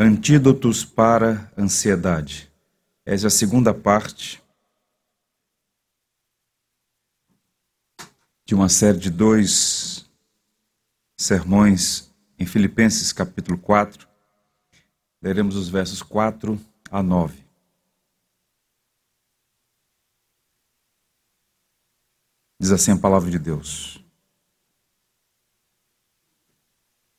Antídotos 0.00 0.84
para 0.84 1.52
ansiedade. 1.58 2.48
Essa 3.04 3.26
é 3.26 3.28
a 3.28 3.30
segunda 3.30 3.74
parte 3.74 4.40
de 8.46 8.54
uma 8.54 8.68
série 8.68 8.96
de 8.96 9.10
dois 9.10 10.08
sermões 11.16 12.14
em 12.38 12.46
Filipenses 12.46 13.12
capítulo 13.12 13.58
4. 13.58 14.08
Leremos 15.20 15.56
os 15.56 15.68
versos 15.68 16.00
4 16.00 16.60
a 16.92 17.02
9. 17.02 17.44
Diz 22.60 22.70
assim 22.70 22.92
a 22.92 22.96
palavra 22.96 23.28
de 23.32 23.38
Deus. 23.40 24.00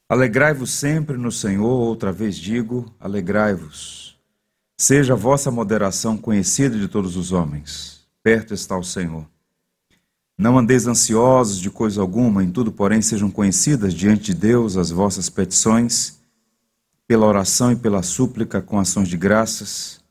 Alegrai-vos 0.10 0.72
sempre 0.72 1.18
no 1.18 1.32
Senhor, 1.32 1.68
outra 1.68 2.12
vez 2.12 2.36
digo, 2.36 2.92
alegrai-vos. 3.00 4.18
Seja 4.76 5.14
a 5.14 5.16
vossa 5.16 5.52
moderação 5.52 6.18
conhecida 6.18 6.76
de 6.80 6.88
todos 6.88 7.16
os 7.16 7.32
homens. 7.32 8.08
Perto 8.24 8.52
está 8.52 8.76
o 8.76 8.84
Senhor. 8.84 9.24
Não 10.36 10.58
andeis 10.58 10.88
ansiosos 10.88 11.60
de 11.60 11.70
coisa 11.70 12.02
alguma, 12.02 12.44
em 12.44 12.50
tudo, 12.50 12.72
porém, 12.72 13.04
sejam 13.04 13.30
conhecidas 13.30 13.94
diante 13.94 14.34
de 14.34 14.34
Deus 14.34 14.78
as 14.78 14.90
vossas 14.90 15.30
petições, 15.30 16.18
pela 17.08 17.28
oração 17.28 17.72
e 17.72 17.76
pela 17.76 18.02
súplica 18.02 18.64
com 18.64 18.80
ações 18.80 19.10
de 19.10 19.18
graças. 19.18 20.02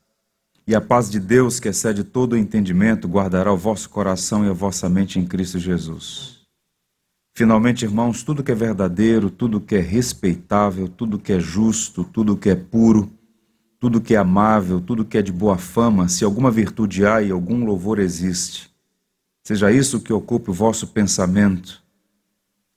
E 0.65 0.73
a 0.73 0.79
paz 0.79 1.09
de 1.09 1.19
Deus, 1.19 1.59
que 1.59 1.67
excede 1.67 2.05
todo 2.05 2.33
o 2.33 2.37
entendimento, 2.37 3.05
guardará 3.05 3.51
o 3.51 3.57
vosso 3.57 3.89
coração 3.89 4.45
e 4.45 4.49
a 4.49 4.53
vossa 4.53 4.87
mente 4.87 5.19
em 5.19 5.25
Cristo 5.25 5.59
Jesus. 5.59 6.38
Finalmente, 7.33 7.85
irmãos, 7.85 8.23
tudo 8.23 8.43
que 8.43 8.51
é 8.51 8.55
verdadeiro, 8.55 9.29
tudo 9.29 9.61
que 9.61 9.75
é 9.75 9.79
respeitável, 9.79 10.87
tudo 10.87 11.19
que 11.19 11.31
é 11.31 11.39
justo, 11.39 12.03
tudo 12.03 12.35
que 12.35 12.49
é 12.49 12.55
puro, 12.55 13.09
tudo 13.79 14.01
que 14.01 14.13
é 14.13 14.17
amável, 14.17 14.81
tudo 14.81 15.05
que 15.05 15.17
é 15.17 15.21
de 15.21 15.31
boa 15.31 15.57
fama, 15.57 16.09
se 16.09 16.25
alguma 16.25 16.51
virtude 16.51 17.05
há 17.05 17.21
e 17.21 17.31
algum 17.31 17.63
louvor 17.63 17.99
existe, 17.99 18.69
seja 19.41 19.71
isso 19.71 20.01
que 20.01 20.11
ocupe 20.11 20.49
o 20.49 20.53
vosso 20.53 20.87
pensamento, 20.87 21.81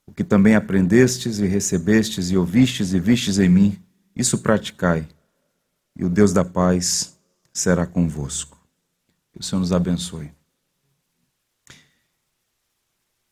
o 0.06 0.12
que 0.12 0.22
também 0.22 0.54
aprendestes 0.54 1.40
e 1.40 1.46
recebestes 1.46 2.30
e 2.30 2.36
ouvistes 2.36 2.92
e 2.92 3.00
vistes 3.00 3.38
em 3.38 3.48
mim, 3.48 3.78
isso 4.14 4.38
praticai, 4.38 5.08
e 5.96 6.04
o 6.04 6.08
Deus 6.08 6.32
da 6.32 6.44
paz 6.44 7.18
será 7.52 7.84
convosco. 7.84 8.58
Que 9.32 9.40
o 9.40 9.42
Senhor 9.42 9.60
nos 9.60 9.72
abençoe. 9.72 10.30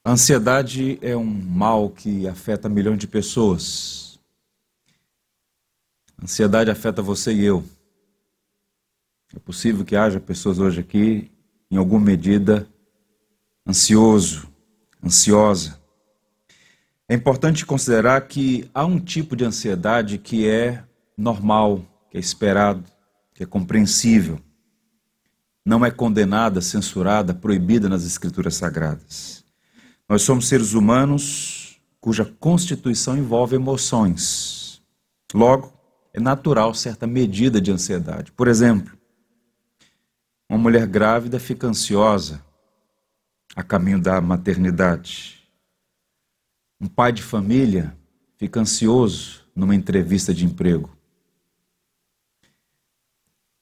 A 0.03 0.13
ansiedade 0.13 0.99
é 1.03 1.15
um 1.15 1.25
mal 1.27 1.91
que 1.91 2.27
afeta 2.27 2.71
milhões 2.71 2.99
de 2.99 3.07
pessoas. 3.07 4.19
A 6.17 6.25
ansiedade 6.25 6.71
afeta 6.71 7.03
você 7.03 7.35
e 7.35 7.45
eu. 7.45 7.63
É 9.35 9.39
possível 9.39 9.85
que 9.85 9.95
haja 9.95 10.19
pessoas 10.19 10.59
hoje 10.59 10.81
aqui, 10.81 11.31
em 11.71 11.77
alguma 11.77 12.01
medida, 12.01 12.67
ansioso, 13.69 14.51
ansiosa. 15.05 15.79
É 17.07 17.15
importante 17.15 17.67
considerar 17.67 18.23
que 18.23 18.71
há 18.73 18.87
um 18.87 18.99
tipo 18.99 19.37
de 19.37 19.45
ansiedade 19.45 20.17
que 20.17 20.49
é 20.49 20.83
normal, 21.15 21.85
que 22.11 22.17
é 22.17 22.21
esperado, 22.21 22.85
que 23.35 23.43
é 23.43 23.47
compreensível. 23.47 24.41
Não 25.63 25.85
é 25.85 25.91
condenada, 25.91 26.63
censurada, 26.63 27.35
proibida 27.35 27.87
nas 27.87 28.07
escrituras 28.07 28.55
sagradas. 28.55 29.40
Nós 30.11 30.23
somos 30.23 30.49
seres 30.49 30.73
humanos 30.73 31.81
cuja 32.01 32.25
constituição 32.25 33.17
envolve 33.17 33.55
emoções. 33.55 34.83
Logo, 35.33 35.73
é 36.13 36.19
natural 36.19 36.75
certa 36.75 37.07
medida 37.07 37.61
de 37.61 37.71
ansiedade. 37.71 38.33
Por 38.33 38.49
exemplo, 38.49 38.99
uma 40.49 40.59
mulher 40.59 40.85
grávida 40.89 41.39
fica 41.39 41.69
ansiosa 41.69 42.45
a 43.55 43.63
caminho 43.63 44.03
da 44.03 44.21
maternidade. 44.21 45.49
Um 46.81 46.89
pai 46.89 47.13
de 47.13 47.23
família 47.23 47.97
fica 48.37 48.59
ansioso 48.59 49.47
numa 49.55 49.77
entrevista 49.77 50.35
de 50.35 50.45
emprego. 50.45 50.91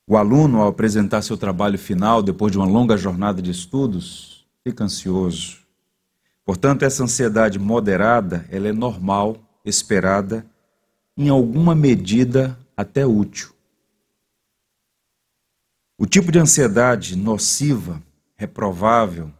O 0.06 0.16
aluno, 0.16 0.62
ao 0.62 0.68
apresentar 0.68 1.20
seu 1.20 1.36
trabalho 1.36 1.78
final 1.78 2.22
depois 2.22 2.50
de 2.50 2.56
uma 2.56 2.66
longa 2.66 2.96
jornada 2.96 3.42
de 3.42 3.50
estudos, 3.50 4.48
fica 4.66 4.82
ansioso. 4.82 5.67
Portanto, 6.48 6.82
essa 6.82 7.04
ansiedade 7.04 7.58
moderada, 7.58 8.46
ela 8.50 8.68
é 8.68 8.72
normal, 8.72 9.36
esperada, 9.62 10.46
em 11.14 11.28
alguma 11.28 11.74
medida 11.74 12.58
até 12.74 13.04
útil. 13.04 13.50
O 15.98 16.06
tipo 16.06 16.32
de 16.32 16.38
ansiedade 16.38 17.16
nociva, 17.16 18.02
reprovável, 18.34 19.30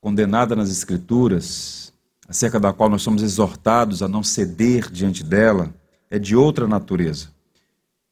condenada 0.00 0.56
nas 0.56 0.70
Escrituras, 0.70 1.94
acerca 2.28 2.58
da 2.58 2.72
qual 2.72 2.90
nós 2.90 3.02
somos 3.02 3.22
exortados 3.22 4.02
a 4.02 4.08
não 4.08 4.24
ceder 4.24 4.90
diante 4.90 5.22
dela, 5.22 5.72
é 6.10 6.18
de 6.18 6.34
outra 6.34 6.66
natureza. 6.66 7.28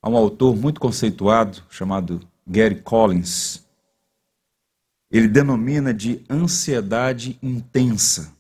Há 0.01 0.09
um 0.09 0.17
autor 0.17 0.55
muito 0.55 0.81
conceituado 0.81 1.61
chamado 1.69 2.21
Gary 2.47 2.81
Collins, 2.81 3.66
ele 5.17 5.29
denomina 5.29 5.95
de 5.95 6.23
ansiedade 6.29 7.39
intensa. 7.43 8.37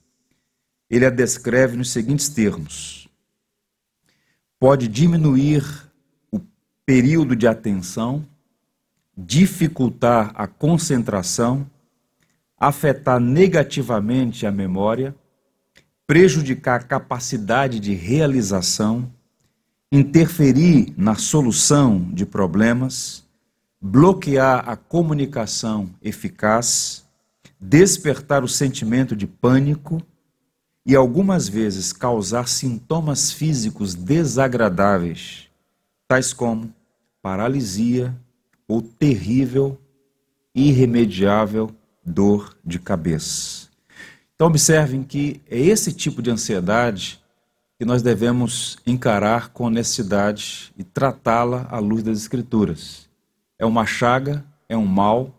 Ele 0.91 1.06
a 1.06 1.10
descreve 1.10 1.75
nos 1.75 1.91
seguintes 1.91 2.28
termos: 2.28 3.09
pode 4.60 4.86
diminuir 4.86 5.65
o 6.31 6.38
período 6.84 7.34
de 7.34 7.47
atenção, 7.47 8.26
dificultar 9.16 10.32
a 10.34 10.47
concentração, 10.47 11.66
afetar 12.59 13.19
negativamente 13.19 14.47
a 14.47 14.53
memória, 14.53 15.15
prejudicar 16.06 16.81
a 16.81 16.84
capacidade 16.84 17.81
de 17.81 17.94
realização, 17.94 19.10
interferir 19.91 20.92
na 20.94 21.15
solução 21.15 22.06
de 22.12 22.26
problemas 22.26 23.25
bloquear 23.86 24.69
a 24.69 24.76
comunicação 24.76 25.88
eficaz, 26.02 27.04
despertar 27.58 28.42
o 28.42 28.48
sentimento 28.48 29.14
de 29.14 29.26
pânico 29.26 30.02
e 30.84 30.97
algumas 30.97 31.48
vezes 31.48 31.92
causar 31.92 32.48
sintomas 32.48 33.32
físicos 33.32 33.94
desagradáveis, 33.94 35.48
tais 36.08 36.32
como 36.32 36.74
paralisia 37.22 38.14
ou 38.66 38.82
terrível, 38.82 39.80
irremediável 40.54 41.70
dor 42.04 42.56
de 42.64 42.80
cabeça. 42.80 43.68
Então, 44.34 44.48
observem 44.48 45.03
que 45.03 45.41
é 45.48 45.58
esse 45.58 45.92
tipo 45.92 46.20
de 46.20 46.30
ansiedade 46.30 47.22
que 47.78 47.84
nós 47.84 48.03
devemos 48.03 48.78
encarar 48.86 49.50
com 49.50 49.64
honestidade 49.64 50.72
e 50.76 50.82
tratá-la 50.82 51.66
à 51.70 51.78
luz 51.78 52.03
das 52.03 52.18
Escrituras 52.18 53.06
é 53.59 53.65
uma 53.65 53.87
chaga, 53.87 54.44
é 54.69 54.77
um 54.77 54.87
mal, 54.87 55.34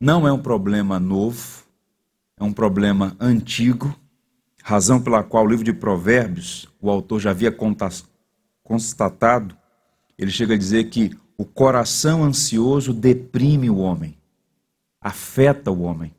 não 0.00 0.26
é 0.26 0.32
um 0.32 0.38
problema 0.38 0.98
novo, 0.98 1.64
é 2.38 2.44
um 2.44 2.52
problema 2.52 3.16
antigo, 3.18 3.94
razão 4.62 5.00
pela 5.00 5.22
qual 5.22 5.44
o 5.44 5.48
livro 5.48 5.64
de 5.64 5.72
Provérbios, 5.72 6.68
o 6.80 6.90
autor 6.90 7.20
já 7.20 7.30
havia 7.30 7.54
constatado, 8.62 9.56
ele 10.18 10.30
chega 10.30 10.54
a 10.54 10.58
dizer 10.58 10.84
que 10.84 11.16
o 11.38 11.44
coração 11.44 12.24
ansioso 12.24 12.92
deprime 12.92 13.68
o 13.68 13.76
homem, 13.76 14.16
afeta 15.00 15.70
o 15.70 15.82
homem. 15.82 16.14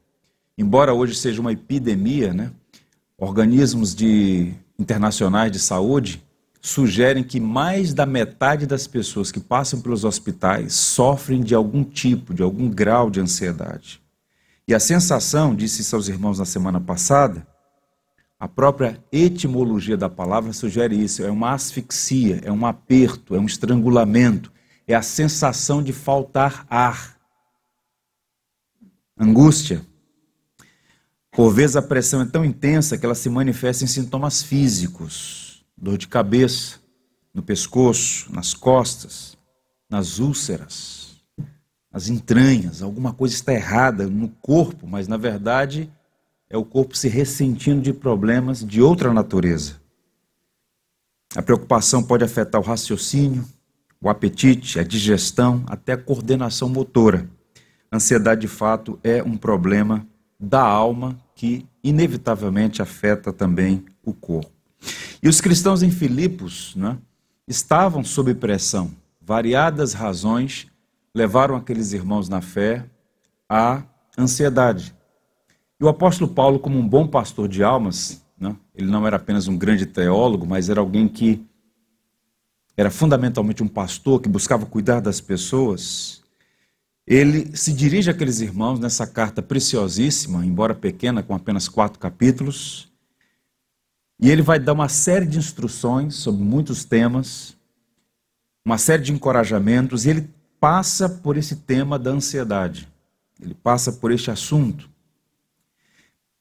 Embora 0.58 0.94
hoje 0.94 1.16
seja 1.16 1.42
uma 1.42 1.52
epidemia, 1.52 2.34
né? 2.34 2.52
organismos 3.18 3.96
de, 3.96 4.54
internacionais 4.78 5.52
de 5.52 5.60
saúde 5.60 6.24
sugerem 6.68 7.24
que 7.24 7.40
mais 7.40 7.94
da 7.94 8.06
metade 8.06 8.66
das 8.66 8.86
pessoas 8.86 9.32
que 9.32 9.40
passam 9.40 9.80
pelos 9.80 10.04
hospitais 10.04 10.74
sofrem 10.74 11.42
de 11.42 11.56
algum 11.56 11.82
tipo, 11.84 12.34
de 12.34 12.44
algum 12.44 12.70
grau 12.70 13.10
de 13.10 13.22
ansiedade. 13.22 14.02
E 14.68 14.76
a 14.76 14.80
sensação, 14.80 15.56
disse 15.56 15.82
isso 15.82 15.96
aos 15.96 16.10
irmãos 16.10 16.40
na 16.40 16.46
semana 16.46 16.80
passada, 16.80 17.48
a 18.38 18.50
própria 18.50 19.02
etimologia 19.14 19.96
da 19.96 20.10
palavra 20.10 20.52
sugere 20.52 21.02
isso: 21.02 21.24
é 21.24 21.32
uma 21.32 21.54
asfixia, 21.54 22.42
é 22.44 22.52
um 22.52 22.66
aperto, 22.66 23.34
é 23.34 23.40
um 23.40 23.46
estrangulamento, 23.46 24.52
é 24.86 24.94
a 24.94 25.02
sensação 25.02 25.82
de 25.82 25.94
faltar 25.94 26.66
ar. 26.70 27.18
Angústia. 29.18 29.82
Por 31.32 31.54
vezes 31.54 31.78
a 31.78 31.82
pressão 31.82 32.22
é 32.22 32.26
tão 32.26 32.44
intensa 32.44 32.98
que 32.98 33.06
ela 33.06 33.16
se 33.16 33.30
manifesta 33.30 33.84
em 33.84 33.88
sintomas 33.88 34.44
físicos 34.44 35.47
dor 35.78 35.98
de 35.98 36.08
cabeça, 36.08 36.80
no 37.34 37.44
pescoço, 37.44 38.34
nas 38.34 38.54
costas, 38.54 39.38
nas 39.90 40.20
úlceras, 40.20 41.22
nas 41.92 42.10
entranhas. 42.10 42.82
Alguma 42.82 43.14
coisa 43.14 43.36
está 43.36 43.54
errada 43.54 44.08
no 44.08 44.28
corpo, 44.28 44.88
mas 44.88 45.08
na 45.08 45.18
verdade 45.18 45.92
é 46.50 46.58
o 46.58 46.66
corpo 46.66 46.98
se 46.98 47.08
ressentindo 47.08 47.82
de 47.82 47.94
problemas 47.94 48.66
de 48.66 48.82
outra 48.82 49.14
natureza. 49.14 49.80
A 51.36 51.42
preocupação 51.42 52.02
pode 52.02 52.24
afetar 52.24 52.60
o 52.60 52.64
raciocínio, 52.64 53.46
o 54.02 54.10
apetite, 54.10 54.80
a 54.80 54.84
digestão, 54.84 55.64
até 55.68 55.94
a 55.94 55.98
coordenação 55.98 56.70
motora. 56.70 57.30
Ansiedade, 57.92 58.42
de 58.42 58.48
fato, 58.48 59.00
é 59.04 59.22
um 59.22 59.38
problema 59.38 60.08
da 60.40 60.62
alma 60.62 61.18
que 61.36 61.66
inevitavelmente 61.84 62.82
afeta 62.82 63.32
também 63.32 63.86
o 64.04 64.14
corpo. 64.14 64.57
E 65.22 65.28
os 65.28 65.42
cristãos 65.42 65.82
em 65.82 65.90
Filipos 65.90 66.76
né, 66.76 66.98
estavam 67.48 68.04
sob 68.04 68.34
pressão. 68.36 68.92
Variadas 69.22 69.94
razões 69.94 70.68
levaram 71.14 71.56
aqueles 71.56 71.92
irmãos 71.94 72.30
na 72.30 72.42
fé 72.42 72.86
à 73.50 73.84
ansiedade. 74.18 74.96
E 75.80 75.84
o 75.84 75.90
apóstolo 75.90 76.32
Paulo, 76.32 76.60
como 76.60 76.78
um 76.78 76.88
bom 76.88 77.08
pastor 77.08 77.48
de 77.48 77.64
almas, 77.64 78.24
né, 78.40 78.56
ele 78.76 78.90
não 78.90 79.06
era 79.06 79.18
apenas 79.18 79.48
um 79.48 79.58
grande 79.58 79.86
teólogo, 79.86 80.46
mas 80.46 80.70
era 80.70 80.80
alguém 80.80 81.08
que 81.08 81.44
era 82.76 82.92
fundamentalmente 82.92 83.64
um 83.64 83.68
pastor 83.68 84.22
que 84.22 84.30
buscava 84.30 84.66
cuidar 84.66 85.00
das 85.00 85.20
pessoas. 85.20 86.22
Ele 87.08 87.56
se 87.56 87.74
dirige 87.74 88.12
àqueles 88.12 88.40
irmãos 88.40 88.80
nessa 88.80 89.08
carta 89.08 89.42
preciosíssima, 89.42 90.46
embora 90.46 90.76
pequena, 90.76 91.24
com 91.24 91.34
apenas 91.34 91.68
quatro 91.68 91.98
capítulos, 91.98 92.92
e 94.20 94.30
ele 94.30 94.42
vai 94.42 94.60
dar 94.60 94.74
uma 94.74 94.90
série 94.90 95.26
de 95.26 95.38
instruções 95.38 96.16
sobre 96.16 96.44
muitos 96.44 96.84
temas, 96.84 97.56
uma 98.66 98.78
série 98.78 99.04
de 99.04 99.14
encorajamentos, 99.14 100.06
e 100.06 100.10
ele 100.10 100.30
passa 100.60 101.08
por 101.08 101.38
esse 101.38 101.56
tema 101.56 102.00
da 102.00 102.12
ansiedade. 102.12 102.88
Ele 103.40 103.54
passa 103.54 103.92
por 103.92 104.12
este 104.12 104.32
assunto. 104.32 104.90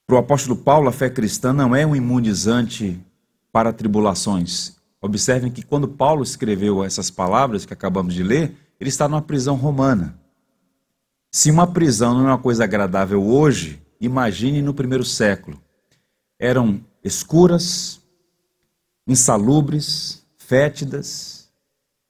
Para 0.06 0.16
o 0.16 0.18
apóstolo 0.18 0.56
Paulo, 0.56 0.88
a 0.88 0.92
fé 0.92 1.10
cristã 1.10 1.52
não 1.52 1.76
é 1.76 1.84
um 1.84 1.94
imunizante 1.94 2.98
para 3.52 3.72
tribulações. 3.72 4.76
Observem 5.00 5.50
que 5.50 5.62
quando 5.62 5.88
Paulo 5.88 6.22
escreveu 6.22 6.82
essas 6.82 7.10
palavras 7.10 7.66
que 7.66 7.72
acabamos 7.72 8.14
de 8.14 8.22
ler, 8.22 8.56
ele 8.80 8.88
está 8.88 9.08
numa 9.08 9.22
prisão 9.22 9.56
romana. 9.56 10.18
Se 11.30 11.50
uma 11.50 11.66
prisão 11.66 12.14
não 12.14 12.28
é 12.28 12.30
uma 12.30 12.38
coisa 12.38 12.64
agradável 12.64 13.22
hoje, 13.22 13.82
imagine 14.00 14.62
no 14.62 14.72
primeiro 14.72 15.04
século. 15.04 15.60
Eram 16.38 16.80
escuras, 17.06 18.00
insalubres, 19.06 20.24
fétidas. 20.38 21.48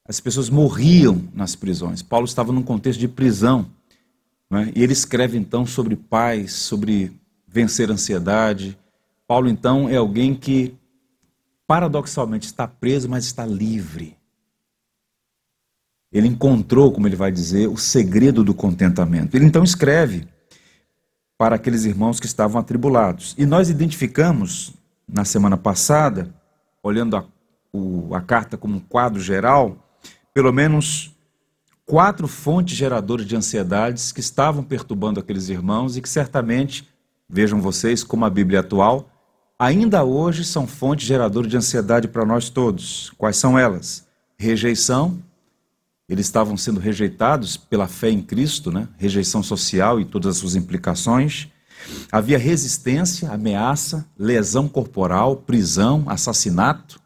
As 0.08 0.20
pessoas 0.20 0.48
morriam 0.48 1.28
nas 1.34 1.54
prisões. 1.54 2.02
Paulo 2.02 2.26
estava 2.26 2.52
num 2.52 2.62
contexto 2.62 3.00
de 3.00 3.08
prisão. 3.08 3.70
É? 4.50 4.72
E 4.76 4.82
ele 4.82 4.92
escreve 4.92 5.36
então 5.36 5.66
sobre 5.66 5.96
paz, 5.96 6.52
sobre 6.52 7.12
vencer 7.46 7.90
a 7.90 7.94
ansiedade. 7.94 8.78
Paulo 9.26 9.48
então 9.48 9.88
é 9.88 9.96
alguém 9.96 10.34
que, 10.34 10.74
paradoxalmente, 11.66 12.46
está 12.46 12.68
preso, 12.68 13.08
mas 13.08 13.24
está 13.24 13.44
livre. 13.44 14.16
Ele 16.12 16.28
encontrou, 16.28 16.92
como 16.92 17.08
ele 17.08 17.16
vai 17.16 17.32
dizer, 17.32 17.68
o 17.68 17.76
segredo 17.76 18.44
do 18.44 18.54
contentamento. 18.54 19.34
Ele 19.34 19.44
então 19.44 19.64
escreve 19.64 20.28
para 21.36 21.56
aqueles 21.56 21.84
irmãos 21.84 22.18
que 22.18 22.26
estavam 22.26 22.60
atribulados. 22.60 23.34
E 23.36 23.44
nós 23.44 23.68
identificamos, 23.68 24.72
na 25.08 25.24
semana 25.24 25.56
passada, 25.56 26.34
olhando 26.82 27.16
a, 27.16 27.24
o, 27.72 28.14
a 28.14 28.20
carta 28.20 28.56
como 28.56 28.76
um 28.76 28.80
quadro 28.80 29.20
geral, 29.20 29.76
pelo 30.34 30.52
menos 30.52 31.14
quatro 31.84 32.26
fontes 32.26 32.76
geradoras 32.76 33.24
de 33.24 33.36
ansiedades 33.36 34.10
que 34.10 34.20
estavam 34.20 34.62
perturbando 34.62 35.20
aqueles 35.20 35.48
irmãos 35.48 35.96
e 35.96 36.02
que 36.02 36.08
certamente, 36.08 36.88
vejam 37.28 37.60
vocês 37.60 38.02
como 38.02 38.24
a 38.24 38.30
Bíblia 38.30 38.60
atual, 38.60 39.08
ainda 39.58 40.04
hoje 40.04 40.44
são 40.44 40.66
fontes 40.66 41.06
geradoras 41.06 41.50
de 41.50 41.56
ansiedade 41.56 42.08
para 42.08 42.26
nós 42.26 42.50
todos. 42.50 43.12
Quais 43.16 43.36
são 43.36 43.58
elas? 43.58 44.06
Rejeição, 44.36 45.22
eles 46.08 46.26
estavam 46.26 46.56
sendo 46.56 46.80
rejeitados 46.80 47.56
pela 47.56 47.88
fé 47.88 48.10
em 48.10 48.20
Cristo, 48.20 48.70
né? 48.70 48.88
rejeição 48.96 49.42
social 49.42 50.00
e 50.00 50.04
todas 50.04 50.32
as 50.32 50.38
suas 50.38 50.54
implicações. 50.54 51.48
Havia 52.10 52.38
resistência, 52.38 53.30
ameaça, 53.30 54.06
lesão 54.18 54.68
corporal, 54.68 55.36
prisão, 55.36 56.04
assassinato, 56.06 57.00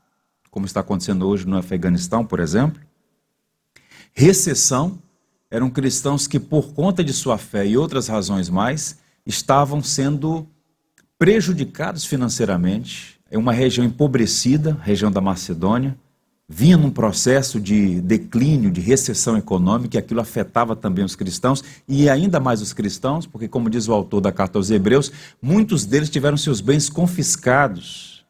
como 0.51 0.67
está 0.67 0.81
acontecendo 0.81 1.27
hoje 1.27 1.47
no 1.47 1.57
Afeganistão, 1.57 2.25
por 2.25 2.41
exemplo. 2.41 2.81
Recessão, 4.13 4.99
eram 5.51 5.71
cristãos 5.71 6.27
que, 6.27 6.39
por 6.39 6.73
conta 6.73 7.03
de 7.03 7.13
sua 7.13 7.39
fé 7.39 7.67
e 7.67 7.77
outras 7.77 8.09
razões 8.09 8.49
mais, 8.49 8.99
estavam 9.25 9.83
sendo 9.83 10.47
prejudicados 11.19 12.05
financeiramente. 12.05 13.21
É 13.31 13.39
uma 13.39 13.53
região 13.53 13.85
empobrecida, 13.85 14.79
região 14.83 15.11
da 15.11 15.21
Macedônia 15.21 15.97
vinha 16.53 16.77
num 16.77 16.91
processo 16.91 17.61
de 17.61 18.01
declínio, 18.01 18.73
de 18.73 18.81
recessão 18.81 19.39
econômica, 19.39 19.97
e 19.97 20.01
aquilo 20.01 20.21
afetava 20.21 20.75
também 20.75 21.05
os 21.05 21.15
cristãos, 21.15 21.63
e 21.87 22.11
ainda 22.11 22.41
mais 22.41 22.61
os 22.61 22.73
cristãos, 22.73 23.25
porque, 23.25 23.47
como 23.47 23.71
diz 23.71 23.87
o 23.87 23.93
autor 23.93 24.21
da 24.21 24.33
carta 24.33 24.59
aos 24.59 24.69
Hebreus, 24.69 25.13
muitos 25.41 25.87
deles 25.87 26.11
tiveram 26.11 26.37
seus 26.37 26.61
bens 26.61 26.91
confiscados 26.91 28.25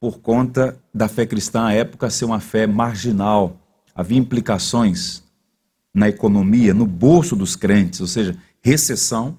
por 0.00 0.18
conta 0.18 0.78
da 0.94 1.08
fé 1.08 1.26
cristã 1.26 1.66
à 1.66 1.74
época 1.74 2.08
ser 2.08 2.24
uma 2.24 2.40
fé 2.40 2.66
marginal. 2.66 3.54
Havia 3.94 4.18
implicações 4.18 5.22
na 5.92 6.08
economia, 6.08 6.72
no 6.72 6.86
bolso 6.86 7.36
dos 7.36 7.54
crentes, 7.54 8.00
ou 8.00 8.06
seja, 8.06 8.34
recessão 8.62 9.36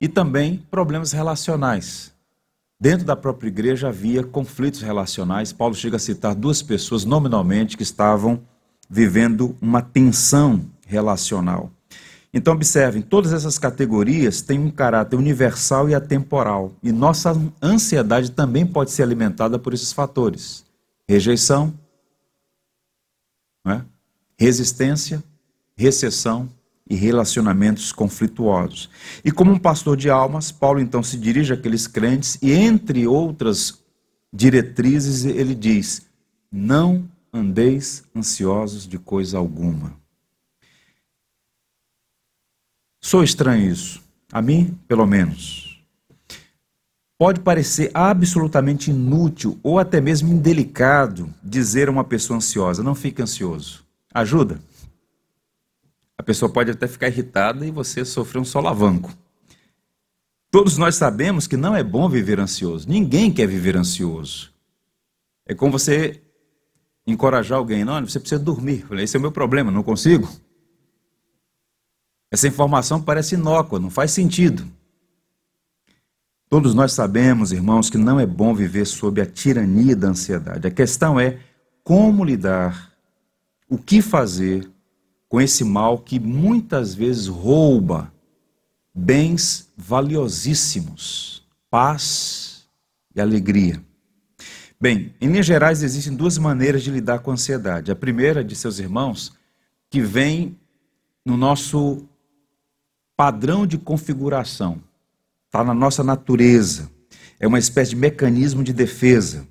e 0.00 0.08
também 0.08 0.66
problemas 0.68 1.12
relacionais. 1.12 2.12
Dentro 2.80 3.04
da 3.04 3.16
própria 3.16 3.48
igreja 3.48 3.88
havia 3.88 4.22
conflitos 4.22 4.82
relacionais. 4.82 5.52
Paulo 5.52 5.74
chega 5.74 5.96
a 5.96 6.00
citar 6.00 6.34
duas 6.34 6.62
pessoas 6.62 7.04
nominalmente 7.04 7.76
que 7.76 7.82
estavam 7.82 8.40
vivendo 8.88 9.56
uma 9.60 9.82
tensão 9.82 10.64
relacional. 10.86 11.72
Então, 12.32 12.54
observem, 12.54 13.02
todas 13.02 13.32
essas 13.32 13.58
categorias 13.58 14.42
têm 14.42 14.60
um 14.60 14.70
caráter 14.70 15.16
universal 15.16 15.88
e 15.88 15.94
atemporal. 15.94 16.72
E 16.82 16.92
nossa 16.92 17.32
ansiedade 17.60 18.30
também 18.30 18.64
pode 18.64 18.92
ser 18.92 19.02
alimentada 19.02 19.58
por 19.58 19.74
esses 19.74 19.92
fatores: 19.92 20.64
rejeição, 21.08 21.74
é? 23.66 23.80
resistência, 24.38 25.22
recessão 25.76 26.48
e 26.88 26.94
relacionamentos 26.94 27.92
conflituosos. 27.92 28.88
E 29.24 29.30
como 29.30 29.52
um 29.52 29.58
pastor 29.58 29.96
de 29.96 30.08
almas, 30.08 30.50
Paulo 30.50 30.80
então 30.80 31.02
se 31.02 31.16
dirige 31.18 31.52
àqueles 31.52 31.86
crentes 31.86 32.38
e, 32.40 32.52
entre 32.52 33.06
outras 33.06 33.82
diretrizes, 34.32 35.24
ele 35.24 35.54
diz: 35.54 36.06
Não 36.50 37.08
andeis 37.32 38.02
ansiosos 38.16 38.86
de 38.86 38.98
coisa 38.98 39.38
alguma. 39.38 39.92
Sou 43.00 43.22
estranho 43.22 43.70
isso. 43.70 44.02
A 44.30 44.42
mim, 44.42 44.78
pelo 44.86 45.06
menos. 45.06 45.82
Pode 47.18 47.40
parecer 47.40 47.90
absolutamente 47.94 48.90
inútil 48.90 49.58
ou 49.62 49.78
até 49.78 50.00
mesmo 50.00 50.32
indelicado 50.32 51.32
dizer 51.42 51.88
a 51.88 51.90
uma 51.90 52.04
pessoa 52.04 52.36
ansiosa: 52.36 52.82
não 52.82 52.94
fique 52.94 53.20
ansioso. 53.20 53.84
Ajuda? 54.12 54.60
A 56.18 56.22
pessoa 56.22 56.52
pode 56.52 56.72
até 56.72 56.88
ficar 56.88 57.06
irritada 57.06 57.64
e 57.64 57.70
você 57.70 58.04
sofrer 58.04 58.40
um 58.40 58.44
solavanco. 58.44 59.16
Todos 60.50 60.76
nós 60.76 60.96
sabemos 60.96 61.46
que 61.46 61.56
não 61.56 61.76
é 61.76 61.84
bom 61.84 62.08
viver 62.08 62.40
ansioso. 62.40 62.88
Ninguém 62.88 63.32
quer 63.32 63.46
viver 63.46 63.76
ansioso. 63.76 64.52
É 65.46 65.54
como 65.54 65.72
você 65.72 66.20
encorajar 67.06 67.58
alguém, 67.58 67.84
não, 67.84 68.04
você 68.04 68.18
precisa 68.18 68.40
dormir. 68.40 68.84
Esse 68.92 69.16
é 69.16 69.18
o 69.18 69.22
meu 69.22 69.32
problema, 69.32 69.70
não 69.70 69.82
consigo. 69.82 70.28
Essa 72.30 72.48
informação 72.48 73.00
parece 73.00 73.34
inócua, 73.34 73.78
não 73.78 73.88
faz 73.88 74.10
sentido. 74.10 74.66
Todos 76.50 76.74
nós 76.74 76.92
sabemos, 76.92 77.52
irmãos, 77.52 77.88
que 77.88 77.98
não 77.98 78.18
é 78.18 78.26
bom 78.26 78.54
viver 78.54 78.86
sob 78.86 79.20
a 79.20 79.26
tirania 79.26 79.94
da 79.94 80.08
ansiedade. 80.08 80.66
A 80.66 80.70
questão 80.70 81.20
é 81.20 81.40
como 81.84 82.24
lidar, 82.24 82.92
o 83.68 83.78
que 83.78 84.02
fazer 84.02 84.70
com 85.28 85.40
esse 85.40 85.62
mal 85.64 85.98
que 85.98 86.18
muitas 86.18 86.94
vezes 86.94 87.26
rouba 87.26 88.12
bens 88.94 89.68
valiosíssimos, 89.76 91.46
paz 91.70 92.66
e 93.14 93.20
alegria. 93.20 93.80
Bem, 94.80 95.12
em 95.20 95.28
linhas 95.28 95.46
gerais, 95.46 95.82
existem 95.82 96.14
duas 96.14 96.38
maneiras 96.38 96.82
de 96.82 96.90
lidar 96.90 97.18
com 97.18 97.30
a 97.30 97.34
ansiedade. 97.34 97.90
A 97.90 97.96
primeira, 97.96 98.44
de 98.44 98.54
seus 98.54 98.78
irmãos, 98.78 99.34
que 99.90 100.00
vem 100.00 100.56
no 101.24 101.36
nosso 101.36 102.06
padrão 103.16 103.66
de 103.66 103.76
configuração, 103.76 104.80
está 105.46 105.64
na 105.64 105.74
nossa 105.74 106.04
natureza, 106.04 106.90
é 107.40 107.46
uma 107.46 107.58
espécie 107.58 107.90
de 107.90 107.96
mecanismo 107.96 108.62
de 108.62 108.72
defesa 108.72 109.46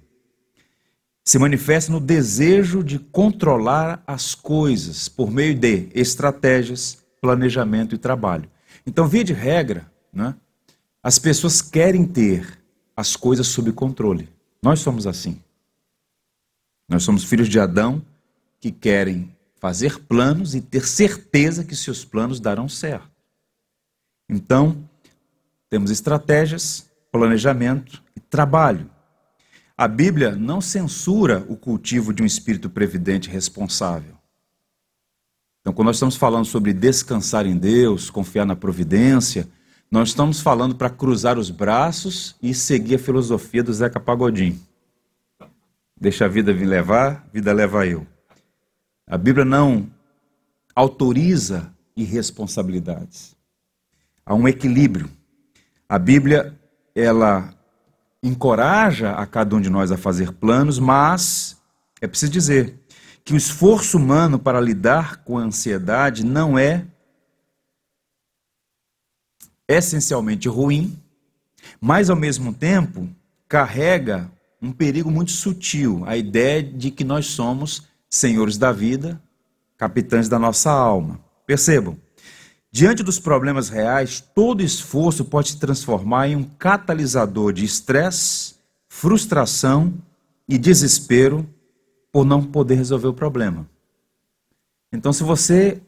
se 1.27 1.37
manifesta 1.37 1.91
no 1.91 1.99
desejo 1.99 2.81
de 2.81 2.97
controlar 2.97 4.01
as 4.07 4.33
coisas 4.33 5.09
por 5.09 5.29
meio 5.29 5.53
de 5.53 5.89
estratégias, 5.93 7.05
planejamento 7.19 7.93
e 7.93 7.97
trabalho. 7.97 8.49
Então, 8.85 9.05
via 9.09 9.25
de 9.25 9.33
regra, 9.33 9.91
né, 10.13 10.33
as 11.03 11.19
pessoas 11.19 11.61
querem 11.61 12.05
ter 12.05 12.57
as 12.95 13.17
coisas 13.17 13.45
sob 13.47 13.73
controle. 13.73 14.29
Nós 14.63 14.79
somos 14.79 15.05
assim. 15.05 15.43
Nós 16.87 17.03
somos 17.03 17.25
filhos 17.25 17.49
de 17.49 17.59
Adão 17.59 18.01
que 18.57 18.71
querem 18.71 19.35
fazer 19.59 19.99
planos 19.99 20.55
e 20.55 20.61
ter 20.61 20.87
certeza 20.87 21.65
que 21.65 21.75
seus 21.75 22.05
planos 22.05 22.39
darão 22.39 22.69
certo. 22.69 23.11
Então, 24.29 24.89
temos 25.69 25.91
estratégias, 25.91 26.89
planejamento 27.11 28.01
e 28.15 28.21
trabalho. 28.21 28.89
A 29.77 29.87
Bíblia 29.87 30.35
não 30.35 30.59
censura 30.59 31.45
o 31.47 31.55
cultivo 31.55 32.11
de 32.11 32.23
um 32.23 32.25
espírito 32.25 32.67
previdente 32.67 33.29
responsável. 33.29 34.15
Então, 35.61 35.71
quando 35.71 35.85
nós 35.85 35.97
estamos 35.97 36.15
falando 36.15 36.45
sobre 36.45 36.73
descansar 36.73 37.45
em 37.45 37.55
Deus, 37.55 38.09
confiar 38.09 38.43
na 38.43 38.55
providência, 38.55 39.47
nós 39.91 40.09
estamos 40.09 40.41
falando 40.41 40.73
para 40.75 40.89
cruzar 40.89 41.37
os 41.37 41.51
braços 41.51 42.35
e 42.41 42.55
seguir 42.55 42.95
a 42.95 42.99
filosofia 42.99 43.63
do 43.63 43.71
Zeca 43.71 43.99
Pagodinho. 43.99 44.59
Deixa 45.95 46.25
a 46.25 46.27
vida 46.27 46.51
vir 46.51 46.65
levar, 46.65 47.27
vida 47.31 47.53
leva 47.53 47.85
eu. 47.85 48.07
A 49.05 49.17
Bíblia 49.17 49.45
não 49.45 49.91
autoriza 50.73 51.71
irresponsabilidades. 51.95 53.35
Há 54.25 54.33
um 54.33 54.47
equilíbrio. 54.47 55.07
A 55.87 55.99
Bíblia, 55.99 56.57
ela 56.95 57.56
encoraja 58.23 59.11
a 59.11 59.25
cada 59.25 59.55
um 59.55 59.61
de 59.61 59.69
nós 59.69 59.91
a 59.91 59.97
fazer 59.97 60.31
planos, 60.33 60.79
mas 60.79 61.57
é 62.01 62.07
preciso 62.07 62.31
dizer 62.31 62.79
que 63.23 63.33
o 63.33 63.37
esforço 63.37 63.97
humano 63.97 64.39
para 64.39 64.59
lidar 64.59 65.17
com 65.17 65.37
a 65.37 65.41
ansiedade 65.41 66.23
não 66.23 66.57
é 66.57 66.85
essencialmente 69.67 70.47
ruim, 70.47 70.97
mas 71.81 72.09
ao 72.09 72.15
mesmo 72.15 72.53
tempo 72.53 73.09
carrega 73.47 74.31
um 74.61 74.71
perigo 74.71 75.11
muito 75.11 75.31
sutil, 75.31 76.03
a 76.05 76.17
ideia 76.17 76.63
de 76.63 76.89
que 76.89 77.03
nós 77.03 77.27
somos 77.27 77.87
senhores 78.09 78.57
da 78.57 78.71
vida, 78.71 79.21
capitães 79.77 80.27
da 80.27 80.39
nossa 80.39 80.71
alma. 80.71 81.19
Percebam, 81.45 81.97
diante 82.77 83.01
dos 83.01 83.17
problemas 83.17 83.69
reais, 83.69 84.23
todo 84.35 84.61
esforço 84.61 85.25
pode 85.25 85.49
se 85.49 85.57
transformar 85.57 86.27
em 86.27 86.35
um 86.35 86.43
catalisador 86.43 87.51
de 87.51 87.65
estresse, 87.65 88.53
frustração 88.87 89.95
e 90.47 90.59
desespero 90.59 91.49
por 92.11 92.23
não 92.23 92.43
poder 92.43 92.75
resolver 92.75 93.07
o 93.07 93.13
problema. 93.15 93.67
Então, 94.93 95.11
se 95.11 95.23
você 95.23 95.81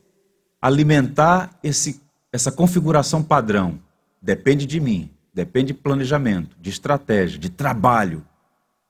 alimentar 0.59 1.59
esse, 1.61 2.01
essa 2.33 2.51
configuração 2.51 3.21
padrão, 3.21 3.79
depende 4.19 4.65
de 4.65 4.79
mim, 4.79 5.11
depende 5.31 5.67
de 5.67 5.75
planejamento, 5.75 6.57
de 6.59 6.71
estratégia, 6.71 7.37
de 7.37 7.51
trabalho, 7.51 8.25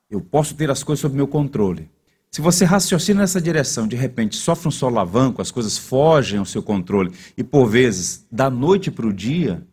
eu 0.09 0.21
posso 0.21 0.55
ter 0.55 0.71
as 0.71 0.83
coisas 0.83 1.01
sob 1.01 1.17
meu 1.17 1.27
controle. 1.27 1.91
Se 2.31 2.41
você 2.41 2.63
raciocina 2.63 3.21
nessa 3.21 3.41
direção, 3.41 3.87
de 3.87 3.95
repente 3.95 4.35
sofre 4.35 4.67
um 4.67 4.71
solavanco, 4.71 5.41
as 5.41 5.49
coisas 5.49 5.77
fogem 5.77 6.37
ao 6.37 6.45
seu 6.45 6.61
controle 6.61 7.11
e 7.35 7.43
por 7.43 7.65
vezes 7.65 8.25
da 8.31 8.49
noite 8.49 8.91
para 8.91 9.07
o 9.07 9.13
dia, 9.13 9.65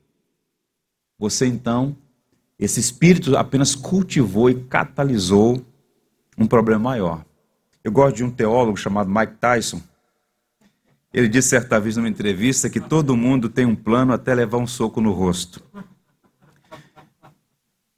você 1.18 1.46
então, 1.46 1.96
esse 2.58 2.80
espírito 2.80 3.36
apenas 3.36 3.74
cultivou 3.74 4.48
e 4.48 4.54
catalisou 4.54 5.64
um 6.38 6.46
problema 6.46 6.80
maior. 6.80 7.24
Eu 7.84 7.92
gosto 7.92 8.16
de 8.16 8.24
um 8.24 8.30
teólogo 8.30 8.76
chamado 8.76 9.10
Mike 9.10 9.34
Tyson. 9.34 9.80
Ele 11.12 11.28
disse 11.28 11.50
certa 11.50 11.78
vez 11.78 11.96
numa 11.96 12.08
entrevista 12.08 12.68
que 12.68 12.80
todo 12.80 13.16
mundo 13.16 13.48
tem 13.48 13.64
um 13.64 13.76
plano 13.76 14.12
até 14.12 14.34
levar 14.34 14.58
um 14.58 14.66
soco 14.66 15.00
no 15.00 15.12
rosto. 15.12 15.62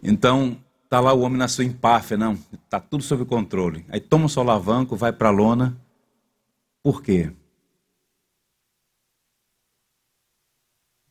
Então, 0.03 0.57
Está 0.89 1.01
lá 1.01 1.13
o 1.13 1.21
homem 1.21 1.37
na 1.37 1.49
sua 1.49 1.65
empáfia, 1.65 2.17
não, 2.17 2.33
está 2.65 2.81
tudo 2.81 3.05
sob 3.05 3.23
controle. 3.27 3.85
Aí 3.91 4.01
toma 4.01 4.25
um 4.25 4.29
solavanco, 4.29 4.97
vai 4.97 5.13
para 5.13 5.29
a 5.29 5.31
lona. 5.31 5.79
Por 6.83 7.03
quê? 7.03 7.31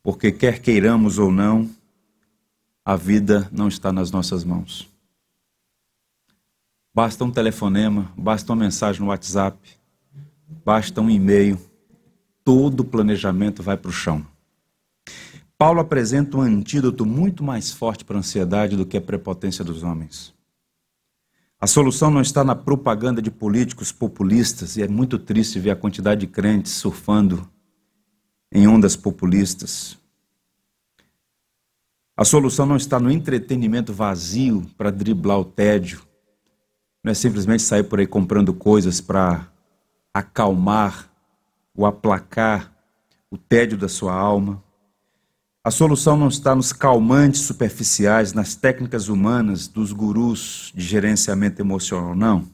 Porque 0.01 0.31
quer 0.31 0.59
queiramos 0.63 1.19
ou 1.19 1.31
não, 1.31 1.69
a 2.83 2.95
vida 2.95 3.47
não 3.51 3.67
está 3.67 3.93
nas 3.93 4.09
nossas 4.09 4.43
mãos. 4.43 4.89
Basta 6.91 7.23
um 7.23 7.29
telefonema, 7.29 8.11
basta 8.17 8.51
uma 8.51 8.63
mensagem 8.63 9.03
no 9.03 9.09
WhatsApp, 9.09 9.59
basta 10.65 10.99
um 11.01 11.07
e-mail, 11.07 11.61
todo 12.43 12.79
o 12.79 12.85
planejamento 12.85 13.61
vai 13.61 13.77
para 13.77 13.89
o 13.89 13.93
chão. 13.93 14.25
Paulo 15.57 15.79
apresenta 15.79 16.37
um 16.37 16.41
antídoto 16.41 17.05
muito 17.05 17.43
mais 17.43 17.71
forte 17.71 18.05
para 18.05 18.17
a 18.17 18.19
ansiedade 18.19 18.77
do 18.77 18.85
que 18.85 18.95
a 18.95 19.01
prepotência 19.01 19.65
dos 19.65 19.81
homens. 19.81 20.33
A 21.59 21.65
solução 21.65 22.11
não 22.11 22.21
está 22.21 22.43
na 22.43 22.55
propaganda 22.55 23.19
de 23.19 23.31
políticos 23.31 23.91
populistas, 23.91 24.77
e 24.77 24.83
é 24.83 24.87
muito 24.87 25.17
triste 25.17 25.59
ver 25.59 25.71
a 25.71 25.75
quantidade 25.75 26.21
de 26.21 26.27
crentes 26.27 26.73
surfando 26.73 27.49
em 28.51 28.67
ondas 28.67 28.95
populistas. 28.95 29.97
A 32.15 32.23
solução 32.23 32.67
não 32.67 32.75
está 32.75 32.99
no 32.99 33.09
entretenimento 33.09 33.91
vazio 33.91 34.63
para 34.77 34.91
driblar 34.91 35.39
o 35.39 35.45
tédio. 35.45 36.01
Não 37.03 37.11
é 37.11 37.15
simplesmente 37.15 37.63
sair 37.63 37.83
por 37.83 37.99
aí 37.99 38.05
comprando 38.05 38.53
coisas 38.53 39.01
para 39.01 39.51
acalmar 40.13 41.11
ou 41.75 41.85
aplacar 41.85 42.71
o 43.31 43.37
tédio 43.37 43.77
da 43.77 43.87
sua 43.87 44.13
alma. 44.13 44.63
A 45.67 45.71
solução 45.71 46.15
não 46.15 46.29
está 46.29 46.55
nos 46.55 46.71
calmantes 46.71 47.41
superficiais, 47.41 48.31
nas 48.31 48.55
técnicas 48.55 49.09
humanas 49.09 49.67
dos 49.67 49.91
gurus 49.91 50.71
de 50.73 50.81
gerenciamento 50.81 51.61
emocional, 51.61 52.15
não. 52.15 52.49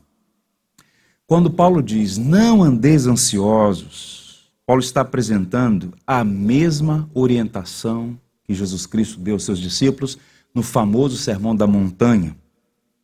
Quando 1.28 1.52
Paulo 1.52 1.84
diz 1.84 2.18
não 2.18 2.64
andeis 2.64 3.06
ansiosos, 3.06 4.52
Paulo 4.66 4.82
está 4.82 5.02
apresentando 5.02 5.94
a 6.08 6.24
mesma 6.24 7.08
orientação 7.14 8.20
que 8.46 8.56
Jesus 8.56 8.88
Cristo 8.88 9.20
deu 9.20 9.36
aos 9.36 9.44
seus 9.44 9.60
discípulos 9.60 10.18
no 10.52 10.64
famoso 10.64 11.16
Sermão 11.16 11.56
da 11.56 11.68
Montanha, 11.68 12.36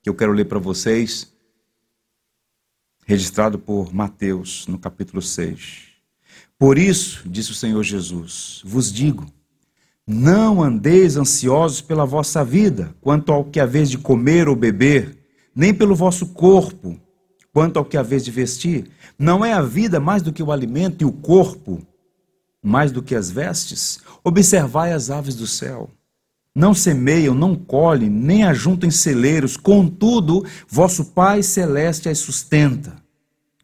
que 0.01 0.10
eu 0.10 0.16
quero 0.16 0.34
ler 0.34 0.46
para 0.46 0.58
vocês, 0.58 1.32
registrado 3.06 3.60
por 3.60 3.94
Mateus, 3.94 4.66
no 4.66 4.80
capítulo 4.80 5.22
6. 5.22 5.84
Por 6.58 6.80
isso, 6.80 7.30
disse 7.30 7.51
o 7.51 7.56
Senhor 7.56 7.84
Jesus, 7.84 8.63
vos 8.66 8.92
digo, 8.92 9.32
não 10.12 10.63
andeis 10.63 11.18
ansiosos 11.18 11.82
pela 11.82 12.04
vossa 12.04 12.44
vida, 12.44 12.96
quanto 13.00 13.32
ao 13.32 13.46
que 13.46 13.60
haveis 13.60 13.92
de 13.92 13.98
comer 14.00 14.50
ou 14.50 14.56
beber, 14.56 15.16
nem 15.56 15.72
pelo 15.72 15.96
vosso 15.96 16.25
corpo, 16.30 17.00
quanto 17.54 17.78
ao 17.78 17.86
que 17.86 17.96
haveis 17.96 18.25
de 18.25 18.32
vestir. 18.32 18.89
Não 19.20 19.46
é 19.46 19.54
a 19.54 19.62
vida 19.62 20.00
mais 20.00 20.24
do 20.24 20.34
que 20.34 20.42
o 20.42 20.51
alimento 20.51 21.04
e 21.04 21.06
o 21.06 21.12
corpo 21.12 21.80
mais 22.60 22.92
do 22.92 23.04
que 23.04 23.13
as 23.13 23.30
vestes? 23.30 24.00
Observai 24.24 24.94
as 24.94 25.12
aves 25.12 25.36
do 25.36 25.46
céu. 25.46 25.92
Não 26.56 26.74
semeiam, 26.74 27.36
não 27.36 27.56
colhem, 27.56 28.10
nem 28.10 28.44
ajuntam 28.44 28.88
em 28.88 28.92
celeiros, 28.92 29.56
contudo, 29.56 30.44
vosso 30.68 31.06
Pai 31.06 31.44
celeste 31.44 32.10
as 32.10 32.18
sustenta. 32.18 32.96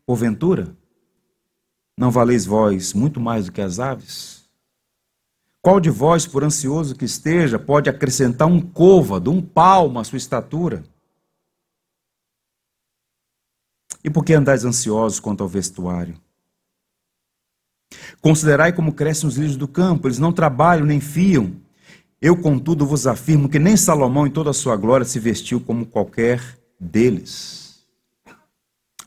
Porventura, 0.06 0.78
não 1.98 2.12
valeis 2.12 2.46
vós 2.46 2.94
muito 2.94 3.20
mais 3.20 3.48
do 3.48 3.52
que 3.52 3.62
as 3.62 3.80
aves? 3.80 4.35
Qual 5.66 5.80
de 5.80 5.90
vós, 5.90 6.28
por 6.28 6.44
ansioso 6.44 6.94
que 6.96 7.06
esteja, 7.06 7.58
pode 7.58 7.90
acrescentar 7.90 8.48
um 8.48 8.62
côvado, 8.62 9.32
um 9.32 9.42
palmo 9.42 9.98
à 9.98 10.04
sua 10.04 10.20
estatura? 10.20 10.84
E 14.04 14.10
por 14.12 14.24
que 14.24 14.36
andais 14.36 14.64
ansiosos 14.64 15.20
quanto 15.20 15.42
ao 15.42 15.50
vestuário? 15.50 16.22
Considerai 18.22 18.74
como 18.74 18.94
crescem 18.94 19.28
os 19.28 19.38
lírios 19.38 19.58
do 19.58 19.68
campo, 19.68 20.08
eles 20.08 20.20
não 20.20 20.32
trabalham 20.32 20.86
nem 20.86 21.00
fiam. 21.00 21.56
Eu, 22.22 22.38
contudo, 22.38 22.86
vos 22.86 23.08
afirmo 23.08 23.50
que 23.50 23.58
nem 23.58 23.76
Salomão, 23.76 24.28
em 24.28 24.32
toda 24.32 24.52
a 24.52 24.54
sua 24.54 24.76
glória, 24.76 25.04
se 25.04 25.20
vestiu 25.20 25.60
como 25.60 25.88
qualquer 25.88 26.44
deles. 26.80 27.88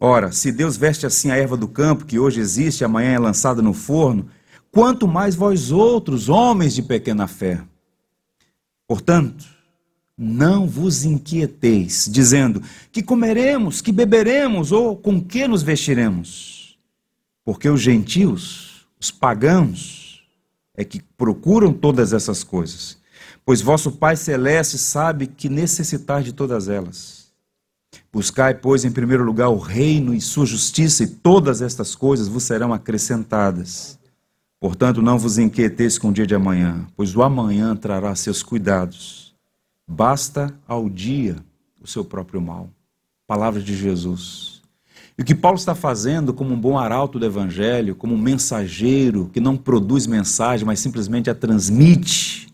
Ora, 0.00 0.32
se 0.32 0.50
Deus 0.50 0.76
veste 0.76 1.06
assim 1.06 1.30
a 1.30 1.36
erva 1.36 1.56
do 1.56 1.68
campo, 1.68 2.04
que 2.04 2.18
hoje 2.18 2.40
existe 2.40 2.80
e 2.80 2.84
amanhã 2.84 3.12
é 3.12 3.18
lançada 3.20 3.62
no 3.62 3.72
forno, 3.72 4.28
quanto 4.70 5.08
mais 5.08 5.34
vós 5.34 5.70
outros, 5.70 6.28
homens 6.28 6.74
de 6.74 6.82
pequena 6.82 7.26
fé. 7.26 7.62
Portanto, 8.86 9.44
não 10.16 10.66
vos 10.66 11.04
inquieteis, 11.04 12.08
dizendo: 12.10 12.62
que 12.90 13.02
comeremos, 13.02 13.80
que 13.80 13.92
beberemos 13.92 14.72
ou 14.72 14.96
com 14.96 15.22
que 15.22 15.46
nos 15.46 15.62
vestiremos? 15.62 16.78
Porque 17.44 17.68
os 17.68 17.80
gentios, 17.80 18.86
os 19.00 19.10
pagãos, 19.10 20.22
é 20.74 20.84
que 20.84 21.02
procuram 21.16 21.72
todas 21.72 22.12
essas 22.12 22.42
coisas. 22.42 22.98
Pois 23.44 23.60
vosso 23.60 23.92
Pai 23.92 24.16
Celeste 24.16 24.76
sabe 24.76 25.26
que 25.26 25.48
necessitar 25.48 26.22
de 26.22 26.32
todas 26.32 26.68
elas. 26.68 27.28
Buscai, 28.12 28.54
pois, 28.54 28.84
em 28.84 28.90
primeiro 28.90 29.24
lugar 29.24 29.48
o 29.48 29.58
reino 29.58 30.14
e 30.14 30.20
sua 30.20 30.44
justiça, 30.44 31.04
e 31.04 31.06
todas 31.06 31.62
estas 31.62 31.94
coisas 31.94 32.28
vos 32.28 32.42
serão 32.42 32.72
acrescentadas. 32.72 33.98
Portanto, 34.60 35.00
não 35.00 35.18
vos 35.18 35.38
inquieteis 35.38 35.98
com 35.98 36.08
o 36.08 36.12
dia 36.12 36.26
de 36.26 36.34
amanhã, 36.34 36.86
pois 36.96 37.14
o 37.14 37.22
amanhã 37.22 37.76
trará 37.76 38.14
seus 38.14 38.42
cuidados. 38.42 39.34
Basta 39.86 40.52
ao 40.66 40.90
dia 40.90 41.36
o 41.80 41.86
seu 41.86 42.04
próprio 42.04 42.40
mal. 42.40 42.68
Palavra 43.26 43.62
de 43.62 43.76
Jesus. 43.76 44.60
E 45.16 45.22
o 45.22 45.24
que 45.24 45.34
Paulo 45.34 45.58
está 45.58 45.74
fazendo 45.74 46.34
como 46.34 46.54
um 46.54 46.60
bom 46.60 46.78
arauto 46.78 47.18
do 47.18 47.26
evangelho, 47.26 47.94
como 47.94 48.14
um 48.14 48.18
mensageiro 48.18 49.30
que 49.32 49.40
não 49.40 49.56
produz 49.56 50.06
mensagem, 50.06 50.66
mas 50.66 50.80
simplesmente 50.80 51.30
a 51.30 51.34
transmite, 51.34 52.48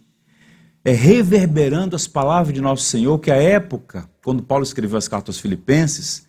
é 0.85 0.93
reverberando 0.93 1.97
as 1.97 2.07
palavras 2.07 2.55
de 2.55 2.61
nosso 2.61 2.85
Senhor, 2.85 3.19
que 3.19 3.31
à 3.31 3.37
época, 3.37 4.09
quando 4.23 4.43
Paulo 4.43 4.63
escreveu 4.63 4.99
as 4.99 5.09
cartas 5.09 5.37
aos 5.37 5.41
Filipenses, 5.41 6.27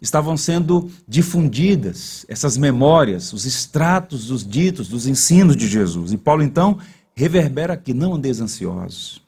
estavam 0.00 0.36
sendo 0.36 0.90
difundidas 1.06 2.24
essas 2.28 2.56
memórias, 2.56 3.32
os 3.32 3.44
extratos 3.44 4.26
dos 4.26 4.46
ditos, 4.46 4.88
dos 4.88 5.06
ensinos 5.06 5.56
de 5.56 5.66
Jesus. 5.66 6.12
E 6.12 6.16
Paulo 6.16 6.42
então 6.42 6.78
reverbera 7.14 7.74
aqui: 7.74 7.94
não 7.94 8.14
andeis 8.14 8.40
ansiosos. 8.40 9.22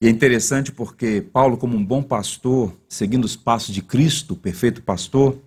E 0.00 0.06
é 0.06 0.10
interessante 0.10 0.70
porque 0.70 1.22
Paulo, 1.32 1.56
como 1.56 1.76
um 1.76 1.84
bom 1.84 2.02
pastor, 2.02 2.76
seguindo 2.88 3.24
os 3.24 3.34
passos 3.34 3.74
de 3.74 3.80
Cristo, 3.80 4.34
o 4.34 4.36
perfeito 4.36 4.82
pastor, 4.82 5.38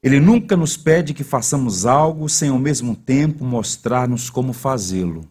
ele 0.00 0.20
nunca 0.20 0.56
nos 0.56 0.76
pede 0.76 1.14
que 1.14 1.24
façamos 1.24 1.86
algo 1.86 2.28
sem 2.28 2.50
ao 2.50 2.58
mesmo 2.58 2.94
tempo 2.94 3.44
mostrar-nos 3.44 4.30
como 4.30 4.52
fazê-lo. 4.52 5.28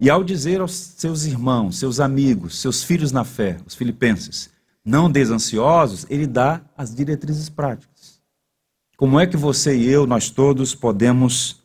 E 0.00 0.08
ao 0.08 0.24
dizer 0.24 0.60
aos 0.60 0.72
seus 0.72 1.24
irmãos, 1.24 1.78
seus 1.78 2.00
amigos, 2.00 2.58
seus 2.58 2.82
filhos 2.82 3.12
na 3.12 3.24
fé, 3.24 3.58
os 3.66 3.74
filipenses, 3.74 4.50
não 4.84 5.10
desansiosos, 5.10 6.06
ele 6.10 6.26
dá 6.26 6.60
as 6.76 6.94
diretrizes 6.94 7.48
práticas. 7.48 8.20
Como 8.96 9.18
é 9.18 9.26
que 9.26 9.36
você 9.36 9.76
e 9.76 9.88
eu, 9.88 10.06
nós 10.06 10.30
todos, 10.30 10.74
podemos 10.74 11.62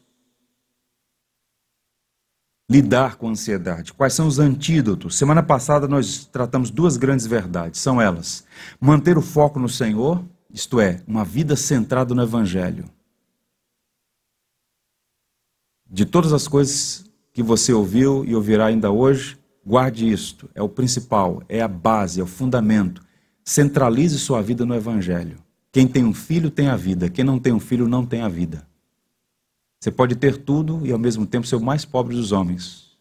lidar 2.69 3.15
com 3.15 3.27
a 3.27 3.31
ansiedade? 3.31 3.93
Quais 3.93 4.13
são 4.13 4.27
os 4.27 4.39
antídotos? 4.39 5.17
Semana 5.17 5.43
passada 5.43 5.87
nós 5.87 6.25
tratamos 6.25 6.69
duas 6.69 6.97
grandes 6.97 7.25
verdades. 7.25 7.79
São 7.79 8.01
elas: 8.01 8.43
manter 8.79 9.17
o 9.17 9.21
foco 9.21 9.59
no 9.59 9.69
Senhor, 9.69 10.23
isto 10.49 10.79
é, 10.79 11.01
uma 11.07 11.23
vida 11.23 11.55
centrada 11.55 12.13
no 12.13 12.23
Evangelho. 12.23 12.89
De 15.89 16.05
todas 16.05 16.33
as 16.33 16.47
coisas 16.47 17.05
que 17.31 17.41
você 17.41 17.71
ouviu 17.71 18.25
e 18.25 18.35
ouvirá 18.35 18.65
ainda 18.65 18.91
hoje, 18.91 19.37
guarde 19.65 20.11
isto: 20.11 20.49
é 20.55 20.61
o 20.61 20.69
principal, 20.69 21.43
é 21.47 21.61
a 21.61 21.67
base, 21.67 22.19
é 22.19 22.23
o 22.23 22.27
fundamento. 22.27 23.06
Centralize 23.47 24.19
sua 24.19 24.41
vida 24.41 24.65
no 24.65 24.75
Evangelho. 24.75 25.37
Quem 25.71 25.87
tem 25.87 26.03
um 26.03 26.13
filho 26.13 26.51
tem 26.51 26.67
a 26.67 26.75
vida, 26.75 27.09
quem 27.09 27.23
não 27.23 27.39
tem 27.39 27.53
um 27.53 27.61
filho 27.61 27.87
não 27.87 28.05
tem 28.05 28.19
a 28.19 28.27
vida. 28.27 28.67
Você 29.79 29.89
pode 29.89 30.17
ter 30.17 30.35
tudo 30.35 30.85
e 30.85 30.91
ao 30.91 30.99
mesmo 30.99 31.25
tempo 31.25 31.47
ser 31.47 31.55
o 31.55 31.61
mais 31.61 31.85
pobre 31.85 32.13
dos 32.13 32.33
homens. 32.33 32.91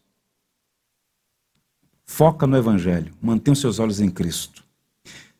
Foca 2.05 2.47
no 2.47 2.55
Evangelho, 2.55 3.13
mantenha 3.21 3.51
os 3.51 3.59
seus 3.59 3.77
olhos 3.77 3.99
em 3.99 4.09
Cristo. 4.09 4.63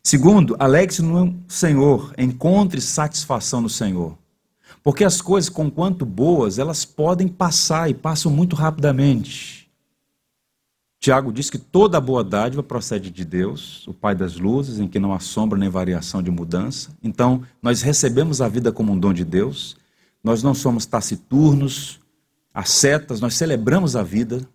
Segundo, 0.02 0.54
alegre-se 0.58 1.00
no 1.00 1.42
Senhor, 1.48 2.12
encontre 2.18 2.78
satisfação 2.78 3.62
no 3.62 3.70
Senhor. 3.70 4.14
Porque 4.82 5.04
as 5.04 5.22
coisas, 5.22 5.48
conquanto 5.48 6.04
boas, 6.04 6.58
elas 6.58 6.84
podem 6.84 7.28
passar 7.28 7.88
e 7.88 7.94
passam 7.94 8.30
muito 8.30 8.54
rapidamente. 8.54 9.67
Tiago 11.08 11.32
diz 11.32 11.48
que 11.48 11.56
toda 11.56 11.98
boa 12.02 12.22
dádiva 12.22 12.62
procede 12.62 13.10
de 13.10 13.24
Deus, 13.24 13.88
o 13.88 13.94
Pai 13.94 14.14
das 14.14 14.36
luzes, 14.36 14.78
em 14.78 14.86
que 14.86 14.98
não 14.98 15.14
há 15.14 15.18
sombra 15.18 15.58
nem 15.58 15.70
variação 15.70 16.22
de 16.22 16.30
mudança. 16.30 16.90
Então, 17.02 17.42
nós 17.62 17.80
recebemos 17.80 18.42
a 18.42 18.48
vida 18.48 18.70
como 18.70 18.92
um 18.92 18.98
dom 18.98 19.14
de 19.14 19.24
Deus, 19.24 19.74
nós 20.22 20.42
não 20.42 20.52
somos 20.52 20.84
taciturnos, 20.84 21.98
ascetas, 22.52 23.22
nós 23.22 23.36
celebramos 23.36 23.96
a 23.96 24.02
vida, 24.02 24.46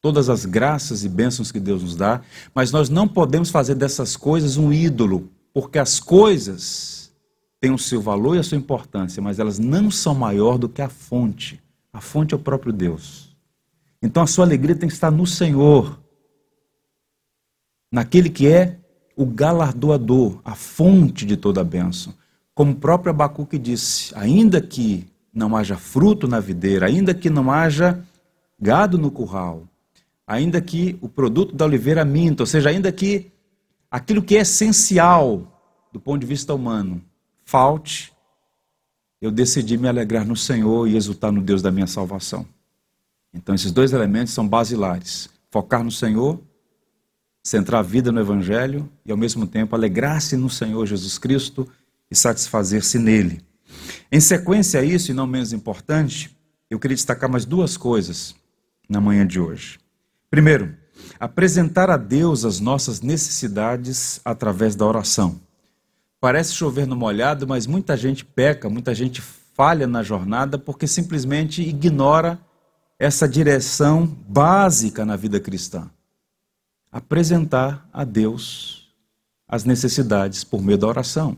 todas 0.00 0.28
as 0.28 0.44
graças 0.44 1.02
e 1.02 1.08
bênçãos 1.08 1.50
que 1.50 1.58
Deus 1.58 1.82
nos 1.82 1.96
dá, 1.96 2.20
mas 2.54 2.70
nós 2.70 2.88
não 2.88 3.08
podemos 3.08 3.50
fazer 3.50 3.74
dessas 3.74 4.16
coisas 4.16 4.56
um 4.56 4.72
ídolo, 4.72 5.28
porque 5.52 5.80
as 5.80 5.98
coisas 5.98 7.12
têm 7.60 7.72
o 7.72 7.78
seu 7.78 8.00
valor 8.00 8.36
e 8.36 8.38
a 8.38 8.44
sua 8.44 8.56
importância, 8.56 9.20
mas 9.20 9.40
elas 9.40 9.58
não 9.58 9.90
são 9.90 10.14
maior 10.14 10.58
do 10.58 10.68
que 10.68 10.80
a 10.80 10.88
fonte. 10.88 11.60
A 11.92 12.00
fonte 12.00 12.34
é 12.34 12.36
o 12.36 12.40
próprio 12.40 12.72
Deus. 12.72 13.31
Então 14.02 14.22
a 14.22 14.26
sua 14.26 14.44
alegria 14.44 14.74
tem 14.74 14.88
que 14.88 14.94
estar 14.94 15.10
no 15.10 15.26
Senhor, 15.26 16.02
naquele 17.90 18.28
que 18.28 18.48
é 18.48 18.78
o 19.16 19.24
galardoador, 19.24 20.40
a 20.44 20.54
fonte 20.54 21.24
de 21.24 21.36
toda 21.36 21.60
a 21.60 21.64
bênção. 21.64 22.12
Como 22.54 22.72
o 22.72 22.76
próprio 22.76 23.10
Abacuque 23.10 23.58
disse, 23.58 24.12
ainda 24.16 24.60
que 24.60 25.06
não 25.32 25.56
haja 25.56 25.76
fruto 25.76 26.26
na 26.26 26.40
videira, 26.40 26.86
ainda 26.86 27.14
que 27.14 27.30
não 27.30 27.50
haja 27.50 28.02
gado 28.60 28.98
no 28.98 29.10
curral, 29.10 29.68
ainda 30.26 30.60
que 30.60 30.98
o 31.00 31.08
produto 31.08 31.54
da 31.54 31.64
oliveira 31.64 32.04
minta, 32.04 32.42
ou 32.42 32.46
seja, 32.46 32.70
ainda 32.70 32.90
que 32.90 33.30
aquilo 33.90 34.22
que 34.22 34.36
é 34.36 34.40
essencial 34.40 35.48
do 35.92 36.00
ponto 36.00 36.20
de 36.20 36.26
vista 36.26 36.54
humano 36.54 37.02
falte, 37.44 38.12
eu 39.20 39.30
decidi 39.30 39.76
me 39.78 39.88
alegrar 39.88 40.26
no 40.26 40.34
Senhor 40.34 40.88
e 40.88 40.96
exultar 40.96 41.30
no 41.30 41.40
Deus 41.40 41.62
da 41.62 41.70
minha 41.70 41.86
salvação. 41.86 42.46
Então, 43.32 43.54
esses 43.54 43.72
dois 43.72 43.92
elementos 43.92 44.32
são 44.32 44.46
basilares: 44.46 45.28
focar 45.50 45.82
no 45.82 45.90
Senhor, 45.90 46.40
centrar 47.42 47.80
a 47.80 47.82
vida 47.82 48.12
no 48.12 48.20
Evangelho 48.20 48.88
e, 49.04 49.10
ao 49.10 49.16
mesmo 49.16 49.46
tempo, 49.46 49.74
alegrar-se 49.74 50.36
no 50.36 50.50
Senhor 50.50 50.86
Jesus 50.86 51.18
Cristo 51.18 51.68
e 52.10 52.14
satisfazer-se 52.14 52.98
nele. 52.98 53.40
Em 54.10 54.20
sequência 54.20 54.80
a 54.80 54.84
isso, 54.84 55.10
e 55.10 55.14
não 55.14 55.26
menos 55.26 55.52
importante, 55.52 56.36
eu 56.70 56.78
queria 56.78 56.94
destacar 56.94 57.30
mais 57.30 57.44
duas 57.44 57.76
coisas 57.76 58.34
na 58.88 59.00
manhã 59.00 59.26
de 59.26 59.40
hoje. 59.40 59.78
Primeiro, 60.30 60.74
apresentar 61.18 61.90
a 61.90 61.96
Deus 61.96 62.44
as 62.44 62.60
nossas 62.60 63.00
necessidades 63.00 64.20
através 64.24 64.76
da 64.76 64.86
oração. 64.86 65.40
Parece 66.20 66.54
chover 66.54 66.86
no 66.86 66.94
molhado, 66.94 67.46
mas 67.46 67.66
muita 67.66 67.96
gente 67.96 68.24
peca, 68.24 68.68
muita 68.68 68.94
gente 68.94 69.20
falha 69.54 69.86
na 69.86 70.02
jornada 70.02 70.58
porque 70.58 70.86
simplesmente 70.86 71.62
ignora 71.62 72.38
essa 73.02 73.28
direção 73.28 74.06
básica 74.28 75.04
na 75.04 75.16
vida 75.16 75.40
cristã. 75.40 75.90
Apresentar 76.88 77.88
a 77.92 78.04
Deus 78.04 78.94
as 79.48 79.64
necessidades 79.64 80.44
por 80.44 80.62
meio 80.62 80.78
da 80.78 80.86
oração. 80.86 81.36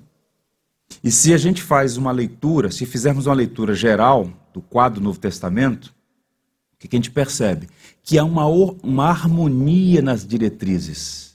E 1.02 1.10
se 1.10 1.32
a 1.32 1.38
gente 1.38 1.62
faz 1.62 1.96
uma 1.96 2.12
leitura, 2.12 2.70
se 2.70 2.84
fizermos 2.84 3.24
uma 3.24 3.34
leitura 3.34 3.74
geral 3.74 4.30
do 4.52 4.60
quadro 4.60 5.00
do 5.00 5.04
Novo 5.04 5.18
Testamento, 5.18 5.94
o 6.74 6.76
que 6.76 6.94
a 6.94 6.98
gente 6.98 7.10
percebe? 7.10 7.70
Que 8.02 8.18
há 8.18 8.24
uma, 8.24 8.46
uma 8.46 9.08
harmonia 9.08 10.02
nas 10.02 10.26
diretrizes. 10.26 11.34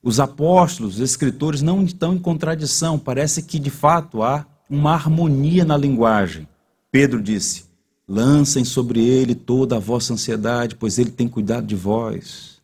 Os 0.00 0.20
apóstolos, 0.20 0.94
os 0.94 1.00
escritores 1.00 1.60
não 1.60 1.82
estão 1.82 2.14
em 2.14 2.20
contradição, 2.20 3.00
parece 3.00 3.42
que 3.42 3.58
de 3.58 3.70
fato 3.70 4.22
há 4.22 4.46
uma 4.70 4.92
harmonia 4.92 5.64
na 5.64 5.76
linguagem. 5.76 6.46
Pedro 6.92 7.20
disse: 7.20 7.63
Lancem 8.06 8.64
sobre 8.64 9.00
ele 9.00 9.34
toda 9.34 9.76
a 9.76 9.80
vossa 9.80 10.12
ansiedade, 10.12 10.76
pois 10.76 10.98
ele 10.98 11.10
tem 11.10 11.26
cuidado 11.26 11.66
de 11.66 11.74
vós. 11.74 12.54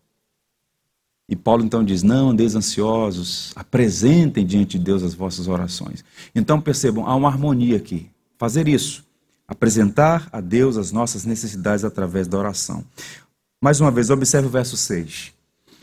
E 1.28 1.36
Paulo 1.36 1.64
então 1.64 1.84
diz: 1.84 2.02
Não 2.02 2.30
andeis 2.30 2.54
ansiosos, 2.54 3.52
apresentem 3.54 4.44
diante 4.44 4.78
de 4.78 4.84
Deus 4.84 5.02
as 5.02 5.14
vossas 5.14 5.48
orações. 5.48 6.04
Então 6.34 6.60
percebam, 6.60 7.06
há 7.06 7.14
uma 7.14 7.28
harmonia 7.28 7.76
aqui. 7.76 8.10
Fazer 8.36 8.68
isso, 8.68 9.04
apresentar 9.46 10.28
a 10.32 10.40
Deus 10.40 10.76
as 10.76 10.92
nossas 10.92 11.24
necessidades 11.24 11.84
através 11.84 12.26
da 12.26 12.36
oração. 12.38 12.84
Mais 13.62 13.80
uma 13.80 13.90
vez, 13.90 14.10
observe 14.10 14.48
o 14.48 14.50
verso 14.50 14.76
6. 14.76 15.32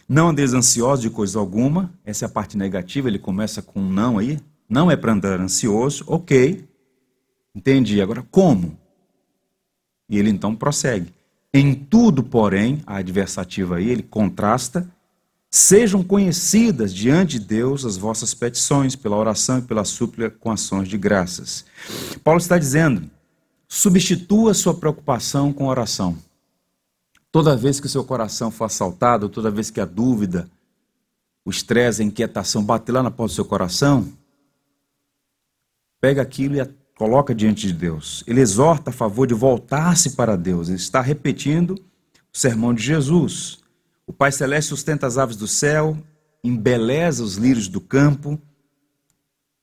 Não 0.08 0.30
andeis 0.30 0.54
ansiosos 0.54 1.02
de 1.02 1.10
coisa 1.10 1.40
alguma, 1.40 1.94
essa 2.06 2.26
é 2.26 2.28
a 2.28 2.30
parte 2.30 2.58
negativa, 2.58 3.08
ele 3.08 3.20
começa 3.20 3.62
com 3.62 3.80
um 3.80 3.90
não 3.90 4.18
aí. 4.18 4.40
Não 4.70 4.92
é 4.92 4.96
para 4.98 5.14
andar 5.14 5.40
ansioso, 5.40 6.04
ok. 6.08 6.66
Entendi. 7.56 8.02
Agora, 8.02 8.26
como? 8.30 8.78
E 10.10 10.18
ele 10.18 10.30
então 10.30 10.56
prossegue. 10.56 11.14
Em 11.54 11.74
tudo, 11.74 12.24
porém, 12.24 12.82
a 12.86 12.98
adversativa 12.98 13.78
aí, 13.78 13.90
ele 13.90 14.04
contrasta 14.04 14.88
Sejam 15.50 16.04
conhecidas 16.04 16.94
diante 16.94 17.40
de 17.40 17.46
Deus 17.46 17.86
as 17.86 17.98
vossas 17.98 18.34
petições, 18.34 18.96
pela 18.96 19.16
oração 19.16 19.60
e 19.60 19.62
pela 19.62 19.86
súplica 19.86 20.30
com 20.30 20.52
ações 20.52 20.90
de 20.90 20.98
graças. 20.98 21.66
Paulo 22.24 22.40
está 22.40 22.58
dizendo: 22.58 23.10
substitua 23.68 24.54
sua 24.54 24.74
preocupação 24.74 25.54
com 25.54 25.68
oração. 25.68 26.18
Toda 27.32 27.56
vez 27.56 27.80
que 27.80 27.86
o 27.86 27.90
seu 27.90 28.04
coração 28.04 28.52
for 28.52 28.66
assaltado, 28.66 29.30
toda 29.30 29.50
vez 29.50 29.70
que 29.70 29.80
a 29.80 29.86
dúvida, 29.86 30.50
o 31.46 31.50
estresse, 31.50 32.02
a 32.02 32.06
inquietação 32.06 32.64
bater 32.64 32.92
lá 32.92 33.02
na 33.02 33.12
porta 33.12 33.32
do 33.32 33.36
seu 33.36 33.46
coração, 33.46 34.12
pega 36.02 36.22
aquilo 36.22 36.56
e 36.56 36.62
coloca 36.98 37.34
diante 37.34 37.68
de 37.68 37.74
Deus. 37.74 38.24
Ele 38.26 38.42
exorta 38.42 38.90
a 38.90 38.94
favor 38.94 39.28
de 39.28 39.34
voltar-se 39.34 40.12
para 40.12 40.36
Deus. 40.36 40.68
Ele 40.68 40.78
está 40.78 41.00
repetindo 41.00 41.76
o 42.34 42.38
sermão 42.38 42.74
de 42.74 42.82
Jesus. 42.82 43.60
O 44.06 44.12
Pai 44.12 44.32
Celeste 44.32 44.70
sustenta 44.70 45.06
as 45.06 45.18
aves 45.18 45.36
do 45.36 45.48
céu, 45.48 45.96
embeleza 46.44 47.24
os 47.24 47.36
lírios 47.36 47.68
do 47.68 47.80
campo, 47.80 48.40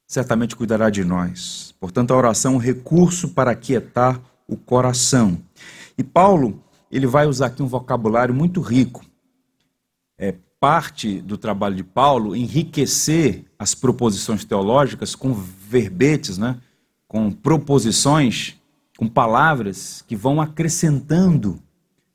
certamente 0.07 0.55
cuidará 0.55 0.90
de 0.90 1.03
nós. 1.03 1.75
Portanto, 1.81 2.12
a 2.12 2.16
oração 2.16 2.53
é 2.53 2.57
um 2.57 2.59
recurso 2.59 3.31
para 3.31 3.51
aquietar 3.51 4.20
o 4.47 4.57
coração. 4.57 5.42
E 5.99 6.05
Paulo, 6.05 6.62
ele 6.90 7.07
vai 7.07 7.27
usar 7.27 7.47
aqui 7.47 7.62
um 7.62 7.66
vocabulário 7.66 8.35
muito 8.35 8.61
rico. 8.61 9.05
É, 10.16 10.35
parte 10.61 11.20
do 11.20 11.37
trabalho 11.37 11.75
de 11.75 11.83
Paulo 11.83 12.37
enriquecer 12.37 13.44
as 13.59 13.75
proposições 13.75 14.44
teológicas 14.44 15.16
com 15.16 15.35
verbetes, 15.35 16.38
né? 16.38 16.61
Com 17.14 17.31
proposições, 17.31 18.57
com 18.98 19.07
palavras 19.07 20.03
que 20.05 20.16
vão 20.16 20.40
acrescentando 20.40 21.62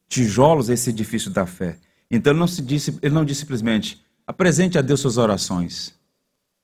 tijolos 0.09 0.69
a 0.69 0.73
esse 0.73 0.89
edifício 0.89 1.31
da 1.31 1.45
fé. 1.45 1.77
Então 2.12 2.33
ele 2.33 2.39
não, 2.41 2.47
se 2.47 2.62
disse, 2.62 2.99
ele 3.01 3.15
não 3.15 3.23
disse 3.23 3.39
simplesmente 3.39 4.03
apresente 4.27 4.77
a 4.77 4.81
Deus 4.81 4.99
suas 4.99 5.17
orações. 5.17 5.93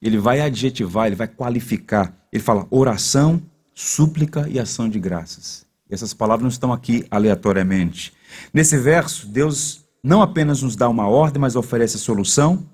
Ele 0.01 0.17
vai 0.17 0.41
adjetivar, 0.41 1.07
ele 1.07 1.15
vai 1.15 1.29
qualificar. 1.29 2.13
Ele 2.29 2.43
fala 2.43 2.67
oração, 2.69 3.41
súplica 3.73 4.49
e 4.49 4.59
ação 4.59 4.89
de 4.89 4.99
graças. 4.99 5.65
E 5.89 5.93
essas 5.93 6.13
palavras 6.13 6.43
não 6.43 6.49
estão 6.49 6.73
aqui 6.73 7.05
aleatoriamente. 7.09 8.11
Nesse 8.53 8.77
verso, 8.77 9.27
Deus 9.27 9.85
não 10.03 10.21
apenas 10.21 10.61
nos 10.61 10.75
dá 10.75 10.89
uma 10.89 11.07
ordem, 11.07 11.39
mas 11.39 11.55
oferece 11.55 11.95
a 11.95 11.99
solução. 11.99 12.65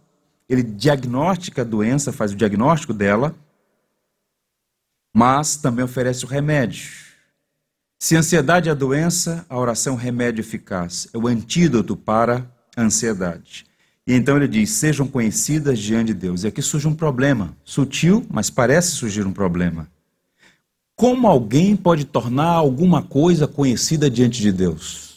Ele 0.49 0.63
diagnostica 0.63 1.61
a 1.61 1.65
doença, 1.65 2.11
faz 2.11 2.31
o 2.31 2.35
diagnóstico 2.35 2.93
dela, 2.93 3.35
mas 5.13 5.55
também 5.55 5.83
oferece 5.83 6.25
o 6.25 6.27
remédio. 6.27 6.89
Se 7.99 8.15
a 8.15 8.19
ansiedade 8.19 8.69
é 8.69 8.75
doença, 8.75 9.45
a 9.47 9.57
oração 9.57 9.93
é 9.93 9.95
o 9.95 9.99
remédio 9.99 10.41
eficaz, 10.41 11.07
é 11.13 11.17
o 11.17 11.27
antídoto 11.27 11.95
para 11.95 12.49
a 12.75 12.81
ansiedade. 12.81 13.65
E 14.07 14.13
então 14.13 14.37
ele 14.37 14.47
diz: 14.47 14.71
sejam 14.71 15.07
conhecidas 15.07 15.77
diante 15.77 16.07
de 16.07 16.15
Deus. 16.15 16.43
E 16.43 16.47
aqui 16.47 16.61
surge 16.61 16.87
um 16.87 16.95
problema, 16.95 17.55
sutil, 17.63 18.25
mas 18.29 18.49
parece 18.49 18.91
surgir 18.91 19.25
um 19.27 19.33
problema. 19.33 19.87
Como 20.95 21.27
alguém 21.27 21.75
pode 21.75 22.05
tornar 22.05 22.51
alguma 22.51 23.03
coisa 23.03 23.47
conhecida 23.47 24.09
diante 24.09 24.41
de 24.41 24.51
Deus? 24.51 25.11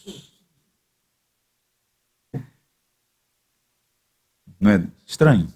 Não 4.60 4.70
é 4.70 4.86
estranho? 5.06 5.48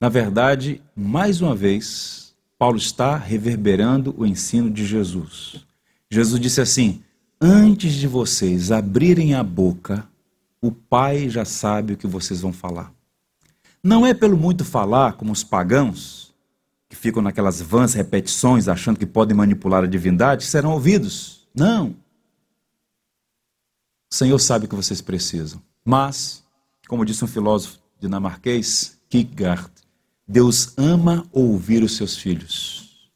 Na 0.00 0.08
verdade, 0.08 0.80
mais 0.94 1.40
uma 1.40 1.54
vez, 1.54 2.34
Paulo 2.58 2.76
está 2.76 3.16
reverberando 3.16 4.14
o 4.16 4.24
ensino 4.24 4.70
de 4.70 4.86
Jesus. 4.86 5.64
Jesus 6.10 6.40
disse 6.40 6.60
assim: 6.60 7.02
Antes 7.40 7.94
de 7.94 8.06
vocês 8.06 8.70
abrirem 8.70 9.34
a 9.34 9.42
boca, 9.42 10.08
o 10.60 10.70
Pai 10.70 11.28
já 11.28 11.44
sabe 11.44 11.92
o 11.92 11.96
que 11.96 12.06
vocês 12.06 12.40
vão 12.40 12.52
falar. 12.52 12.92
Não 13.82 14.06
é 14.06 14.12
pelo 14.12 14.36
muito 14.36 14.64
falar, 14.64 15.14
como 15.14 15.32
os 15.32 15.44
pagãos, 15.44 16.34
que 16.88 16.96
ficam 16.96 17.22
naquelas 17.22 17.60
vãs 17.60 17.94
repetições, 17.94 18.68
achando 18.68 18.98
que 18.98 19.06
podem 19.06 19.36
manipular 19.36 19.84
a 19.84 19.88
divindade, 19.88 20.44
que 20.44 20.50
serão 20.50 20.72
ouvidos. 20.72 21.46
Não. 21.54 21.96
O 24.10 24.14
Senhor 24.14 24.38
sabe 24.38 24.66
o 24.66 24.68
que 24.68 24.74
vocês 24.74 25.00
precisam. 25.00 25.62
Mas 25.84 26.42
como 26.88 27.04
disse 27.04 27.22
um 27.22 27.28
filósofo 27.28 27.78
dinamarquês, 28.00 28.98
Kierkegaard, 29.10 29.70
Deus 30.28 30.74
ama 30.76 31.26
ouvir 31.32 31.82
os 31.82 31.96
seus 31.96 32.16
filhos. 32.16 33.10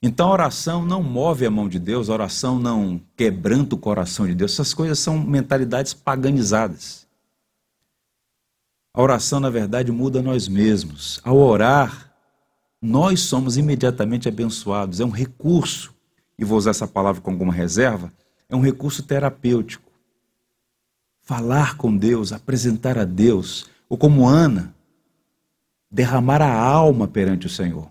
Então 0.00 0.28
a 0.28 0.32
oração 0.32 0.84
não 0.84 1.02
move 1.02 1.44
a 1.44 1.50
mão 1.50 1.68
de 1.68 1.78
Deus, 1.78 2.08
a 2.08 2.12
oração 2.12 2.58
não 2.58 3.00
quebranta 3.16 3.74
o 3.74 3.78
coração 3.78 4.26
de 4.26 4.34
Deus. 4.34 4.52
Essas 4.52 4.72
coisas 4.72 4.98
são 4.98 5.18
mentalidades 5.18 5.92
paganizadas. 5.92 7.06
A 8.94 9.02
oração, 9.02 9.40
na 9.40 9.50
verdade, 9.50 9.90
muda 9.90 10.22
nós 10.22 10.46
mesmos. 10.46 11.20
Ao 11.24 11.36
orar, 11.36 12.12
nós 12.80 13.20
somos 13.20 13.56
imediatamente 13.56 14.28
abençoados. 14.28 15.00
É 15.00 15.04
um 15.04 15.10
recurso, 15.10 15.94
e 16.38 16.44
vou 16.44 16.58
usar 16.58 16.70
essa 16.70 16.86
palavra 16.86 17.20
com 17.20 17.30
alguma 17.30 17.52
reserva, 17.52 18.12
é 18.48 18.54
um 18.54 18.60
recurso 18.60 19.02
terapêutico 19.02 19.90
falar 21.22 21.76
com 21.76 21.96
Deus, 21.96 22.32
apresentar 22.32 22.98
a 22.98 23.04
Deus, 23.04 23.66
ou 23.88 23.96
como 23.96 24.26
Ana, 24.26 24.74
derramar 25.92 26.40
a 26.40 26.50
alma 26.50 27.06
perante 27.06 27.46
o 27.46 27.50
Senhor. 27.50 27.90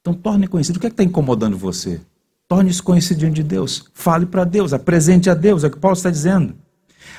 Então 0.00 0.12
torne 0.12 0.46
conhecido. 0.46 0.76
O 0.76 0.80
que 0.80 0.86
é 0.86 0.90
está 0.90 1.02
incomodando 1.02 1.56
você? 1.56 2.00
Torne-se 2.46 2.82
conhecido 2.82 3.20
diante 3.20 3.36
de 3.36 3.42
Deus. 3.42 3.88
Fale 3.94 4.26
para 4.26 4.44
Deus, 4.44 4.72
apresente 4.72 5.30
a 5.30 5.34
Deus, 5.34 5.64
é 5.64 5.68
o 5.68 5.70
que 5.70 5.78
Paulo 5.78 5.96
está 5.96 6.10
dizendo. 6.10 6.54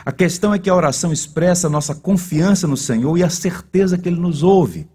A 0.06 0.12
questão 0.12 0.54
é 0.54 0.60
que 0.60 0.70
a 0.70 0.76
oração 0.76 1.12
expressa 1.12 1.68
a 1.68 1.70
nossa 1.70 1.96
confiança 1.96 2.68
no 2.68 2.78
Senhor 2.78 3.18
e 3.18 3.24
a 3.24 3.30
certeza 3.30 3.98
que 3.98 4.08
Ele 4.08 4.20
nos 4.20 4.44
ouve. 4.44 4.88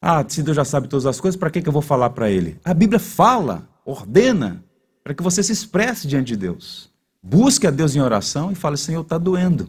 Ah, 0.00 0.24
se 0.26 0.42
Deus 0.42 0.56
já 0.56 0.64
sabe 0.64 0.88
todas 0.88 1.06
as 1.06 1.20
coisas, 1.20 1.38
para 1.38 1.50
que, 1.50 1.62
que 1.62 1.68
eu 1.68 1.72
vou 1.72 1.82
falar 1.82 2.10
para 2.10 2.28
Ele? 2.30 2.58
A 2.64 2.74
Bíblia 2.74 2.98
fala, 2.98 3.68
ordena, 3.84 4.64
para 5.04 5.14
que 5.14 5.22
você 5.22 5.42
se 5.42 5.52
expresse 5.52 6.06
diante 6.06 6.28
de 6.28 6.36
Deus. 6.36 6.90
Busque 7.22 7.66
a 7.66 7.70
Deus 7.70 7.94
em 7.94 8.00
oração 8.00 8.50
e 8.50 8.54
fale: 8.54 8.76
Senhor, 8.76 9.02
está 9.02 9.16
doendo. 9.16 9.68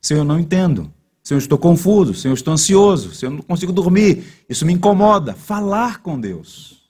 Senhor, 0.00 0.20
eu 0.20 0.24
não 0.24 0.38
entendo. 0.38 0.92
Senhor, 1.26 1.38
estou 1.38 1.56
confuso. 1.56 2.12
Senhor, 2.12 2.34
estou 2.34 2.52
ansioso. 2.52 3.14
Senhor, 3.14 3.32
não 3.32 3.42
consigo 3.42 3.72
dormir. 3.72 4.44
Isso 4.48 4.66
me 4.66 4.74
incomoda. 4.74 5.34
Falar 5.34 6.02
com 6.02 6.20
Deus. 6.20 6.84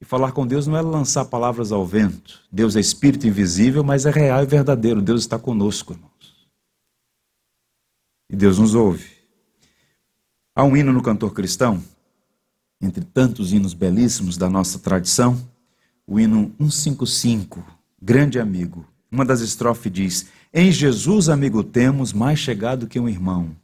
E 0.00 0.04
falar 0.04 0.32
com 0.32 0.46
Deus 0.46 0.66
não 0.66 0.76
é 0.76 0.82
lançar 0.82 1.24
palavras 1.24 1.72
ao 1.72 1.84
vento. 1.84 2.40
Deus 2.50 2.76
é 2.76 2.80
espírito 2.80 3.26
invisível, 3.26 3.82
mas 3.82 4.06
é 4.06 4.10
real 4.10 4.42
e 4.42 4.46
verdadeiro. 4.46 5.02
Deus 5.02 5.22
está 5.22 5.38
conosco, 5.38 5.94
irmãos. 5.94 6.48
E 8.30 8.36
Deus 8.36 8.58
nos 8.58 8.74
ouve. 8.74 9.14
Há 10.54 10.62
um 10.62 10.76
hino 10.76 10.92
no 10.92 11.02
cantor 11.02 11.32
cristão, 11.32 11.82
entre 12.80 13.04
tantos 13.04 13.52
hinos 13.52 13.74
belíssimos 13.74 14.36
da 14.36 14.48
nossa 14.48 14.78
tradição, 14.78 15.36
o 16.06 16.20
hino 16.20 16.54
155, 16.60 17.64
Grande 18.00 18.38
Amigo. 18.38 18.86
Uma 19.10 19.24
das 19.24 19.40
estrofes 19.40 19.92
diz: 19.92 20.26
Em 20.52 20.70
Jesus, 20.72 21.28
amigo, 21.28 21.62
temos 21.62 22.12
mais 22.12 22.38
chegado 22.38 22.86
que 22.86 22.98
um 22.98 23.08
irmão. 23.08 23.56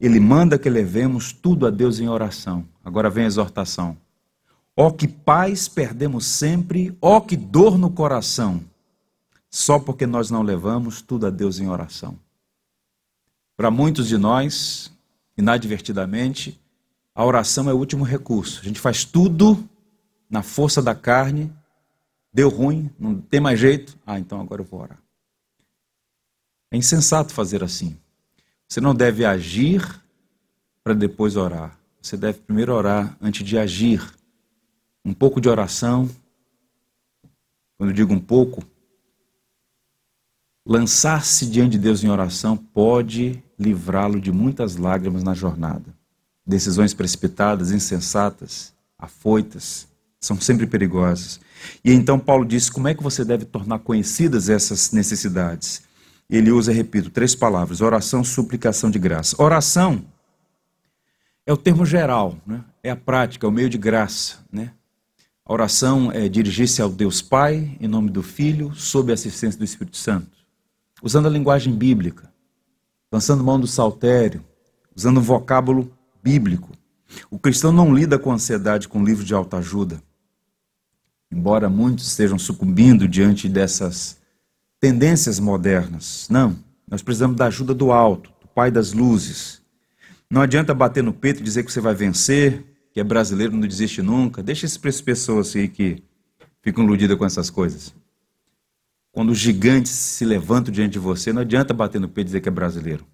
Ele 0.00 0.20
manda 0.20 0.58
que 0.58 0.70
levemos 0.70 1.32
tudo 1.32 1.66
a 1.66 1.70
Deus 1.70 1.98
em 1.98 2.08
oração. 2.08 2.64
Agora 2.84 3.10
vem 3.10 3.24
a 3.24 3.26
exortação. 3.26 3.96
Ó 4.76 4.90
que 4.90 5.08
paz 5.08 5.66
perdemos 5.66 6.24
sempre, 6.24 6.96
ó 7.02 7.20
que 7.20 7.36
dor 7.36 7.76
no 7.76 7.90
coração, 7.90 8.62
só 9.50 9.76
porque 9.76 10.06
nós 10.06 10.30
não 10.30 10.42
levamos 10.42 11.02
tudo 11.02 11.26
a 11.26 11.30
Deus 11.30 11.58
em 11.58 11.68
oração. 11.68 12.16
Para 13.56 13.72
muitos 13.72 14.06
de 14.06 14.16
nós, 14.16 14.92
inadvertidamente, 15.36 16.60
a 17.12 17.24
oração 17.24 17.68
é 17.68 17.72
o 17.72 17.76
último 17.76 18.04
recurso. 18.04 18.60
A 18.60 18.64
gente 18.64 18.78
faz 18.78 19.04
tudo 19.04 19.68
na 20.30 20.44
força 20.44 20.80
da 20.80 20.94
carne 20.94 21.52
Deu 22.38 22.50
ruim, 22.50 22.88
não 22.96 23.20
tem 23.20 23.40
mais 23.40 23.58
jeito. 23.58 23.98
Ah, 24.06 24.16
então 24.16 24.40
agora 24.40 24.60
eu 24.60 24.64
vou 24.64 24.80
orar. 24.80 25.02
É 26.70 26.76
insensato 26.76 27.32
fazer 27.32 27.64
assim. 27.64 27.98
Você 28.68 28.80
não 28.80 28.94
deve 28.94 29.24
agir 29.24 29.82
para 30.84 30.94
depois 30.94 31.34
orar. 31.34 31.76
Você 32.00 32.16
deve 32.16 32.38
primeiro 32.38 32.72
orar 32.72 33.18
antes 33.20 33.44
de 33.44 33.58
agir. 33.58 34.08
Um 35.04 35.12
pouco 35.12 35.40
de 35.40 35.48
oração. 35.48 36.08
Quando 37.76 37.90
eu 37.90 37.96
digo 37.96 38.14
um 38.14 38.20
pouco, 38.20 38.62
lançar-se 40.64 41.44
diante 41.44 41.72
de 41.72 41.78
Deus 41.80 42.04
em 42.04 42.08
oração 42.08 42.56
pode 42.56 43.42
livrá-lo 43.58 44.20
de 44.20 44.30
muitas 44.30 44.76
lágrimas 44.76 45.24
na 45.24 45.34
jornada. 45.34 45.92
Decisões 46.46 46.94
precipitadas, 46.94 47.72
insensatas, 47.72 48.72
afoitas, 48.96 49.88
são 50.20 50.40
sempre 50.40 50.68
perigosas. 50.68 51.40
E 51.84 51.92
então 51.92 52.18
Paulo 52.18 52.44
diz 52.44 52.70
como 52.70 52.88
é 52.88 52.94
que 52.94 53.02
você 53.02 53.24
deve 53.24 53.44
tornar 53.44 53.78
conhecidas 53.80 54.48
essas 54.48 54.92
necessidades. 54.92 55.82
Ele 56.28 56.50
usa, 56.50 56.72
repito, 56.72 57.10
três 57.10 57.34
palavras: 57.34 57.80
oração, 57.80 58.22
suplicação 58.22 58.90
de 58.90 58.98
graça. 58.98 59.40
Oração 59.42 60.04
é 61.46 61.52
o 61.52 61.56
termo 61.56 61.86
geral, 61.86 62.36
né? 62.46 62.62
é 62.82 62.90
a 62.90 62.96
prática, 62.96 63.46
é 63.46 63.48
o 63.48 63.52
meio 63.52 63.70
de 63.70 63.78
graça. 63.78 64.38
Né? 64.52 64.72
A 65.44 65.52
oração 65.52 66.12
é 66.12 66.28
dirigir-se 66.28 66.82
ao 66.82 66.90
Deus 66.90 67.22
Pai, 67.22 67.76
em 67.80 67.88
nome 67.88 68.10
do 68.10 68.22
Filho, 68.22 68.74
sob 68.74 69.10
a 69.10 69.14
assistência 69.14 69.58
do 69.58 69.64
Espírito 69.64 69.96
Santo. 69.96 70.36
Usando 71.02 71.26
a 71.26 71.30
linguagem 71.30 71.74
bíblica, 71.74 72.30
lançando 73.10 73.42
mão 73.42 73.58
do 73.58 73.66
saltério, 73.66 74.44
usando 74.94 75.18
um 75.18 75.22
vocábulo 75.22 75.90
bíblico. 76.22 76.72
O 77.30 77.38
cristão 77.38 77.72
não 77.72 77.94
lida 77.94 78.18
com 78.18 78.30
ansiedade 78.30 78.88
com 78.88 79.02
livro 79.02 79.24
de 79.24 79.32
autoajuda 79.32 80.02
embora 81.30 81.68
muitos 81.68 82.08
estejam 82.08 82.38
sucumbindo 82.38 83.06
diante 83.06 83.48
dessas 83.48 84.18
tendências 84.80 85.38
modernas. 85.38 86.26
Não, 86.30 86.56
nós 86.88 87.02
precisamos 87.02 87.36
da 87.36 87.46
ajuda 87.46 87.74
do 87.74 87.92
alto, 87.92 88.30
do 88.40 88.48
Pai 88.48 88.70
das 88.70 88.92
luzes. 88.92 89.60
Não 90.30 90.40
adianta 90.42 90.74
bater 90.74 91.02
no 91.02 91.12
peito 91.12 91.40
e 91.40 91.44
dizer 91.44 91.64
que 91.64 91.72
você 91.72 91.80
vai 91.80 91.94
vencer, 91.94 92.64
que 92.92 93.00
é 93.00 93.04
brasileiro, 93.04 93.52
não 93.52 93.60
desiste 93.60 94.02
nunca. 94.02 94.42
Deixa 94.42 94.66
essas 94.66 95.00
pessoas 95.00 95.54
aí 95.54 95.68
que 95.68 96.02
ficam 96.62 96.84
iludidas 96.84 97.16
com 97.16 97.24
essas 97.24 97.50
coisas. 97.50 97.94
Quando 99.12 99.30
os 99.30 99.38
gigantes 99.38 99.92
se 99.92 100.24
levantam 100.24 100.72
diante 100.72 100.92
de 100.92 100.98
você, 100.98 101.32
não 101.32 101.42
adianta 101.42 101.74
bater 101.74 102.00
no 102.00 102.08
peito 102.08 102.26
e 102.26 102.30
dizer 102.30 102.40
que 102.40 102.48
é 102.48 102.52
brasileiro. 102.52 103.06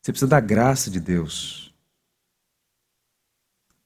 Você 0.00 0.12
precisa 0.12 0.28
da 0.28 0.40
graça 0.40 0.90
de 0.90 1.00
Deus. 1.00 1.74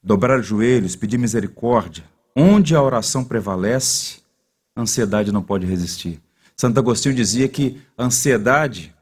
Dobrar 0.01 0.39
os 0.39 0.45
joelhos, 0.45 0.95
pedir 0.95 1.17
misericórdia, 1.17 2.03
Onde 2.35 2.75
a 2.75 2.81
oração 2.81 3.23
prevalece, 3.23 4.21
a 4.75 4.81
ansiedade 4.81 5.31
não 5.31 5.43
pode 5.43 5.65
resistir. 5.65 6.21
Santo 6.55 6.79
Agostinho 6.79 7.15
dizia 7.15 7.47
que 7.47 7.81
a 7.97 8.05
ansiedade 8.05 8.93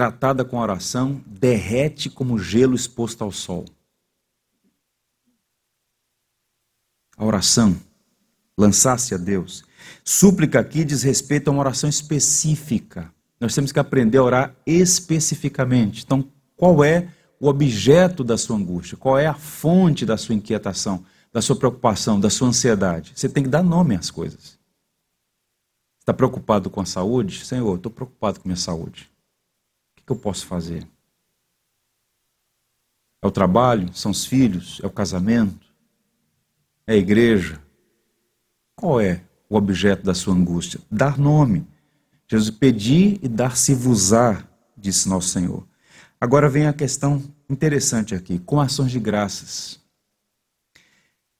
tratada 0.00 0.44
com 0.44 0.58
oração, 0.58 1.22
derrete 1.26 2.08
como 2.08 2.38
gelo 2.38 2.74
exposto 2.74 3.22
ao 3.22 3.32
sol. 3.32 3.64
A 7.16 7.24
oração, 7.24 7.76
lançar-se 8.56 9.14
a 9.14 9.18
Deus. 9.18 9.64
Súplica 10.04 10.60
aqui 10.60 10.84
diz 10.84 11.02
respeito 11.02 11.48
a 11.48 11.50
uma 11.50 11.60
oração 11.60 11.90
específica. 11.90 13.12
Nós 13.38 13.54
temos 13.54 13.72
que 13.72 13.78
aprender 13.78 14.18
a 14.18 14.22
orar 14.22 14.56
especificamente. 14.66 16.02
Então, 16.04 16.26
qual 16.56 16.84
é 16.84 17.08
o 17.38 17.48
objeto 17.48 18.22
da 18.22 18.38
sua 18.38 18.56
angústia? 18.56 18.96
Qual 18.96 19.18
é 19.18 19.26
a 19.26 19.34
fonte 19.34 20.06
da 20.06 20.16
sua 20.16 20.34
inquietação, 20.34 21.04
da 21.32 21.40
sua 21.40 21.56
preocupação, 21.56 22.18
da 22.18 22.30
sua 22.30 22.48
ansiedade? 22.48 23.12
Você 23.14 23.28
tem 23.28 23.42
que 23.42 23.48
dar 23.48 23.62
nome 23.62 23.94
às 23.94 24.10
coisas. 24.10 24.58
Está 26.00 26.12
preocupado 26.12 26.70
com 26.70 26.80
a 26.80 26.86
saúde? 26.86 27.44
Senhor, 27.44 27.76
estou 27.76 27.92
preocupado 27.92 28.40
com 28.40 28.48
a 28.48 28.50
minha 28.50 28.56
saúde. 28.56 29.10
O 29.98 30.02
que 30.04 30.12
eu 30.12 30.16
posso 30.16 30.46
fazer? 30.46 30.86
É 33.22 33.26
o 33.26 33.30
trabalho? 33.30 33.92
São 33.94 34.10
os 34.10 34.24
filhos? 34.24 34.80
É 34.82 34.86
o 34.86 34.90
casamento? 34.90 35.66
É 36.86 36.94
a 36.94 36.96
igreja? 36.96 37.62
Qual 38.74 39.00
é 39.00 39.22
o 39.48 39.56
objeto 39.56 40.02
da 40.02 40.14
sua 40.14 40.34
angústia? 40.34 40.80
Dar 40.90 41.18
nome. 41.18 41.66
Jesus, 42.28 42.50
pedir 42.50 43.18
e 43.22 43.28
dar-se-vos-á, 43.28 44.42
disse 44.76 45.08
nosso 45.08 45.28
Senhor. 45.28 45.66
Agora 46.20 46.48
vem 46.48 46.66
a 46.66 46.72
questão 46.72 47.22
interessante 47.48 48.14
aqui, 48.14 48.38
com 48.38 48.60
ações 48.60 48.90
de 48.90 49.00
graças. 49.00 49.79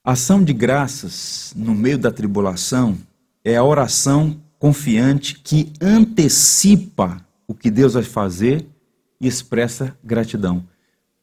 Ação 0.03 0.43
de 0.43 0.51
graças 0.51 1.53
no 1.55 1.75
meio 1.75 1.99
da 1.99 2.11
tribulação 2.11 2.97
é 3.43 3.55
a 3.55 3.63
oração 3.63 4.41
confiante 4.57 5.39
que 5.39 5.71
antecipa 5.79 7.23
o 7.47 7.53
que 7.53 7.69
Deus 7.69 7.93
vai 7.93 8.01
fazer 8.01 8.65
e 9.19 9.27
expressa 9.27 9.95
gratidão. 10.03 10.67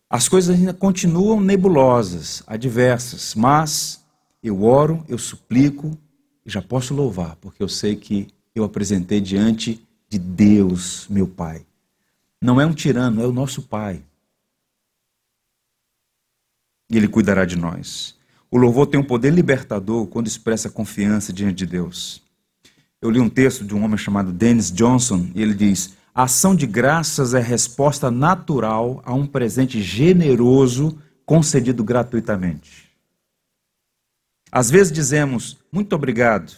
As 0.08 0.28
coisas 0.28 0.56
ainda 0.56 0.72
continuam 0.72 1.40
nebulosas, 1.40 2.44
adversas, 2.46 3.34
mas 3.34 4.04
eu 4.40 4.62
oro, 4.62 5.04
eu 5.08 5.18
suplico 5.18 5.98
e 6.46 6.50
já 6.50 6.62
posso 6.62 6.94
louvar, 6.94 7.34
porque 7.36 7.60
eu 7.60 7.68
sei 7.68 7.96
que 7.96 8.28
eu 8.54 8.62
apresentei 8.62 9.20
diante 9.20 9.84
de 10.08 10.20
Deus, 10.20 11.08
meu 11.10 11.26
Pai. 11.26 11.66
Não 12.40 12.60
é 12.60 12.64
um 12.64 12.72
tirano, 12.72 13.20
é 13.20 13.26
o 13.26 13.32
nosso 13.32 13.62
Pai. 13.62 14.04
E 16.88 16.96
Ele 16.96 17.08
cuidará 17.08 17.44
de 17.44 17.56
nós. 17.56 18.17
O 18.50 18.56
louvor 18.56 18.86
tem 18.86 18.98
um 18.98 19.04
poder 19.04 19.32
libertador 19.32 20.06
quando 20.06 20.26
expressa 20.26 20.70
confiança 20.70 21.32
diante 21.32 21.56
de 21.56 21.66
Deus. 21.66 22.22
Eu 23.00 23.10
li 23.10 23.20
um 23.20 23.28
texto 23.28 23.64
de 23.64 23.74
um 23.74 23.84
homem 23.84 23.98
chamado 23.98 24.32
Dennis 24.32 24.72
Johnson 24.72 25.30
e 25.34 25.42
ele 25.42 25.54
diz: 25.54 25.94
a 26.14 26.22
ação 26.22 26.56
de 26.56 26.66
graças 26.66 27.34
é 27.34 27.40
resposta 27.40 28.10
natural 28.10 29.02
a 29.04 29.14
um 29.14 29.26
presente 29.26 29.82
generoso 29.82 30.98
concedido 31.24 31.84
gratuitamente. 31.84 32.88
Às 34.50 34.70
vezes 34.70 34.92
dizemos 34.92 35.58
muito 35.70 35.94
obrigado, 35.94 36.52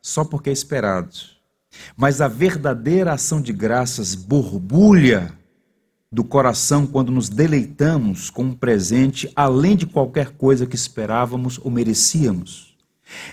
só 0.00 0.24
porque 0.24 0.48
é 0.48 0.52
esperado. 0.52 1.10
Mas 1.96 2.20
a 2.20 2.28
verdadeira 2.28 3.12
ação 3.12 3.42
de 3.42 3.52
graças 3.52 4.14
borbulha 4.14 5.36
do 6.12 6.22
coração 6.22 6.86
quando 6.86 7.10
nos 7.10 7.30
deleitamos 7.30 8.28
com 8.28 8.44
um 8.44 8.54
presente 8.54 9.32
além 9.34 9.74
de 9.74 9.86
qualquer 9.86 10.32
coisa 10.32 10.66
que 10.66 10.76
esperávamos 10.76 11.58
ou 11.58 11.70
merecíamos. 11.70 12.76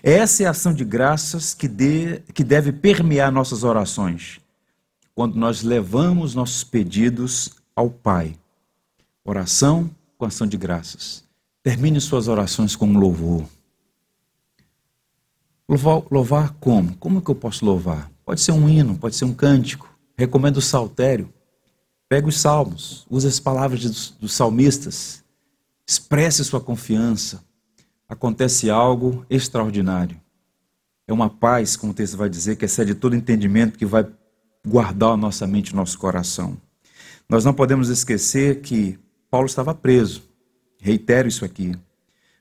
Essa 0.02 0.44
é 0.44 0.46
a 0.46 0.52
ação 0.52 0.74
de 0.74 0.86
graças 0.86 1.54
que, 1.54 1.68
de, 1.68 2.20
que 2.34 2.44
deve 2.44 2.72
permear 2.72 3.34
nossas 3.34 3.66
orações, 3.66 4.40
quando 5.14 5.36
nós 5.36 5.62
levamos 5.62 6.34
nossos 6.34 6.64
pedidos 6.64 7.50
ao 7.76 7.90
Pai. 7.90 8.36
Oração 9.26 9.90
com 10.18 10.26
ação 10.26 10.48
de 10.48 10.58
graças. 10.58 11.24
Termine 11.62 12.00
suas 12.00 12.30
orações 12.30 12.78
com 12.78 12.88
um 12.88 12.98
louvor. 12.98 13.46
Louvar, 15.68 16.04
louvar 16.10 16.56
como? 16.60 16.96
Como 16.96 17.22
que 17.22 17.30
eu 17.30 17.36
posso 17.36 17.66
louvar? 17.66 18.10
Pode 18.26 18.40
ser 18.40 18.54
um 18.54 18.70
hino, 18.70 18.98
pode 18.98 19.16
ser 19.16 19.26
um 19.26 19.34
cântico. 19.34 19.90
Recomendo 20.18 20.58
o 20.58 20.62
saltério. 20.62 21.32
Pega 22.10 22.28
os 22.28 22.40
salmos, 22.40 23.06
use 23.08 23.28
as 23.28 23.40
palavras 23.40 23.82
dos, 23.84 24.10
dos 24.20 24.34
salmistas, 24.34 25.24
expresse 25.88 26.44
sua 26.44 26.60
confiança. 26.60 27.44
Acontece 28.08 28.68
algo 28.68 29.24
extraordinário. 29.30 30.20
É 31.08 31.14
uma 31.14 31.30
paz, 31.30 31.76
como 31.76 31.92
o 31.92 31.96
texto 31.96 32.18
vai 32.18 32.28
dizer, 32.28 32.56
que 32.56 32.66
excede 32.66 32.96
todo 32.96 33.16
entendimento, 33.16 33.78
que 33.78 33.86
vai 33.86 34.08
guardar 34.68 35.12
a 35.12 35.18
nossa 35.18 35.46
mente 35.46 35.76
nosso 35.76 36.00
coração. 36.00 36.58
Nós 37.30 37.46
não 37.46 37.54
podemos 37.54 37.90
esquecer 37.90 38.62
que 38.62 38.98
Paulo 39.30 39.46
estava 39.46 39.76
preso. 39.76 40.24
Reitero 40.80 41.28
isso 41.28 41.46
aqui. 41.46 41.76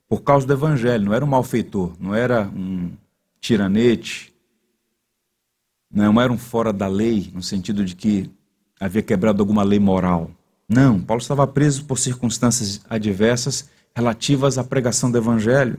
Por 0.09 0.23
causa 0.23 0.47
do 0.47 0.53
evangelho, 0.55 1.05
não 1.05 1.13
era 1.13 1.25
um 1.25 1.29
malfeitor, 1.29 1.95
não 2.01 2.15
era 2.15 2.49
um 2.49 2.91
tiranete, 3.39 4.33
não 5.91 6.19
era 6.19 6.33
um 6.33 6.39
fora 6.39 6.73
da 6.73 6.89
lei, 6.89 7.31
no 7.35 7.43
sentido 7.43 7.85
de 7.85 7.95
que 7.95 8.31
havia 8.79 9.03
quebrado 9.03 9.43
alguma 9.43 9.63
lei 9.63 9.79
moral. 9.79 10.31
Não, 10.69 11.01
Paulo 11.01 11.21
estava 11.21 11.47
preso 11.47 11.85
por 11.85 11.99
circunstâncias 11.99 12.81
adversas 12.89 13.69
relativas 13.95 14.59
à 14.59 14.65
pregação 14.65 15.11
do 15.11 15.19
evangelho. 15.19 15.77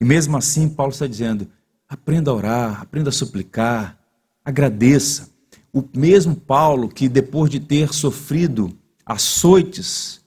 E 0.00 0.04
mesmo 0.04 0.36
assim, 0.36 0.68
Paulo 0.68 0.92
está 0.92 1.06
dizendo: 1.06 1.48
aprenda 1.88 2.30
a 2.30 2.34
orar, 2.34 2.82
aprenda 2.82 3.10
a 3.10 3.12
suplicar, 3.12 3.98
agradeça. 4.44 5.30
O 5.72 5.82
mesmo 5.96 6.36
Paulo 6.36 6.88
que, 6.88 7.08
depois 7.08 7.50
de 7.50 7.58
ter 7.58 7.92
sofrido 7.92 8.76
açoites 9.04 10.20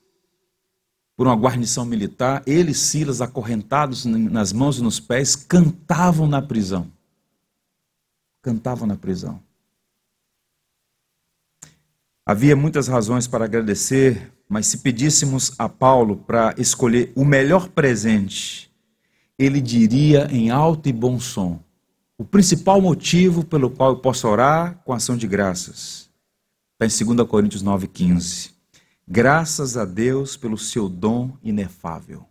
por 1.16 1.28
uma 1.28 1.36
guarnição 1.36 1.86
militar, 1.86 2.42
ele 2.46 2.72
e 2.72 2.76
Silas, 2.76 3.22
acorrentados 3.22 4.06
nas 4.06 4.52
mãos 4.52 4.80
e 4.80 4.84
nos 4.84 5.00
pés, 5.00 5.36
cantavam 5.36 6.28
na 6.28 6.42
prisão 6.42 6.92
cantavam 8.46 8.88
na 8.88 8.96
prisão. 8.96 9.42
Havia 12.28 12.56
muitas 12.56 12.88
razões 12.88 13.28
para 13.28 13.46
agradecer, 13.46 14.32
mas 14.50 14.66
se 14.66 14.80
pedíssemos 14.80 15.54
a 15.60 15.70
Paulo 15.70 16.18
para 16.18 16.56
escolher 16.58 17.14
o 17.16 17.24
melhor 17.24 17.70
presente, 17.70 18.72
ele 19.38 19.62
diria 19.62 20.28
em 20.32 20.50
alto 20.50 20.90
e 20.90 20.94
bom 20.94 21.20
som: 21.20 21.60
o 22.18 22.26
principal 22.26 22.82
motivo 22.82 23.46
pelo 23.46 23.70
qual 23.70 23.92
eu 23.92 23.98
posso 23.98 24.28
orar 24.28 24.82
com 24.84 24.92
ação 24.92 25.16
de 25.16 25.28
graças. 25.28 26.10
Está 26.74 27.04
em 27.04 27.16
2 27.16 27.28
Coríntios 27.30 27.64
9,15. 27.64 28.54
Graças 29.08 29.78
a 29.78 29.86
Deus 29.86 30.36
pelo 30.36 30.58
seu 30.58 30.90
dom 30.90 31.38
inefável. 31.44 32.26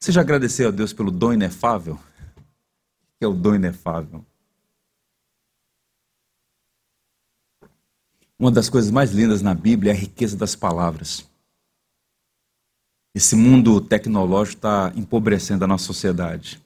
Você 0.00 0.10
já 0.10 0.22
agradeceu 0.22 0.68
a 0.68 0.72
Deus 0.72 0.92
pelo 0.92 1.12
dom 1.12 1.32
inefável? 1.32 1.94
O 1.94 3.18
que 3.18 3.24
é 3.24 3.28
o 3.28 3.32
dom 3.32 3.54
inefável? 3.54 4.24
Uma 8.38 8.50
das 8.50 8.68
coisas 8.68 8.90
mais 8.90 9.12
lindas 9.12 9.40
na 9.40 9.54
Bíblia 9.54 9.92
é 9.92 9.94
a 9.94 9.98
riqueza 9.98 10.36
das 10.36 10.54
palavras. 10.54 11.26
Esse 13.14 13.34
mundo 13.34 13.80
tecnológico 13.80 14.58
está 14.58 14.92
empobrecendo 14.94 15.64
a 15.64 15.66
nossa 15.66 15.86
sociedade. 15.86 16.62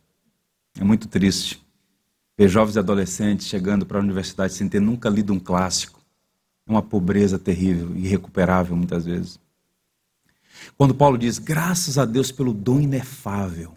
É 0.76 0.82
muito 0.82 1.06
triste 1.06 1.64
ver 2.36 2.48
jovens 2.48 2.74
e 2.74 2.80
adolescentes 2.80 3.46
chegando 3.46 3.86
para 3.86 3.98
a 3.98 4.02
universidade 4.02 4.52
sem 4.52 4.68
ter 4.68 4.80
nunca 4.80 5.08
lido 5.08 5.32
um 5.32 5.38
clássico. 5.38 6.00
É 6.66 6.72
uma 6.72 6.82
pobreza 6.82 7.38
terrível, 7.38 7.96
irrecuperável 7.96 8.74
muitas 8.74 9.04
vezes. 9.04 9.38
Quando 10.76 10.92
Paulo 10.94 11.16
diz, 11.16 11.38
graças 11.38 11.98
a 11.98 12.04
Deus 12.04 12.32
pelo 12.32 12.52
dom 12.52 12.80
inefável. 12.80 13.74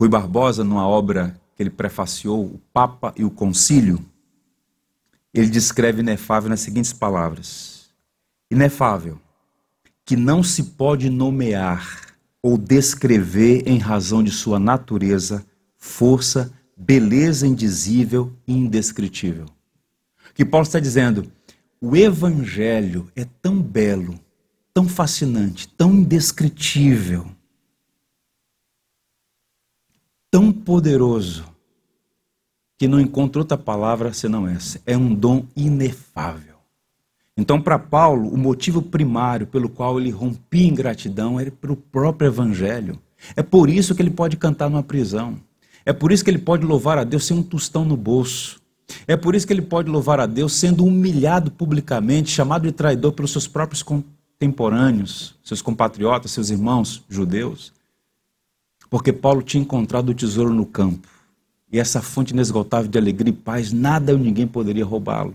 Rui 0.00 0.08
Barbosa, 0.08 0.64
numa 0.64 0.88
obra 0.88 1.38
que 1.54 1.62
ele 1.62 1.70
prefaciou, 1.70 2.42
O 2.46 2.58
Papa 2.72 3.12
e 3.16 3.24
o 3.24 3.30
Concílio, 3.30 4.02
ele 5.32 5.48
descreve 5.48 6.00
inefável 6.00 6.50
nas 6.50 6.60
seguintes 6.60 6.92
palavras: 6.92 7.90
inefável, 8.50 9.20
que 10.04 10.16
não 10.16 10.42
se 10.42 10.64
pode 10.64 11.08
nomear 11.08 12.16
ou 12.42 12.58
descrever 12.58 13.62
em 13.66 13.78
razão 13.78 14.22
de 14.22 14.30
sua 14.30 14.58
natureza, 14.58 15.46
força, 15.76 16.52
beleza 16.76 17.46
indizível 17.46 18.32
e 18.46 18.52
indescritível. 18.52 19.46
Que 20.34 20.44
Paulo 20.44 20.66
está 20.66 20.80
dizendo? 20.80 21.30
O 21.80 21.96
Evangelho 21.96 23.10
é 23.14 23.24
tão 23.24 23.60
belo, 23.60 24.18
tão 24.72 24.88
fascinante, 24.88 25.68
tão 25.68 25.92
indescritível, 25.94 27.26
tão 30.30 30.52
poderoso, 30.52 31.51
que 32.82 32.88
não 32.88 33.00
encontra 33.00 33.40
outra 33.40 33.56
palavra 33.56 34.12
senão 34.12 34.48
essa. 34.48 34.80
É 34.84 34.96
um 34.96 35.14
dom 35.14 35.44
inefável. 35.54 36.56
Então, 37.36 37.62
para 37.62 37.78
Paulo, 37.78 38.28
o 38.28 38.36
motivo 38.36 38.82
primário 38.82 39.46
pelo 39.46 39.68
qual 39.68 40.00
ele 40.00 40.10
rompia 40.10 40.66
em 40.66 40.74
gratidão 40.74 41.38
era 41.38 41.48
para 41.48 41.72
o 41.72 41.76
próprio 41.76 42.26
Evangelho. 42.26 42.98
É 43.36 43.42
por 43.42 43.70
isso 43.70 43.94
que 43.94 44.02
ele 44.02 44.10
pode 44.10 44.36
cantar 44.36 44.68
numa 44.68 44.82
prisão. 44.82 45.36
É 45.86 45.92
por 45.92 46.10
isso 46.10 46.24
que 46.24 46.30
ele 46.32 46.40
pode 46.40 46.66
louvar 46.66 46.98
a 46.98 47.04
Deus 47.04 47.24
sem 47.24 47.38
um 47.38 47.42
tostão 47.44 47.84
no 47.84 47.96
bolso. 47.96 48.60
É 49.06 49.16
por 49.16 49.36
isso 49.36 49.46
que 49.46 49.52
ele 49.52 49.62
pode 49.62 49.88
louvar 49.88 50.18
a 50.18 50.26
Deus 50.26 50.52
sendo 50.52 50.84
humilhado 50.84 51.52
publicamente, 51.52 52.32
chamado 52.32 52.66
de 52.66 52.72
traidor 52.72 53.12
pelos 53.12 53.30
seus 53.30 53.46
próprios 53.46 53.84
contemporâneos, 53.84 55.36
seus 55.44 55.62
compatriotas, 55.62 56.32
seus 56.32 56.50
irmãos 56.50 57.04
judeus. 57.08 57.72
Porque 58.90 59.12
Paulo 59.12 59.40
tinha 59.40 59.62
encontrado 59.62 60.08
o 60.08 60.14
tesouro 60.14 60.52
no 60.52 60.66
campo. 60.66 61.11
E 61.72 61.78
essa 61.78 62.02
fonte 62.02 62.34
inesgotável 62.34 62.90
de 62.90 62.98
alegria 62.98 63.30
e 63.30 63.36
paz, 63.36 63.72
nada 63.72 64.12
ou 64.12 64.18
ninguém 64.18 64.46
poderia 64.46 64.84
roubá-lo. 64.84 65.34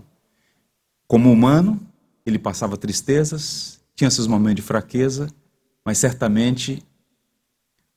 Como 1.08 1.32
humano, 1.32 1.80
ele 2.24 2.38
passava 2.38 2.76
tristezas, 2.76 3.80
tinha 3.96 4.08
seus 4.08 4.28
momentos 4.28 4.56
de 4.56 4.62
fraqueza, 4.62 5.28
mas 5.84 5.98
certamente 5.98 6.80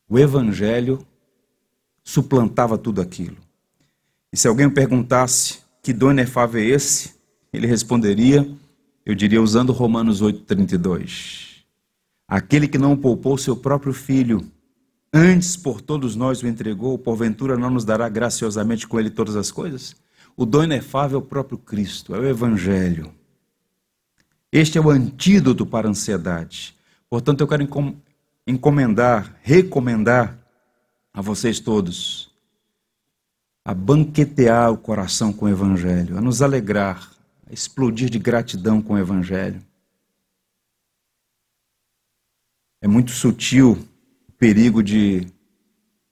o 0.10 0.17
evangelho 0.17 1.06
suplantava 2.04 2.77
tudo 2.77 2.99
aquilo. 2.99 3.38
E 4.34 4.38
se 4.38 4.47
alguém 4.47 4.69
perguntasse 4.69 5.60
que 5.84 5.93
dom 5.93 6.12
inefável 6.12 6.62
é 6.62 6.65
esse, 6.65 7.13
ele 7.54 7.67
responderia, 7.67 8.49
eu 9.06 9.13
diria 9.13 9.41
usando 9.41 9.71
Romanos 9.71 10.21
8:32. 10.21 11.63
Aquele 12.27 12.67
que 12.67 12.77
não 12.77 12.97
poupou 12.97 13.38
seu 13.38 13.56
próprio 13.56 13.93
filho, 13.93 14.41
antes 15.13 15.58
por 15.58 15.82
todos 15.82 16.15
nós 16.15 16.41
o 16.41 16.47
entregou, 16.47 16.97
porventura 16.97 17.58
não 17.58 17.69
nos 17.69 17.86
dará 17.86 18.08
graciosamente 18.10 18.88
com 18.88 19.00
ele 19.00 19.10
todas 19.10 19.36
as 19.36 19.52
coisas? 19.52 19.95
O 20.36 20.45
dom 20.45 20.63
inefável 20.63 21.19
é 21.19 21.21
o 21.21 21.26
próprio 21.26 21.58
Cristo, 21.58 22.15
é 22.15 22.19
o 22.19 22.26
evangelho. 22.26 23.13
Este 24.52 24.78
é 24.78 24.82
o 24.82 24.89
antídoto 24.89 25.65
para 25.65 25.88
a 25.88 25.91
ansiedade. 25.91 26.76
Portanto, 27.10 27.41
eu 27.41 27.47
quero 27.47 27.67
encomendar, 28.45 29.36
recomendar 29.41 30.38
a 31.13 31.21
vocês 31.21 31.60
todos 31.60 32.32
a 33.63 33.74
banquetear 33.74 34.71
o 34.71 34.78
coração 34.78 35.32
com 35.32 35.45
o 35.45 35.50
Evangelho, 35.50 36.17
a 36.17 36.21
nos 36.21 36.41
alegrar, 36.41 37.12
a 37.47 37.54
explodir 37.54 38.10
de 38.10 38.17
gratidão 38.17 38.82
com 38.82 38.93
o 38.93 38.97
Evangelho. 38.97 39.62
É 42.82 42.88
muito 42.88 43.12
sutil 43.12 43.88
perigo 44.41 44.82
de 44.82 45.27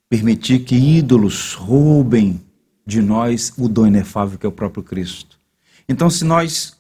permitir 0.08 0.60
que 0.60 0.76
ídolos 0.76 1.56
roubem 1.56 2.40
de 2.86 3.02
nós 3.02 3.52
o 3.58 3.68
dom 3.68 3.88
inefável 3.88 4.38
que 4.38 4.46
é 4.46 4.50
o 4.50 4.52
próprio 4.52 4.84
Cristo. 4.84 5.40
Então, 5.88 6.12
se 6.12 6.24
nós 6.24 6.80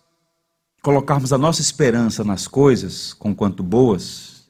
colocarmos 0.83 1.33
a 1.33 1.39
nossa 1.39 1.59
esperança 1.59 2.23
nas 2.23 2.47
coisas, 2.47 3.13
com 3.13 3.33
quanto 3.33 3.63
boas, 3.63 4.47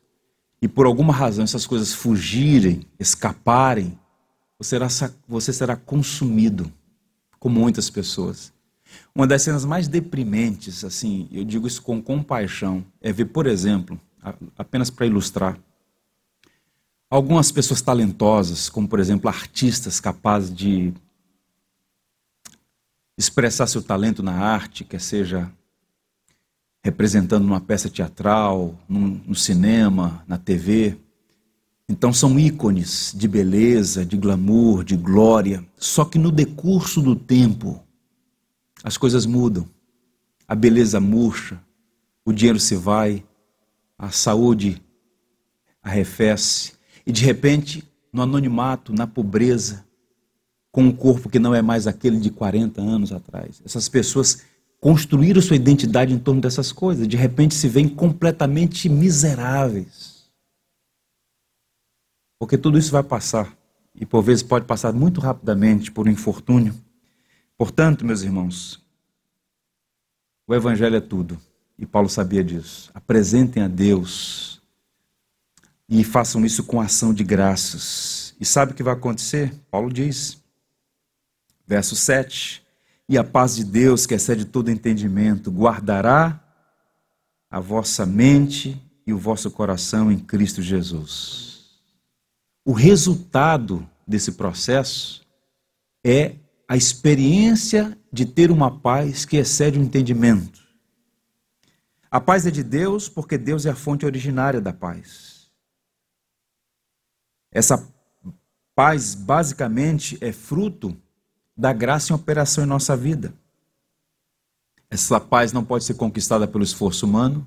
e 0.61 0.67
por 0.67 0.85
alguma 0.85 1.13
razão 1.13 1.45
essas 1.45 1.65
coisas 1.65 1.93
fugirem, 1.93 2.81
escaparem, 2.99 3.97
você 4.57 4.71
será, 4.71 5.11
você 5.25 5.53
será 5.53 5.77
consumido, 5.77 6.69
como 7.39 7.61
muitas 7.61 7.89
pessoas. 7.89 8.51
Uma 9.15 9.25
das 9.25 9.41
cenas 9.41 9.63
mais 9.63 9.87
deprimentes, 9.87 10.83
assim, 10.83 11.29
eu 11.31 11.45
digo 11.45 11.65
isso 11.65 11.81
com 11.81 12.01
compaixão, 12.01 12.83
é 12.99 13.13
ver, 13.13 13.27
por 13.27 13.47
exemplo, 13.47 13.97
apenas 14.57 14.89
para 14.89 15.05
ilustrar, 15.05 15.57
algumas 17.09 17.51
pessoas 17.51 17.81
talentosas, 17.81 18.69
como 18.69 18.87
por 18.87 18.99
exemplo 18.99 19.29
artistas 19.29 19.99
capazes 19.99 20.53
de 20.53 20.93
expressar 23.17 23.67
seu 23.67 23.81
talento 23.81 24.21
na 24.21 24.33
arte, 24.33 24.83
quer 24.83 25.01
seja 25.01 25.51
representando 26.81 27.43
numa 27.43 27.59
peça 27.59 27.89
teatral, 27.89 28.77
no 28.87 29.35
cinema, 29.35 30.23
na 30.27 30.37
TV, 30.37 30.97
então 31.89 32.13
são 32.13 32.39
ícones 32.39 33.11
de 33.17 33.27
beleza, 33.27 34.05
de 34.05 34.15
glamour, 34.15 34.83
de 34.83 34.95
glória. 34.95 35.65
Só 35.75 36.05
que 36.05 36.19
no 36.19 36.31
decurso 36.31 37.01
do 37.01 37.15
tempo, 37.15 37.83
as 38.83 38.95
coisas 38.95 39.25
mudam. 39.25 39.67
A 40.47 40.53
beleza 40.53 40.99
murcha, 40.99 41.59
o 42.23 42.31
dinheiro 42.31 42.59
se 42.59 42.75
vai, 42.75 43.25
a 43.97 44.11
saúde 44.11 44.79
arrefece. 45.81 46.73
E 47.09 47.11
de 47.11 47.25
repente, 47.25 47.83
no 48.13 48.21
anonimato, 48.21 48.93
na 48.93 49.07
pobreza, 49.07 49.83
com 50.71 50.83
um 50.83 50.91
corpo 50.91 51.27
que 51.27 51.39
não 51.39 51.55
é 51.55 51.61
mais 51.61 51.87
aquele 51.87 52.19
de 52.19 52.29
40 52.29 52.79
anos 52.79 53.11
atrás, 53.11 53.59
essas 53.65 53.89
pessoas 53.89 54.43
construíram 54.79 55.41
sua 55.41 55.55
identidade 55.55 56.13
em 56.13 56.19
torno 56.19 56.39
dessas 56.39 56.71
coisas. 56.71 57.07
De 57.07 57.17
repente 57.17 57.55
se 57.55 57.67
veem 57.67 57.89
completamente 57.89 58.87
miseráveis 58.87 60.19
porque 62.39 62.59
tudo 62.59 62.77
isso 62.77 62.91
vai 62.91 63.01
passar. 63.01 63.57
E 63.93 64.05
por 64.05 64.21
vezes 64.21 64.43
pode 64.43 64.65
passar 64.65 64.93
muito 64.93 65.19
rapidamente 65.19 65.91
por 65.91 66.07
um 66.07 66.11
infortúnio. 66.11 66.75
Portanto, 67.57 68.05
meus 68.05 68.21
irmãos, 68.21 68.79
o 70.47 70.53
Evangelho 70.53 70.95
é 70.95 71.01
tudo. 71.01 71.41
E 71.75 71.87
Paulo 71.87 72.07
sabia 72.07 72.43
disso. 72.43 72.91
Apresentem 72.93 73.63
a 73.63 73.67
Deus 73.67 74.58
e 75.89 76.03
façam 76.03 76.45
isso 76.45 76.63
com 76.63 76.79
ação 76.79 77.13
de 77.13 77.23
graças. 77.23 78.35
E 78.39 78.45
sabe 78.45 78.71
o 78.71 78.75
que 78.75 78.83
vai 78.83 78.93
acontecer? 78.93 79.53
Paulo 79.71 79.91
diz, 79.91 80.37
verso 81.65 81.95
7: 81.95 82.63
E 83.07 83.17
a 83.17 83.23
paz 83.23 83.55
de 83.55 83.63
Deus, 83.63 84.05
que 84.05 84.13
excede 84.13 84.45
todo 84.45 84.69
entendimento, 84.69 85.49
guardará 85.49 86.39
a 87.49 87.59
vossa 87.59 88.05
mente 88.05 88.79
e 89.05 89.11
o 89.11 89.17
vosso 89.17 89.49
coração 89.49 90.11
em 90.11 90.19
Cristo 90.19 90.61
Jesus. 90.61 91.79
O 92.63 92.71
resultado 92.71 93.89
desse 94.07 94.33
processo 94.33 95.25
é 96.05 96.35
a 96.67 96.77
experiência 96.77 97.97
de 98.13 98.27
ter 98.27 98.51
uma 98.51 98.79
paz 98.79 99.25
que 99.25 99.37
excede 99.37 99.79
o 99.79 99.81
entendimento. 99.81 100.61
A 102.11 102.21
paz 102.21 102.45
é 102.45 102.51
de 102.51 102.63
Deus 102.63 103.09
porque 103.09 103.39
Deus 103.39 103.65
é 103.65 103.71
a 103.71 103.75
fonte 103.75 104.05
originária 104.05 104.61
da 104.61 104.71
paz. 104.71 105.38
Essa 107.51 107.85
paz, 108.75 109.15
basicamente, 109.15 110.17
é 110.21 110.31
fruto 110.31 110.95
da 111.55 111.73
graça 111.73 112.13
em 112.13 112.15
operação 112.15 112.63
em 112.63 112.67
nossa 112.67 112.95
vida. 112.95 113.33
Essa 114.89 115.19
paz 115.19 115.53
não 115.53 115.63
pode 115.63 115.83
ser 115.83 115.95
conquistada 115.95 116.47
pelo 116.47 116.63
esforço 116.63 117.05
humano. 117.05 117.45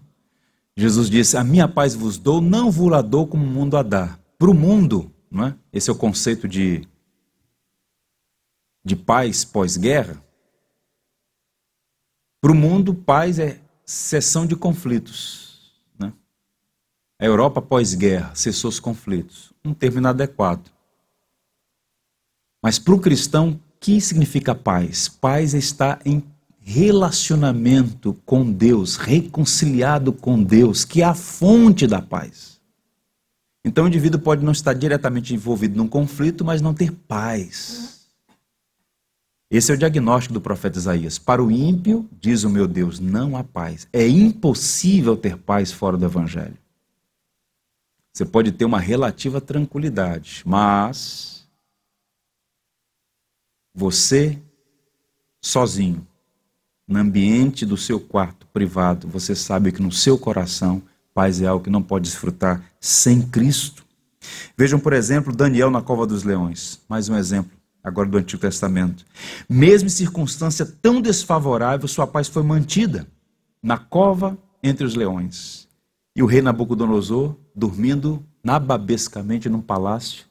Jesus 0.76 1.10
disse: 1.10 1.36
A 1.36 1.42
minha 1.42 1.66
paz 1.66 1.94
vos 1.94 2.18
dou, 2.18 2.40
não 2.40 2.70
vos 2.70 2.90
la 2.90 3.02
dou 3.02 3.26
como 3.26 3.44
o 3.44 3.48
mundo 3.48 3.76
a 3.76 3.82
dá. 3.82 4.18
Para 4.38 4.50
o 4.50 4.54
mundo, 4.54 5.12
não 5.30 5.46
é? 5.46 5.54
Esse 5.72 5.90
é 5.90 5.92
o 5.92 5.96
conceito 5.96 6.46
de, 6.46 6.86
de 8.84 8.94
paz 8.94 9.44
pós-guerra. 9.44 10.22
Para 12.40 12.52
o 12.52 12.54
mundo, 12.54 12.94
paz 12.94 13.38
é 13.38 13.60
cessão 13.84 14.46
de 14.46 14.56
conflitos. 14.56 15.51
A 17.22 17.24
Europa 17.24 17.62
pós-guerra 17.62 18.32
cessou 18.34 18.68
os 18.68 18.80
conflitos. 18.80 19.52
Um 19.64 19.72
termo 19.72 19.98
inadequado. 19.98 20.68
Mas 22.60 22.80
para 22.80 22.94
o 22.94 22.98
cristão, 22.98 23.50
o 23.50 23.60
que 23.78 24.00
significa 24.00 24.56
paz? 24.56 25.06
Paz 25.08 25.54
é 25.54 25.58
estar 25.58 26.00
em 26.04 26.24
relacionamento 26.58 28.12
com 28.26 28.50
Deus, 28.50 28.96
reconciliado 28.96 30.12
com 30.12 30.42
Deus, 30.42 30.84
que 30.84 31.00
é 31.00 31.04
a 31.04 31.14
fonte 31.14 31.86
da 31.86 32.02
paz. 32.02 32.60
Então 33.64 33.84
o 33.84 33.88
indivíduo 33.88 34.18
pode 34.18 34.44
não 34.44 34.50
estar 34.50 34.72
diretamente 34.72 35.32
envolvido 35.32 35.76
num 35.76 35.86
conflito, 35.86 36.44
mas 36.44 36.60
não 36.60 36.74
ter 36.74 36.90
paz. 36.90 38.00
Esse 39.48 39.70
é 39.70 39.76
o 39.76 39.78
diagnóstico 39.78 40.34
do 40.34 40.40
profeta 40.40 40.76
Isaías. 40.76 41.20
Para 41.20 41.40
o 41.40 41.52
ímpio, 41.52 42.04
diz 42.20 42.42
o 42.42 42.50
meu 42.50 42.66
Deus, 42.66 42.98
não 42.98 43.36
há 43.36 43.44
paz. 43.44 43.86
É 43.92 44.08
impossível 44.08 45.16
ter 45.16 45.36
paz 45.36 45.70
fora 45.70 45.96
do 45.96 46.04
evangelho. 46.04 46.61
Você 48.12 48.24
pode 48.24 48.52
ter 48.52 48.64
uma 48.64 48.78
relativa 48.78 49.40
tranquilidade, 49.40 50.42
mas 50.44 51.48
você 53.74 54.38
sozinho, 55.40 56.06
no 56.86 56.98
ambiente 56.98 57.64
do 57.64 57.76
seu 57.76 57.98
quarto 57.98 58.46
privado, 58.48 59.08
você 59.08 59.34
sabe 59.34 59.72
que 59.72 59.80
no 59.80 59.90
seu 59.90 60.18
coração 60.18 60.82
Paz 61.14 61.42
é 61.42 61.46
algo 61.46 61.64
que 61.64 61.70
não 61.70 61.82
pode 61.82 62.08
desfrutar 62.08 62.62
sem 62.80 63.20
Cristo. 63.22 63.84
Vejam, 64.56 64.78
por 64.78 64.92
exemplo, 64.92 65.34
Daniel 65.34 65.70
na 65.70 65.82
cova 65.82 66.06
dos 66.06 66.22
leões. 66.22 66.80
Mais 66.88 67.08
um 67.08 67.16
exemplo, 67.16 67.52
agora 67.84 68.08
do 68.08 68.16
Antigo 68.16 68.40
Testamento. 68.40 69.04
Mesmo 69.48 69.88
em 69.88 69.90
circunstância 69.90 70.64
tão 70.64 71.00
desfavorável, 71.00 71.86
sua 71.86 72.06
paz 72.06 72.28
foi 72.28 72.42
mantida 72.42 73.06
na 73.62 73.76
cova 73.76 74.38
entre 74.62 74.86
os 74.86 74.94
leões. 74.94 75.68
E 76.14 76.22
o 76.22 76.26
rei 76.26 76.42
Nabucodonosor, 76.42 77.36
dormindo 77.54 78.24
nababescamente 78.44 79.48
num 79.48 79.62
palácio, 79.62 80.26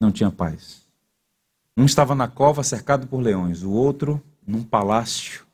não 0.00 0.12
tinha 0.12 0.30
paz. 0.30 0.86
Um 1.76 1.84
estava 1.84 2.14
na 2.14 2.28
cova 2.28 2.62
cercado 2.62 3.06
por 3.06 3.20
leões, 3.20 3.62
o 3.62 3.70
outro 3.70 4.22
num 4.46 4.62
palácio 4.62 5.46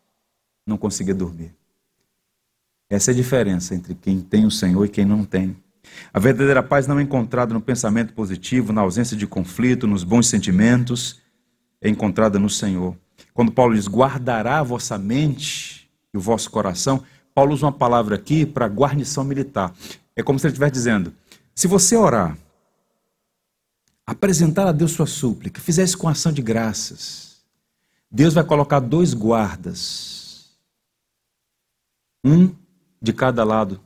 não 0.67 0.77
conseguia 0.77 1.15
dormir. 1.15 1.55
Essa 2.91 3.11
é 3.11 3.13
a 3.13 3.17
diferença 3.17 3.75
entre 3.75 3.95
quem 3.95 4.21
tem 4.21 4.45
o 4.45 4.51
Senhor 4.51 4.85
e 4.85 4.89
quem 4.89 5.05
não 5.05 5.25
tem. 5.25 5.57
A 6.13 6.19
verdadeira 6.19 6.63
paz 6.63 6.87
não 6.87 6.99
é 6.99 7.03
encontrada 7.03 7.53
no 7.53 7.61
pensamento 7.61 8.13
positivo, 8.15 8.73
na 8.73 8.81
ausência 8.81 9.17
de 9.17 9.27
conflito, 9.27 9.87
nos 9.87 10.05
bons 10.05 10.29
sentimentos, 10.29 11.21
é 11.81 11.89
encontrada 11.89 12.39
no 12.39 12.49
Senhor. 12.49 12.97
quando 13.33 13.53
Paulo 13.53 13.75
diz 13.75 13.87
guardará 13.87 14.61
a 14.61 14.63
vossa 14.63 14.97
mente 14.97 15.91
e 16.13 16.17
o 16.17 16.21
vosso 16.21 16.51
coração, 16.51 17.03
Paulo 17.35 17.53
usa 17.53 17.67
uma 17.67 17.73
palavra 17.73 18.15
aqui 18.15 18.47
para 18.47 18.67
guarnição 18.67 19.25
militar. 19.25 19.75
É 20.15 20.23
como 20.23 20.39
se 20.39 20.47
ele 20.47 20.53
estivesse 20.53 20.73
dizendo: 20.73 21.13
se 21.55 21.67
você 21.67 21.97
orar, 21.97 22.39
apresentar 24.07 24.69
a 24.69 24.73
Deus 24.73 24.93
sua 24.93 25.07
súplica, 25.07 25.61
fizer 25.61 25.83
isso 25.83 25.99
com 25.99 26.09
ação 26.09 26.33
de 26.33 26.41
graças, 26.41 27.45
Deus 28.11 28.33
vai 28.33 28.45
colocar 28.45 28.79
dois 28.79 29.13
guardas, 29.13 30.53
um 32.25 32.55
de 33.03 33.13
cada 33.13 33.43
lado, 33.43 33.81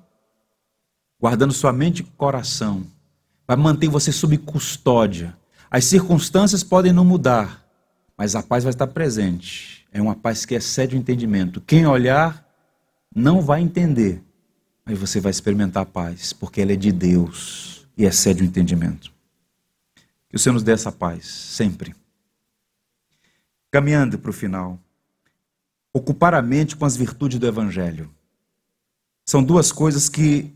guardando 1.21 1.53
sua 1.53 1.73
mente 1.73 2.01
e 2.01 2.05
coração, 2.05 2.87
vai 3.47 3.57
manter 3.57 3.89
você 3.89 4.13
sob 4.13 4.37
custódia. 4.39 5.37
As 5.71 5.87
circunstâncias 5.87 6.63
podem 6.63 6.93
não 6.93 7.05
mudar, 7.05 7.67
mas 8.17 8.35
a 8.37 8.43
paz 8.43 8.65
vai 8.65 8.73
estar 8.73 8.87
presente. 8.87 9.87
É 9.91 10.01
uma 10.01 10.15
paz 10.15 10.45
que 10.45 10.55
excede 10.55 10.95
o 10.95 10.99
entendimento. 10.99 11.61
Quem 11.61 11.87
olhar 11.87 12.48
não 13.19 13.43
vai 13.43 13.61
entender, 13.61 14.23
mas 14.85 14.99
você 14.99 15.21
vai 15.21 15.31
experimentar 15.31 15.83
a 15.83 15.87
paz, 15.87 16.33
porque 16.33 16.61
ela 16.61 16.73
é 16.73 16.77
de 16.77 16.93
Deus 16.93 17.87
e 17.97 18.05
excede 18.05 18.43
o 18.43 18.47
entendimento. 18.47 19.13
Que 20.29 20.37
o 20.37 20.39
Senhor 20.39 20.55
nos 20.55 20.63
dê 20.63 20.73
essa 20.73 20.93
paz, 20.93 21.27
sempre. 21.27 21.95
Caminhando 23.71 24.19
para 24.19 24.31
o 24.31 24.35
final. 24.35 24.79
Ocupar 25.93 26.35
a 26.35 26.41
mente 26.41 26.77
com 26.77 26.85
as 26.85 26.97
virtudes 26.97 27.39
do 27.39 27.47
Evangelho. 27.47 28.11
São 29.27 29.43
duas 29.43 29.73
coisas 29.73 30.09
que 30.09 30.55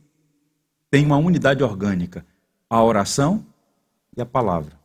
têm 0.90 1.04
uma 1.04 1.16
unidade 1.16 1.62
orgânica: 1.62 2.24
a 2.70 2.82
oração 2.82 3.44
e 4.16 4.20
a 4.20 4.26
palavra. 4.26 4.78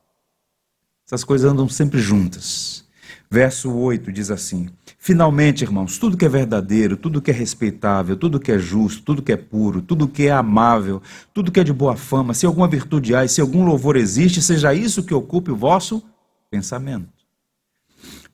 Essas 1.06 1.24
coisas 1.24 1.50
andam 1.50 1.70
sempre 1.70 2.00
juntas. 2.00 2.86
Verso 3.30 3.72
8 3.72 4.12
diz 4.12 4.32
assim: 4.32 4.70
Finalmente, 5.08 5.64
irmãos, 5.64 5.98
tudo 5.98 6.18
que 6.18 6.26
é 6.26 6.28
verdadeiro, 6.28 6.98
tudo 6.98 7.22
que 7.22 7.32
é 7.32 7.34
respeitável, 7.34 8.18
tudo 8.18 8.42
que 8.42 8.52
é 8.52 8.60
justo, 8.60 9.04
tudo 9.04 9.22
que 9.22 9.32
é 9.32 9.38
puro, 9.38 9.82
tudo 9.82 10.06
que 10.06 10.28
é 10.28 10.32
amável, 10.32 11.02
tudo 11.34 11.50
que 11.50 11.62
é 11.62 11.64
de 11.64 11.72
boa 11.72 11.96
fama, 11.96 12.34
se 12.34 12.46
alguma 12.46 12.68
virtude 12.68 13.16
há 13.16 13.24
e 13.24 13.30
se 13.30 13.40
algum 13.40 13.64
louvor 13.64 13.96
existe, 13.96 14.42
seja 14.42 14.74
isso 14.74 15.02
que 15.02 15.14
ocupe 15.14 15.50
o 15.50 15.56
vosso 15.56 16.04
pensamento. 16.52 17.08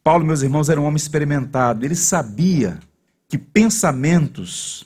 Paulo, 0.04 0.26
meus 0.26 0.42
irmãos, 0.42 0.68
era 0.68 0.82
um 0.82 0.86
homem 0.86 0.98
experimentado. 0.98 1.86
Ele 1.86 1.94
sabia 1.94 2.80
que 3.30 3.38
pensamentos, 3.38 4.84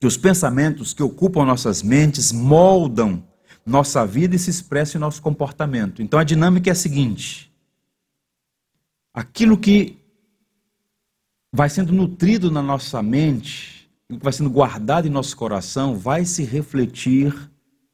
que 0.00 0.06
os 0.06 0.16
pensamentos 0.16 0.94
que 0.94 1.02
ocupam 1.02 1.44
nossas 1.44 1.82
mentes 1.82 2.32
moldam 2.32 3.22
nossa 3.66 4.06
vida 4.06 4.36
e 4.36 4.38
se 4.38 4.48
expressam 4.48 4.98
em 4.98 5.02
nosso 5.02 5.20
comportamento. 5.20 6.00
Então 6.00 6.18
a 6.18 6.24
dinâmica 6.24 6.70
é 6.70 6.72
a 6.72 6.74
seguinte: 6.74 7.52
aquilo 9.12 9.58
que 9.58 9.98
vai 11.52 11.68
sendo 11.68 11.92
nutrido 11.92 12.50
na 12.50 12.62
nossa 12.62 13.02
mente, 13.02 13.90
vai 14.20 14.32
sendo 14.32 14.50
guardado 14.50 15.06
em 15.06 15.10
nosso 15.10 15.36
coração, 15.36 15.96
vai 15.96 16.24
se 16.24 16.42
refletir 16.44 17.34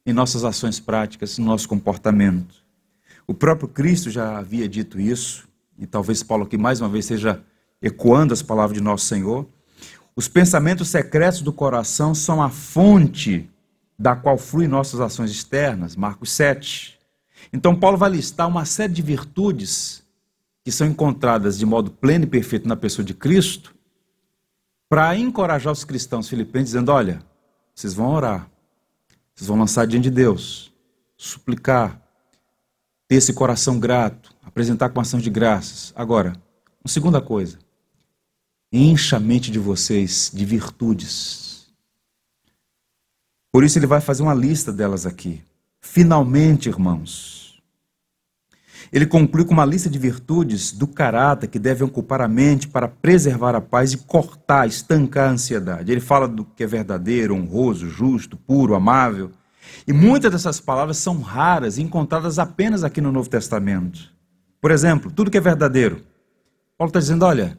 em 0.05 0.13
nossas 0.13 0.43
ações 0.43 0.79
práticas, 0.79 1.37
no 1.37 1.45
nosso 1.45 1.67
comportamento. 1.67 2.55
O 3.27 3.33
próprio 3.33 3.67
Cristo 3.67 4.11
já 4.11 4.37
havia 4.37 4.69
dito 4.69 4.99
isso, 4.99 5.47
e 5.79 5.85
talvez 5.85 6.21
Paulo 6.21 6.43
aqui 6.43 6.57
mais 6.57 6.79
uma 6.79 6.89
vez 6.89 7.05
esteja 7.05 7.41
ecoando 7.81 8.33
as 8.33 8.41
palavras 8.41 8.77
de 8.77 8.83
nosso 8.83 9.05
Senhor. 9.05 9.47
Os 10.15 10.27
pensamentos 10.27 10.89
secretos 10.89 11.41
do 11.41 11.51
coração 11.51 12.13
são 12.13 12.41
a 12.41 12.49
fonte 12.49 13.49
da 13.97 14.15
qual 14.15 14.37
fluem 14.37 14.67
nossas 14.67 14.99
ações 14.99 15.31
externas, 15.31 15.95
Marcos 15.95 16.31
7. 16.31 16.97
Então, 17.51 17.75
Paulo 17.75 17.97
vai 17.97 18.09
listar 18.09 18.47
uma 18.47 18.65
série 18.65 18.93
de 18.93 19.01
virtudes 19.01 20.04
que 20.65 20.71
são 20.71 20.87
encontradas 20.87 21.59
de 21.59 21.65
modo 21.65 21.91
pleno 21.91 22.23
e 22.23 22.27
perfeito 22.27 22.67
na 22.67 22.75
pessoa 22.75 23.05
de 23.05 23.13
Cristo, 23.13 23.75
para 24.89 25.15
encorajar 25.15 25.71
os 25.71 25.83
cristãos 25.83 26.27
filipenses, 26.27 26.69
dizendo: 26.69 26.91
olha, 26.91 27.21
vocês 27.75 27.93
vão 27.93 28.07
orar, 28.07 28.49
vocês 29.35 29.47
vão 29.47 29.59
lançar 29.59 29.85
diante 29.85 30.05
de 30.05 30.09
Deus, 30.09 30.73
suplicar, 31.15 32.01
ter 33.07 33.17
esse 33.17 33.31
coração 33.31 33.79
grato, 33.79 34.35
apresentar 34.43 34.89
com 34.89 34.99
ação 34.99 35.19
de 35.19 35.29
graças. 35.29 35.93
Agora, 35.95 36.33
uma 36.83 36.89
segunda 36.89 37.21
coisa, 37.21 37.59
encha 38.71 39.17
a 39.17 39.19
mente 39.19 39.51
de 39.51 39.59
vocês 39.59 40.31
de 40.33 40.45
virtudes. 40.45 41.67
Por 43.51 43.63
isso 43.63 43.77
ele 43.77 43.85
vai 43.85 44.01
fazer 44.01 44.23
uma 44.23 44.33
lista 44.33 44.73
delas 44.73 45.05
aqui. 45.05 45.43
Finalmente, 45.79 46.69
irmãos, 46.69 47.44
ele 48.91 49.05
conclui 49.05 49.45
com 49.45 49.53
uma 49.53 49.65
lista 49.65 49.89
de 49.89 49.97
virtudes 49.97 50.71
do 50.71 50.87
caráter 50.87 51.47
que 51.47 51.59
devem 51.59 51.87
ocupar 51.87 52.21
a 52.21 52.27
mente 52.27 52.67
para 52.67 52.87
preservar 52.87 53.55
a 53.55 53.61
paz 53.61 53.93
e 53.93 53.97
cortar, 53.97 54.67
estancar 54.67 55.29
a 55.29 55.31
ansiedade. 55.31 55.91
Ele 55.91 56.01
fala 56.01 56.27
do 56.27 56.45
que 56.45 56.63
é 56.63 56.67
verdadeiro, 56.67 57.35
honroso, 57.35 57.89
justo, 57.89 58.37
puro, 58.37 58.75
amável. 58.75 59.31
E 59.87 59.93
muitas 59.93 60.31
dessas 60.31 60.59
palavras 60.59 60.97
são 60.97 61.19
raras 61.19 61.77
e 61.77 61.81
encontradas 61.81 62.39
apenas 62.39 62.83
aqui 62.83 63.01
no 63.01 63.11
Novo 63.11 63.29
Testamento. 63.29 64.11
Por 64.61 64.71
exemplo, 64.71 65.11
tudo 65.11 65.29
que 65.29 65.37
é 65.37 65.41
verdadeiro. 65.41 66.03
Paulo 66.77 66.89
está 66.89 66.99
dizendo: 66.99 67.25
olha, 67.25 67.57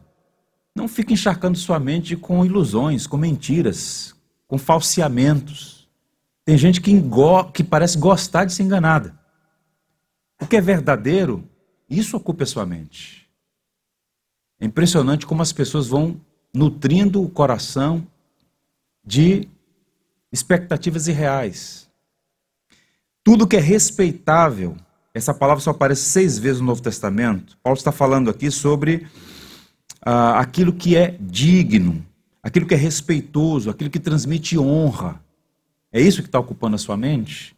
não 0.75 0.89
fique 0.89 1.15
encharcando 1.15 1.57
sua 1.59 1.79
mente 1.79 2.17
com 2.17 2.45
ilusões, 2.45 3.07
com 3.07 3.17
mentiras, 3.17 4.15
com 4.47 4.59
falseamentos. 4.59 5.89
Tem 6.45 6.57
gente 6.57 6.81
que, 6.81 7.03
que 7.53 7.65
parece 7.65 7.99
gostar 7.99 8.45
de 8.45 8.53
ser 8.53 8.63
enganada. 8.63 9.19
O 10.47 10.49
que 10.49 10.55
é 10.55 10.61
verdadeiro, 10.61 11.43
isso 11.91 12.17
ocupa 12.17 12.45
a 12.45 12.47
sua 12.47 12.65
mente. 12.65 13.29
É 14.61 14.65
impressionante 14.65 15.27
como 15.27 15.43
as 15.43 15.53
pessoas 15.53 15.89
vão 15.89 16.21
nutrindo 16.55 17.21
o 17.21 17.29
coração 17.29 18.07
de 19.05 19.49
expectativas 20.31 21.09
irreais. 21.09 21.91
Tudo 23.25 23.45
que 23.45 23.57
é 23.57 23.61
respeitável, 23.61 24.77
essa 25.13 25.35
palavra 25.35 25.61
só 25.61 25.73
aparece 25.73 26.03
seis 26.03 26.39
vezes 26.39 26.61
no 26.61 26.69
Novo 26.69 26.81
Testamento. 26.81 27.59
Paulo 27.61 27.77
está 27.77 27.91
falando 27.91 28.31
aqui 28.31 28.49
sobre 28.49 29.09
ah, 30.01 30.39
aquilo 30.39 30.73
que 30.73 30.95
é 30.97 31.17
digno, 31.19 32.07
aquilo 32.41 32.67
que 32.67 32.75
é 32.75 32.79
respeitoso, 32.79 33.69
aquilo 33.69 33.91
que 33.91 33.99
transmite 33.99 34.57
honra. 34.57 35.21
É 35.91 36.01
isso 36.01 36.23
que 36.23 36.29
está 36.29 36.39
ocupando 36.39 36.77
a 36.77 36.79
sua 36.79 36.97
mente? 36.97 37.57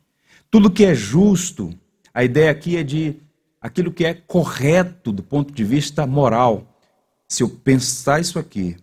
Tudo 0.50 0.70
que 0.70 0.86
é 0.86 0.94
justo, 0.94 1.78
a 2.18 2.24
ideia 2.24 2.50
aqui 2.50 2.76
é 2.76 2.82
de 2.82 3.14
aquilo 3.60 3.92
que 3.92 4.04
é 4.04 4.12
correto 4.12 5.12
do 5.12 5.22
ponto 5.22 5.54
de 5.54 5.62
vista 5.62 6.04
moral. 6.04 6.66
Se 7.28 7.44
eu 7.44 7.48
pensar 7.48 8.20
isso 8.20 8.40
aqui 8.40 8.76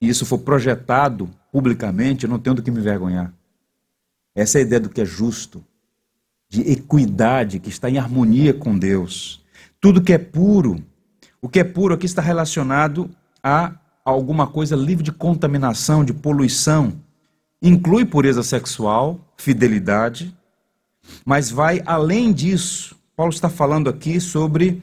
e 0.00 0.08
isso 0.08 0.26
for 0.26 0.38
projetado 0.38 1.30
publicamente, 1.52 2.24
eu 2.24 2.28
não 2.28 2.40
tenho 2.40 2.56
do 2.56 2.62
que 2.64 2.72
me 2.72 2.80
vergonhar. 2.80 3.32
Essa 4.34 4.58
é 4.58 4.62
a 4.62 4.64
ideia 4.64 4.80
do 4.80 4.88
que 4.88 5.00
é 5.00 5.04
justo, 5.04 5.64
de 6.48 6.62
equidade, 6.62 7.60
que 7.60 7.68
está 7.68 7.88
em 7.88 7.98
harmonia 7.98 8.52
com 8.52 8.76
Deus. 8.76 9.40
Tudo 9.80 10.02
que 10.02 10.12
é 10.12 10.18
puro, 10.18 10.84
o 11.40 11.48
que 11.48 11.60
é 11.60 11.64
puro 11.64 11.94
aqui 11.94 12.04
está 12.04 12.20
relacionado 12.20 13.08
a 13.44 13.76
alguma 14.04 14.48
coisa 14.48 14.74
livre 14.74 15.04
de 15.04 15.12
contaminação, 15.12 16.04
de 16.04 16.12
poluição. 16.12 17.00
Inclui 17.62 18.04
pureza 18.04 18.42
sexual, 18.42 19.20
fidelidade, 19.36 20.36
mas 21.24 21.50
vai 21.50 21.82
além 21.84 22.32
disso. 22.32 22.96
Paulo 23.16 23.32
está 23.32 23.48
falando 23.48 23.88
aqui 23.88 24.20
sobre 24.20 24.82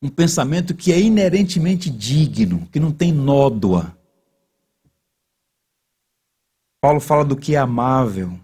um 0.00 0.08
pensamento 0.08 0.74
que 0.74 0.92
é 0.92 1.00
inerentemente 1.00 1.88
digno, 1.88 2.66
que 2.72 2.80
não 2.80 2.90
tem 2.90 3.12
nódoa. 3.12 3.96
Paulo 6.80 6.98
fala 6.98 7.24
do 7.24 7.36
que 7.36 7.54
é 7.54 7.58
amável. 7.58 8.36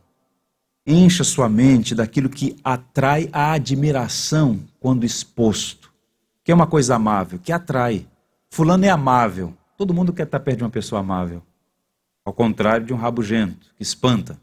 Encha 0.86 1.24
sua 1.24 1.48
mente 1.48 1.94
daquilo 1.94 2.28
que 2.28 2.56
atrai 2.62 3.28
a 3.32 3.52
admiração 3.52 4.60
quando 4.78 5.04
exposto. 5.04 5.92
Que 6.44 6.52
é 6.52 6.54
uma 6.54 6.66
coisa 6.66 6.94
amável, 6.94 7.38
que 7.38 7.50
atrai. 7.50 8.06
Fulano 8.48 8.84
é 8.84 8.88
amável. 8.88 9.52
Todo 9.76 9.92
mundo 9.92 10.12
quer 10.12 10.22
estar 10.22 10.40
perto 10.40 10.58
de 10.58 10.64
uma 10.64 10.70
pessoa 10.70 11.00
amável. 11.00 11.42
Ao 12.24 12.32
contrário 12.32 12.86
de 12.86 12.92
um 12.92 12.96
rabugento, 12.96 13.74
que 13.76 13.82
espanta. 13.82 14.38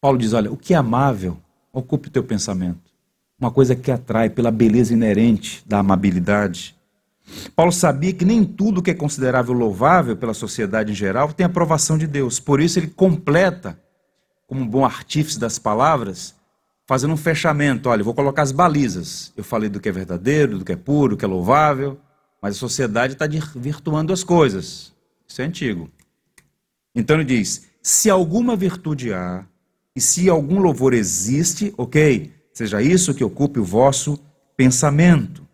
Paulo 0.00 0.18
diz: 0.18 0.32
olha, 0.32 0.50
o 0.50 0.56
que 0.56 0.74
é 0.74 0.76
amável, 0.76 1.36
ocupe 1.72 2.08
o 2.08 2.10
teu 2.10 2.24
pensamento. 2.24 2.90
Uma 3.38 3.50
coisa 3.50 3.74
que 3.74 3.90
atrai 3.90 4.28
pela 4.28 4.50
beleza 4.50 4.92
inerente 4.92 5.62
da 5.66 5.78
amabilidade. 5.78 6.76
Paulo 7.54 7.72
sabia 7.72 8.12
que 8.12 8.24
nem 8.24 8.44
tudo 8.44 8.82
que 8.82 8.90
é 8.90 8.94
considerável 8.94 9.54
louvável 9.54 10.16
pela 10.16 10.34
sociedade 10.34 10.92
em 10.92 10.94
geral 10.94 11.32
tem 11.32 11.46
aprovação 11.46 11.96
de 11.96 12.06
Deus. 12.06 12.40
Por 12.40 12.60
isso 12.60 12.78
ele 12.78 12.88
completa, 12.88 13.78
como 14.46 14.60
um 14.60 14.66
bom 14.66 14.84
artífice 14.84 15.38
das 15.38 15.58
palavras, 15.58 16.34
fazendo 16.86 17.14
um 17.14 17.16
fechamento. 17.16 17.88
Olha, 17.88 18.02
vou 18.02 18.14
colocar 18.14 18.42
as 18.42 18.52
balizas. 18.52 19.32
Eu 19.36 19.44
falei 19.44 19.68
do 19.68 19.80
que 19.80 19.88
é 19.88 19.92
verdadeiro, 19.92 20.58
do 20.58 20.64
que 20.64 20.72
é 20.72 20.76
puro, 20.76 21.14
do 21.14 21.16
que 21.16 21.24
é 21.24 21.28
louvável, 21.28 21.98
mas 22.42 22.56
a 22.56 22.58
sociedade 22.58 23.12
está 23.12 23.26
virtuando 23.54 24.12
as 24.12 24.24
coisas. 24.24 24.92
Isso 25.26 25.40
é 25.40 25.44
antigo. 25.44 25.88
Então 26.94 27.16
ele 27.16 27.24
diz: 27.24 27.68
se 27.80 28.10
alguma 28.10 28.56
virtude 28.56 29.12
há, 29.12 29.44
e 29.94 30.00
se 30.00 30.28
algum 30.28 30.60
louvor 30.60 30.94
existe, 30.94 31.74
ok, 31.76 32.32
seja 32.52 32.80
isso 32.80 33.14
que 33.14 33.24
ocupe 33.24 33.58
o 33.58 33.64
vosso 33.64 34.18
pensamento. 34.56 35.46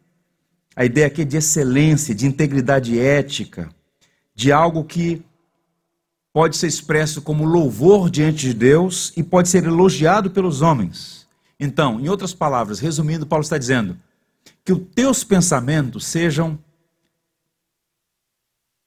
A 0.75 0.85
ideia 0.85 1.07
aqui 1.07 1.23
é 1.23 1.25
de 1.25 1.37
excelência, 1.37 2.15
de 2.15 2.27
integridade 2.27 2.99
ética, 2.99 3.71
de 4.35 4.53
algo 4.53 4.85
que 4.85 5.25
pode 6.33 6.57
ser 6.57 6.67
expresso 6.67 7.23
como 7.23 7.47
louvor 7.47 8.11
diante 8.11 8.49
de 8.49 8.53
Deus 8.53 9.11
e 9.17 9.23
pode 9.23 9.49
ser 9.49 9.65
elogiado 9.65 10.31
pelos 10.31 10.61
homens. 10.61 11.27
Então, 11.59 11.99
em 11.99 12.11
outras 12.11 12.35
palavras, 12.35 12.79
resumindo, 12.79 13.27
Paulo 13.27 13.43
está 13.43 13.57
dizendo 13.57 13.99
que 14.63 14.73
os 14.73 14.83
teus 14.95 15.25
pensamentos 15.25 16.05
sejam 16.05 16.59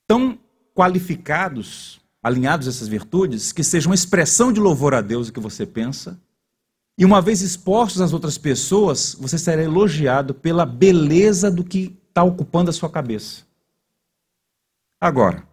tão 0.05 0.37
qualificados, 0.75 1.99
alinhados 2.21 2.67
a 2.67 2.69
essas 2.69 2.87
virtudes, 2.87 3.51
que 3.51 3.63
sejam 3.63 3.89
uma 3.89 3.95
expressão 3.95 4.51
de 4.51 4.59
louvor 4.59 4.93
a 4.93 5.01
Deus 5.01 5.29
o 5.29 5.33
que 5.33 5.39
você 5.39 5.65
pensa. 5.65 6.19
E 6.97 7.05
uma 7.05 7.21
vez 7.21 7.41
expostos 7.41 8.01
às 8.01 8.11
outras 8.11 8.37
pessoas, 8.37 9.15
você 9.15 9.37
será 9.37 9.63
elogiado 9.63 10.33
pela 10.33 10.65
beleza 10.65 11.49
do 11.49 11.63
que 11.63 11.97
está 12.09 12.23
ocupando 12.23 12.69
a 12.69 12.73
sua 12.73 12.89
cabeça. 12.89 13.43
Agora, 14.99 15.47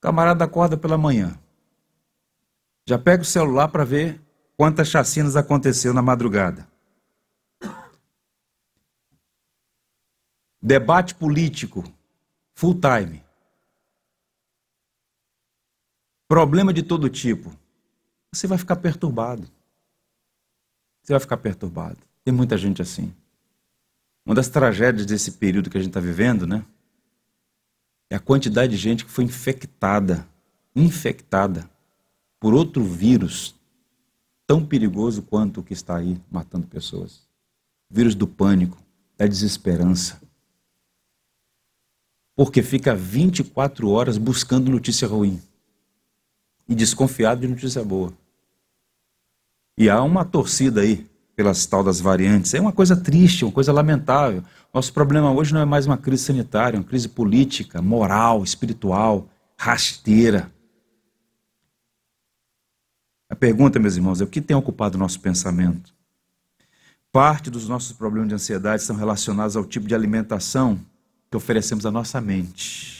camarada 0.00 0.44
acorda 0.44 0.76
pela 0.76 0.96
manhã, 0.96 1.36
já 2.86 2.96
pega 2.96 3.22
o 3.22 3.26
celular 3.26 3.68
para 3.68 3.84
ver 3.84 4.20
quantas 4.56 4.88
chacinas 4.88 5.34
aconteceu 5.34 5.92
na 5.92 6.00
madrugada. 6.00 6.68
Debate 10.62 11.14
político, 11.14 11.84
full 12.54 12.80
time. 12.80 13.24
Problema 16.28 16.74
de 16.74 16.82
todo 16.82 17.08
tipo, 17.08 17.50
você 18.30 18.46
vai 18.46 18.58
ficar 18.58 18.76
perturbado. 18.76 19.48
Você 21.02 21.14
vai 21.14 21.20
ficar 21.20 21.38
perturbado. 21.38 21.96
Tem 22.22 22.32
muita 22.32 22.58
gente 22.58 22.82
assim. 22.82 23.14
Uma 24.26 24.34
das 24.34 24.48
tragédias 24.48 25.06
desse 25.06 25.32
período 25.32 25.70
que 25.70 25.78
a 25.78 25.80
gente 25.80 25.88
está 25.88 26.00
vivendo, 26.00 26.46
né? 26.46 26.62
É 28.10 28.16
a 28.16 28.20
quantidade 28.20 28.72
de 28.72 28.78
gente 28.78 29.06
que 29.06 29.10
foi 29.10 29.24
infectada, 29.24 30.28
infectada 30.76 31.68
por 32.38 32.52
outro 32.52 32.84
vírus 32.84 33.54
tão 34.46 34.64
perigoso 34.64 35.22
quanto 35.22 35.60
o 35.60 35.62
que 35.62 35.72
está 35.72 35.96
aí 35.96 36.20
matando 36.30 36.66
pessoas. 36.66 37.26
O 37.90 37.94
vírus 37.94 38.14
do 38.14 38.26
pânico, 38.26 38.78
da 39.16 39.26
desesperança. 39.26 40.20
Porque 42.36 42.62
fica 42.62 42.94
24 42.94 43.88
horas 43.88 44.18
buscando 44.18 44.70
notícia 44.70 45.08
ruim 45.08 45.42
e 46.68 46.74
desconfiado 46.74 47.40
de 47.40 47.48
notícia 47.48 47.82
boa. 47.82 48.12
E 49.76 49.88
há 49.88 50.02
uma 50.02 50.24
torcida 50.24 50.80
aí 50.80 51.08
pelas 51.34 51.64
tal 51.66 51.84
das 51.84 52.00
variantes. 52.00 52.52
É 52.52 52.60
uma 52.60 52.72
coisa 52.72 52.96
triste, 52.96 53.44
uma 53.44 53.52
coisa 53.52 53.72
lamentável. 53.72 54.42
Nosso 54.74 54.92
problema 54.92 55.32
hoje 55.32 55.54
não 55.54 55.60
é 55.60 55.64
mais 55.64 55.86
uma 55.86 55.96
crise 55.96 56.24
sanitária, 56.24 56.76
é 56.76 56.80
uma 56.80 56.86
crise 56.86 57.08
política, 57.08 57.80
moral, 57.80 58.42
espiritual, 58.42 59.28
rasteira. 59.56 60.52
A 63.30 63.36
pergunta, 63.36 63.78
meus 63.78 63.94
irmãos, 63.94 64.20
é 64.20 64.24
o 64.24 64.26
que 64.26 64.40
tem 64.40 64.56
ocupado 64.56 64.96
o 64.96 64.98
nosso 64.98 65.20
pensamento? 65.20 65.94
Parte 67.12 67.50
dos 67.50 67.68
nossos 67.68 67.92
problemas 67.92 68.28
de 68.28 68.34
ansiedade 68.34 68.82
são 68.82 68.96
relacionados 68.96 69.56
ao 69.56 69.64
tipo 69.64 69.86
de 69.86 69.94
alimentação 69.94 70.78
que 71.30 71.36
oferecemos 71.36 71.86
à 71.86 71.90
nossa 71.90 72.20
mente. 72.20 72.97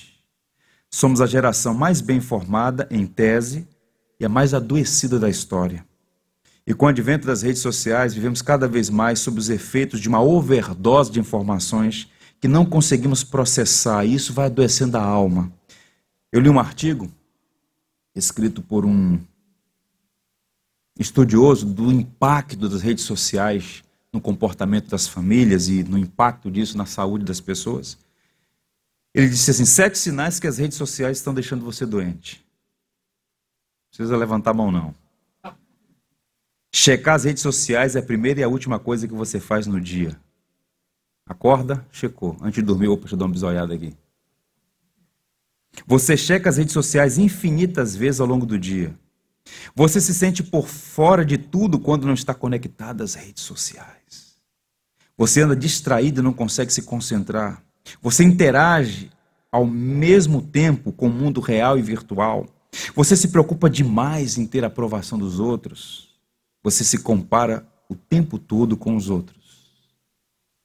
Somos 0.90 1.20
a 1.20 1.26
geração 1.26 1.74
mais 1.74 2.00
bem 2.00 2.20
formada, 2.20 2.88
em 2.90 3.06
tese, 3.06 3.66
e 4.18 4.24
a 4.24 4.28
mais 4.28 4.54
adoecida 4.54 5.18
da 5.18 5.28
história. 5.28 5.86
E 6.66 6.74
com 6.74 6.86
o 6.86 6.88
advento 6.88 7.26
das 7.26 7.42
redes 7.42 7.62
sociais, 7.62 8.14
vivemos 8.14 8.42
cada 8.42 8.68
vez 8.68 8.90
mais 8.90 9.20
sob 9.20 9.38
os 9.38 9.48
efeitos 9.48 10.00
de 10.00 10.08
uma 10.08 10.20
overdose 10.20 11.10
de 11.10 11.20
informações 11.20 12.10
que 12.40 12.48
não 12.48 12.64
conseguimos 12.64 13.24
processar, 13.24 14.04
e 14.04 14.14
isso 14.14 14.32
vai 14.32 14.46
adoecendo 14.46 14.96
a 14.96 15.02
alma. 15.02 15.52
Eu 16.30 16.40
li 16.40 16.48
um 16.48 16.58
artigo 16.58 17.10
escrito 18.14 18.60
por 18.60 18.84
um 18.84 19.18
estudioso 20.98 21.64
do 21.64 21.90
impacto 21.92 22.68
das 22.68 22.82
redes 22.82 23.04
sociais 23.04 23.82
no 24.12 24.20
comportamento 24.20 24.90
das 24.90 25.06
famílias 25.06 25.68
e 25.68 25.84
no 25.84 25.96
impacto 25.96 26.50
disso 26.50 26.76
na 26.76 26.86
saúde 26.86 27.24
das 27.24 27.40
pessoas. 27.40 27.96
Ele 29.18 29.28
disse 29.28 29.50
assim: 29.50 29.64
sete 29.64 29.98
sinais 29.98 30.38
que 30.38 30.46
as 30.46 30.58
redes 30.58 30.78
sociais 30.78 31.18
estão 31.18 31.34
deixando 31.34 31.64
você 31.64 31.84
doente. 31.84 32.36
Não 32.36 33.88
precisa 33.90 34.16
levantar 34.16 34.52
a 34.52 34.54
mão, 34.54 34.70
não. 34.70 34.94
Checar 36.72 37.16
as 37.16 37.24
redes 37.24 37.42
sociais 37.42 37.96
é 37.96 37.98
a 37.98 38.02
primeira 38.02 38.38
e 38.38 38.42
a 38.44 38.48
última 38.48 38.78
coisa 38.78 39.08
que 39.08 39.14
você 39.14 39.40
faz 39.40 39.66
no 39.66 39.80
dia. 39.80 40.16
Acorda, 41.26 41.84
checou. 41.90 42.36
Antes 42.40 42.60
de 42.60 42.62
dormir, 42.62 42.86
opa, 42.86 43.00
deixa 43.00 43.16
eu 43.16 43.18
dar 43.18 43.24
uma 43.24 43.32
bisoiada 43.32 43.74
aqui. 43.74 43.92
Você 45.84 46.16
checa 46.16 46.48
as 46.48 46.56
redes 46.56 46.72
sociais 46.72 47.18
infinitas 47.18 47.96
vezes 47.96 48.20
ao 48.20 48.26
longo 48.26 48.46
do 48.46 48.56
dia. 48.56 48.96
Você 49.74 50.00
se 50.00 50.14
sente 50.14 50.44
por 50.44 50.68
fora 50.68 51.24
de 51.24 51.36
tudo 51.36 51.80
quando 51.80 52.06
não 52.06 52.14
está 52.14 52.34
conectado 52.34 53.02
às 53.02 53.14
redes 53.14 53.42
sociais. 53.42 54.36
Você 55.16 55.42
anda 55.42 55.56
distraído 55.56 56.20
e 56.20 56.24
não 56.24 56.32
consegue 56.32 56.72
se 56.72 56.82
concentrar. 56.82 57.64
Você 58.00 58.24
interage 58.24 59.10
ao 59.50 59.66
mesmo 59.66 60.42
tempo 60.42 60.92
com 60.92 61.06
o 61.06 61.12
mundo 61.12 61.40
real 61.40 61.78
e 61.78 61.82
virtual. 61.82 62.46
Você 62.94 63.16
se 63.16 63.28
preocupa 63.28 63.68
demais 63.70 64.36
em 64.36 64.46
ter 64.46 64.64
a 64.64 64.66
aprovação 64.66 65.18
dos 65.18 65.40
outros. 65.40 66.08
Você 66.62 66.84
se 66.84 67.02
compara 67.02 67.66
o 67.88 67.94
tempo 67.94 68.38
todo 68.38 68.76
com 68.76 68.94
os 68.94 69.08
outros. 69.08 69.38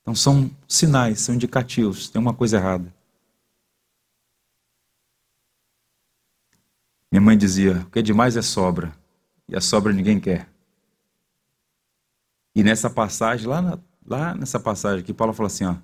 Então 0.02 0.14
são 0.14 0.52
sinais, 0.68 1.22
são 1.22 1.34
indicativos, 1.34 2.10
tem 2.10 2.22
uma 2.22 2.34
coisa 2.34 2.58
errada. 2.58 2.94
Minha 7.10 7.22
mãe 7.22 7.38
dizia: 7.38 7.78
o 7.80 7.90
que 7.90 8.00
é 8.00 8.02
demais 8.02 8.36
é 8.36 8.42
sobra, 8.42 8.94
e 9.48 9.56
a 9.56 9.62
sobra 9.62 9.94
ninguém 9.94 10.20
quer. 10.20 10.50
E 12.56 12.64
nessa 12.64 12.90
passagem, 12.90 13.48
lá, 13.48 13.62
na, 13.62 13.80
lá 14.06 14.36
nessa 14.36 14.60
passagem 14.60 15.00
aqui, 15.00 15.14
Paulo 15.14 15.34
fala 15.34 15.48
assim: 15.48 15.64
ó, 15.64 15.76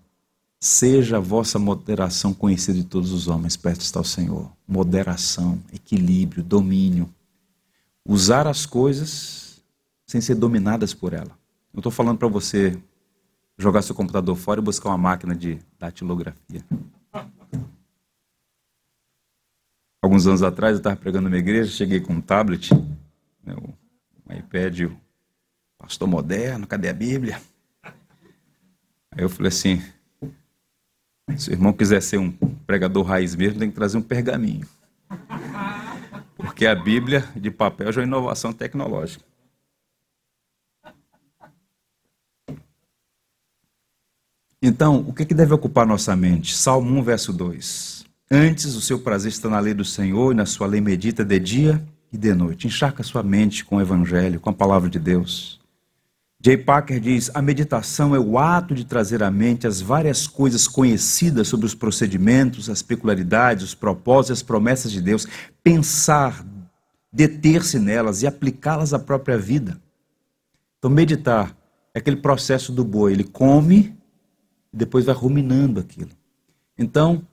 Seja 0.60 1.18
a 1.18 1.22
vossa 1.22 1.58
moderação 1.58 2.34
conhecida 2.34 2.78
de 2.78 2.84
todos 2.84 3.14
os 3.14 3.28
homens, 3.30 3.56
perto 3.56 3.82
está 3.82 4.02
o 4.02 4.04
Senhor. 4.04 4.52
Moderação, 4.68 5.58
equilíbrio, 5.72 6.44
domínio. 6.44 7.10
Usar 8.06 8.46
as 8.46 8.66
coisas 8.66 9.62
sem 10.06 10.20
ser 10.20 10.36
dominadas 10.36 10.94
por 10.94 11.14
ela. 11.14 11.38
Não 11.74 11.80
estou 11.80 11.92
falando 11.92 12.18
para 12.18 12.28
você 12.28 12.78
jogar 13.58 13.82
seu 13.84 13.96
computador 13.96 14.36
fora 14.36 14.60
e 14.60 14.64
buscar 14.64 14.90
uma 14.90 14.98
máquina 14.98 15.36
de 15.36 15.60
datilografia. 15.78 16.64
Alguns 20.02 20.28
anos 20.28 20.42
atrás 20.42 20.74
eu 20.74 20.78
estava 20.78 20.96
pregando 20.96 21.30
minha 21.30 21.40
igreja, 21.40 21.72
cheguei 21.72 22.00
com 22.00 22.14
um 22.14 22.22
tablet, 22.22 22.74
né, 23.44 23.54
um 23.56 24.34
iPad, 24.34 24.82
o 24.82 24.98
pastor 25.78 26.08
moderno, 26.08 26.66
cadê 26.66 26.90
a 26.90 26.94
Bíblia? 26.94 27.42
Aí 29.12 29.24
eu 29.24 29.30
falei 29.30 29.50
assim, 29.50 29.84
se 31.38 31.50
o 31.50 31.54
irmão 31.54 31.74
quiser 31.74 32.02
ser 32.02 32.18
um 32.18 32.32
pregador 32.66 33.04
raiz 33.04 33.36
mesmo, 33.36 33.60
tem 33.60 33.70
que 33.70 33.76
trazer 33.76 33.98
um 33.98 34.02
pergaminho. 34.02 34.68
Porque 36.36 36.66
a 36.66 36.76
Bíblia 36.76 37.28
de 37.36 37.52
papel 37.52 37.92
já 37.92 38.02
é 38.02 38.06
inovação 38.06 38.54
tecnológica. 38.54 39.24
Então, 44.62 45.06
o 45.08 45.14
que, 45.14 45.26
que 45.26 45.34
deve 45.34 45.54
ocupar 45.54 45.88
nossa 45.88 46.16
mente? 46.16 46.56
Salmo 46.56 47.00
1, 47.00 47.04
verso 47.04 47.32
2. 47.32 48.06
Antes 48.30 48.76
o 48.76 48.82
seu 48.82 49.00
prazer 49.00 49.32
está 49.32 49.50
na 49.50 49.60
lei 49.60 49.74
do 49.74 49.86
Senhor 49.86 50.34
e 50.34 50.36
na 50.36 50.46
sua 50.46 50.68
lei 50.68 50.82
medita 50.82 51.24
de 51.24 51.40
dia 51.40 51.82
e 52.12 52.18
de 52.18 52.34
noite. 52.34 52.68
Encharca 52.68 53.02
sua 53.02 53.24
mente 53.24 53.64
com 53.64 53.78
o 53.78 53.82
Evangelho, 53.82 54.40
com 54.40 54.50
a 54.50 54.54
palavra 54.54 54.90
de 54.90 55.00
Deus. 55.00 55.59
Jay 56.42 56.56
Packer 56.56 57.02
diz: 57.02 57.30
a 57.34 57.42
meditação 57.42 58.16
é 58.16 58.20
o 58.20 58.38
ato 58.38 58.74
de 58.74 58.86
trazer 58.86 59.22
à 59.22 59.30
mente 59.30 59.68
as 59.68 59.82
várias 59.82 60.26
coisas 60.26 60.68
conhecidas 60.68 61.50
sobre 61.50 61.66
os 61.66 61.76
procedimentos, 61.76 62.70
as 62.70 62.82
peculiaridades, 62.82 63.66
os 63.66 63.76
propósitos 63.76 64.30
e 64.30 64.34
as 64.40 64.44
promessas 64.44 64.92
de 64.92 65.02
Deus, 65.02 65.28
pensar, 65.62 66.46
deter-se 67.12 67.78
nelas 67.78 68.22
e 68.22 68.28
aplicá-las 68.28 68.94
à 68.94 69.00
própria 69.00 69.38
vida. 69.38 69.82
Então, 70.78 70.90
meditar 70.90 71.56
é 71.94 72.00
aquele 72.00 72.18
processo 72.18 72.72
do 72.72 72.86
boi, 72.86 73.12
ele 73.12 73.26
come 73.26 73.98
e 74.72 74.78
depois 74.78 75.04
vai 75.04 75.16
ruminando 75.16 75.82
aquilo. 75.82 76.12
Então, 76.78 77.28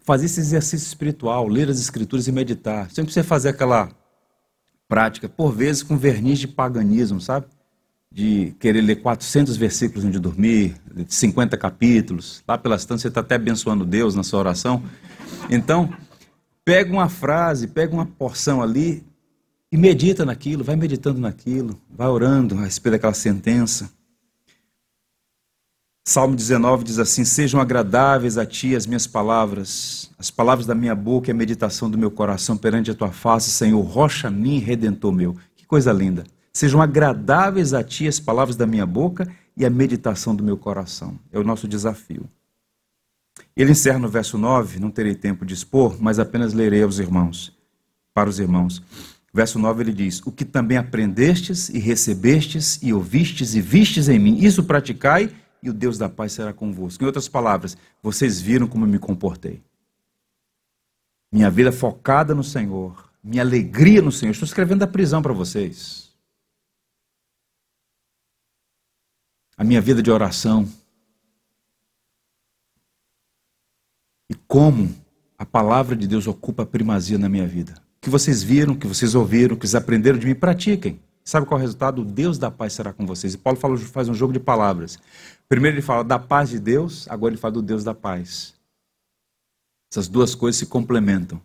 fazer 0.00 0.24
esse 0.24 0.40
exercício 0.40 0.86
espiritual, 0.86 1.46
ler 1.46 1.68
as 1.68 1.78
escrituras 1.78 2.26
e 2.26 2.32
meditar. 2.32 2.88
Você 2.88 3.02
não 3.02 3.04
precisa 3.04 3.24
fazer 3.24 3.50
aquela 3.50 3.90
prática, 4.88 5.28
por 5.28 5.52
vezes, 5.52 5.82
com 5.82 5.98
verniz 5.98 6.38
de 6.38 6.48
paganismo, 6.48 7.20
sabe? 7.20 7.46
De 8.12 8.54
querer 8.58 8.80
ler 8.80 8.96
400 8.96 9.56
versículos 9.56 10.04
antes 10.04 10.16
de 10.16 10.22
dormir, 10.22 10.76
50 11.06 11.56
capítulos. 11.56 12.42
Lá 12.46 12.56
pelas 12.56 12.84
tantas 12.84 13.02
você 13.02 13.08
está 13.08 13.20
até 13.20 13.34
abençoando 13.34 13.84
Deus 13.84 14.14
na 14.14 14.22
sua 14.22 14.40
oração. 14.40 14.82
Então, 15.50 15.92
pega 16.64 16.92
uma 16.92 17.08
frase, 17.08 17.68
pega 17.68 17.94
uma 17.94 18.06
porção 18.06 18.62
ali 18.62 19.06
e 19.70 19.76
medita 19.76 20.24
naquilo, 20.24 20.64
vai 20.64 20.76
meditando 20.76 21.20
naquilo, 21.20 21.80
vai 21.90 22.08
orando 22.08 22.58
a 22.58 22.62
respeito 22.62 22.92
daquela 22.92 23.14
sentença. 23.14 23.90
Salmo 26.06 26.34
19 26.34 26.84
diz 26.84 26.98
assim: 26.98 27.22
Sejam 27.22 27.60
agradáveis 27.60 28.38
a 28.38 28.46
ti 28.46 28.74
as 28.74 28.86
minhas 28.86 29.06
palavras, 29.06 30.10
as 30.18 30.30
palavras 30.30 30.66
da 30.66 30.74
minha 30.74 30.94
boca 30.94 31.28
e 31.28 31.32
a 31.32 31.34
meditação 31.34 31.90
do 31.90 31.98
meu 31.98 32.10
coração 32.10 32.56
perante 32.56 32.90
a 32.90 32.94
tua 32.94 33.12
face, 33.12 33.50
Senhor, 33.50 33.80
rocha 33.82 34.30
minha 34.30 34.56
e 34.56 34.60
redentor 34.60 35.12
meu. 35.12 35.36
Que 35.54 35.66
coisa 35.66 35.92
linda. 35.92 36.24
Sejam 36.52 36.80
agradáveis 36.80 37.72
a 37.74 37.82
ti 37.84 38.08
as 38.08 38.18
palavras 38.18 38.56
da 38.56 38.66
minha 38.66 38.86
boca 38.86 39.26
e 39.56 39.64
a 39.64 39.70
meditação 39.70 40.34
do 40.34 40.42
meu 40.42 40.56
coração. 40.56 41.18
É 41.32 41.38
o 41.38 41.44
nosso 41.44 41.68
desafio. 41.68 42.28
Ele 43.56 43.72
encerra 43.72 43.98
no 43.98 44.08
verso 44.08 44.38
9, 44.38 44.80
não 44.80 44.90
terei 44.90 45.14
tempo 45.14 45.44
de 45.44 45.54
expor, 45.54 45.96
mas 46.00 46.18
apenas 46.18 46.52
lerei 46.52 46.82
aos 46.82 46.98
irmãos, 46.98 47.56
para 48.14 48.28
os 48.28 48.38
irmãos. 48.38 48.82
Verso 49.32 49.58
9 49.58 49.82
ele 49.82 49.92
diz: 49.92 50.20
O 50.24 50.32
que 50.32 50.44
também 50.44 50.76
aprendestes 50.76 51.68
e 51.68 51.78
recebestes 51.78 52.78
e 52.82 52.92
ouvistes 52.92 53.54
e 53.54 53.60
vistes 53.60 54.08
em 54.08 54.18
mim, 54.18 54.38
isso 54.38 54.64
praticai 54.64 55.32
e 55.62 55.68
o 55.68 55.72
Deus 55.72 55.98
da 55.98 56.08
paz 56.08 56.32
será 56.32 56.52
convosco. 56.52 57.02
Em 57.02 57.06
outras 57.06 57.28
palavras, 57.28 57.76
vocês 58.02 58.40
viram 58.40 58.66
como 58.66 58.84
eu 58.84 58.88
me 58.88 58.98
comportei. 58.98 59.62
Minha 61.30 61.50
vida 61.50 61.70
focada 61.70 62.34
no 62.34 62.44
Senhor, 62.44 63.10
minha 63.22 63.42
alegria 63.42 64.00
no 64.00 64.10
Senhor. 64.10 64.32
Estou 64.32 64.46
escrevendo 64.46 64.80
da 64.80 64.86
prisão 64.86 65.20
para 65.20 65.32
vocês. 65.32 66.07
A 69.58 69.64
minha 69.64 69.80
vida 69.80 70.00
de 70.00 70.10
oração. 70.10 70.66
E 74.30 74.34
como 74.34 74.94
a 75.36 75.44
palavra 75.44 75.94
de 75.94 76.06
Deus 76.06 76.26
ocupa 76.26 76.62
a 76.62 76.66
primazia 76.66 77.18
na 77.18 77.28
minha 77.28 77.46
vida. 77.46 77.74
O 77.98 78.00
que 78.00 78.08
vocês 78.08 78.42
viram, 78.42 78.74
o 78.74 78.78
que 78.78 78.86
vocês 78.86 79.14
ouviram, 79.14 79.54
o 79.54 79.58
que 79.58 79.66
vocês 79.66 79.74
aprenderam 79.74 80.18
de 80.18 80.26
mim, 80.26 80.34
pratiquem. 80.34 81.00
Sabe 81.24 81.44
qual 81.44 81.58
é 81.58 81.60
o 81.60 81.64
resultado? 81.64 82.02
O 82.02 82.04
Deus 82.04 82.38
da 82.38 82.50
paz 82.50 82.72
será 82.72 82.92
com 82.92 83.04
vocês. 83.04 83.34
E 83.34 83.38
Paulo 83.38 83.58
fala, 83.58 83.76
faz 83.76 84.08
um 84.08 84.14
jogo 84.14 84.32
de 84.32 84.40
palavras. 84.40 84.98
Primeiro 85.48 85.76
ele 85.76 85.82
fala 85.82 86.02
da 86.02 86.18
paz 86.18 86.48
de 86.48 86.58
Deus, 86.58 87.06
agora 87.08 87.34
ele 87.34 87.40
fala 87.40 87.52
do 87.52 87.62
Deus 87.62 87.84
da 87.84 87.92
paz. 87.92 88.54
Essas 89.92 90.08
duas 90.08 90.34
coisas 90.34 90.58
se 90.58 90.66
complementam. 90.66 91.40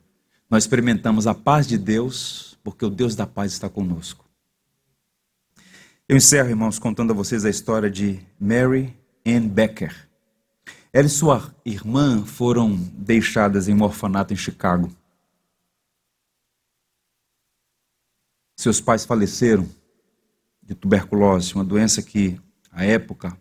Nós 0.50 0.64
experimentamos 0.64 1.28
a 1.28 1.34
paz 1.34 1.68
de 1.68 1.78
Deus 1.78 2.58
porque 2.64 2.86
o 2.86 2.90
Deus 2.90 3.16
da 3.16 3.28
paz 3.28 3.52
está 3.52 3.68
conosco. 3.68 4.23
Eu 6.06 6.18
encerro, 6.18 6.50
irmãos, 6.50 6.78
contando 6.78 7.12
a 7.12 7.16
vocês 7.16 7.46
a 7.46 7.50
história 7.50 7.90
de 7.90 8.20
Mary 8.38 8.94
Ann 9.26 9.48
Becker. 9.48 10.10
Ela 10.92 11.08
e 11.08 11.10
sua 11.10 11.56
irmã 11.64 12.26
foram 12.26 12.76
deixadas 12.76 13.70
em 13.70 13.74
um 13.74 13.82
orfanato 13.82 14.34
em 14.34 14.36
Chicago. 14.36 14.94
Seus 18.58 18.82
pais 18.82 19.06
faleceram 19.06 19.66
de 20.62 20.76
tuberculose, 20.76 21.56
uma 21.56 21.64
doença 21.64 22.02
que, 22.02 22.38
à 22.70 22.84
época, 22.84 23.38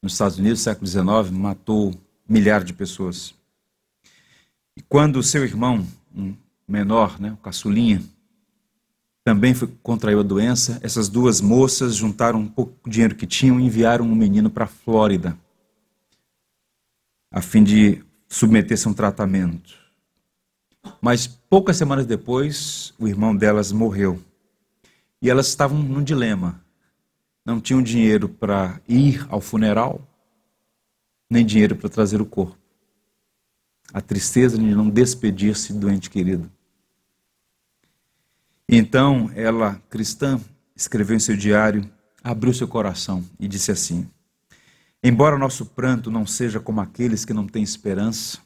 nos 0.00 0.12
Estados 0.12 0.38
Unidos, 0.38 0.60
século 0.60 0.86
XIX, 0.86 1.32
matou 1.32 1.92
milhares 2.28 2.66
de 2.66 2.72
pessoas. 2.72 3.34
E 4.76 4.82
quando 4.82 5.20
seu 5.24 5.42
irmão, 5.42 5.84
um 6.14 6.36
menor, 6.68 7.20
né, 7.20 7.32
o 7.32 7.36
caçulinha, 7.36 8.00
também 9.24 9.54
foi, 9.54 9.68
contraiu 9.82 10.20
a 10.20 10.24
doença, 10.24 10.78
essas 10.82 11.08
duas 11.08 11.40
moças 11.40 11.94
juntaram 11.94 12.38
um 12.38 12.48
pouco 12.48 12.88
de 12.88 12.92
dinheiro 12.94 13.14
que 13.14 13.26
tinham 13.26 13.60
e 13.60 13.64
enviaram 13.64 14.04
um 14.04 14.14
menino 14.14 14.50
para 14.50 14.64
a 14.64 14.68
Flórida, 14.68 15.36
a 17.30 17.40
fim 17.40 17.62
de 17.62 18.02
submeter-se 18.28 18.86
a 18.88 18.90
um 18.90 18.94
tratamento. 18.94 19.74
Mas 21.00 21.26
poucas 21.26 21.76
semanas 21.76 22.06
depois, 22.06 22.94
o 22.98 23.06
irmão 23.06 23.36
delas 23.36 23.72
morreu. 23.72 24.20
E 25.20 25.28
elas 25.28 25.48
estavam 25.48 25.78
num 25.78 26.02
dilema. 26.02 26.60
Não 27.44 27.60
tinham 27.60 27.82
dinheiro 27.82 28.28
para 28.28 28.80
ir 28.88 29.26
ao 29.28 29.40
funeral, 29.40 30.00
nem 31.28 31.44
dinheiro 31.44 31.76
para 31.76 31.88
trazer 31.88 32.20
o 32.20 32.26
corpo. 32.26 32.56
A 33.92 34.00
tristeza 34.00 34.56
de 34.56 34.64
não 34.64 34.88
despedir-se 34.88 35.72
do 35.72 35.90
ente 35.90 36.08
querido. 36.08 36.50
Então, 38.72 39.28
ela, 39.34 39.82
cristã, 39.90 40.40
escreveu 40.76 41.16
em 41.16 41.18
seu 41.18 41.36
diário, 41.36 41.90
abriu 42.22 42.54
seu 42.54 42.68
coração 42.68 43.24
e 43.40 43.48
disse 43.48 43.72
assim: 43.72 44.08
Embora 45.02 45.36
nosso 45.36 45.66
pranto 45.66 46.08
não 46.08 46.24
seja 46.24 46.60
como 46.60 46.80
aqueles 46.80 47.24
que 47.24 47.34
não 47.34 47.48
têm 47.48 47.64
esperança, 47.64 48.38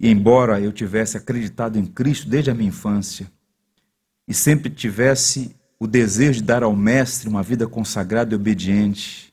e 0.00 0.08
embora 0.08 0.58
eu 0.62 0.72
tivesse 0.72 1.18
acreditado 1.18 1.78
em 1.78 1.84
Cristo 1.84 2.26
desde 2.26 2.50
a 2.50 2.54
minha 2.54 2.70
infância, 2.70 3.30
e 4.26 4.32
sempre 4.32 4.70
tivesse 4.70 5.54
o 5.78 5.86
desejo 5.86 6.40
de 6.40 6.46
dar 6.46 6.62
ao 6.62 6.74
Mestre 6.74 7.28
uma 7.28 7.42
vida 7.42 7.66
consagrada 7.66 8.32
e 8.32 8.36
obediente, 8.36 9.30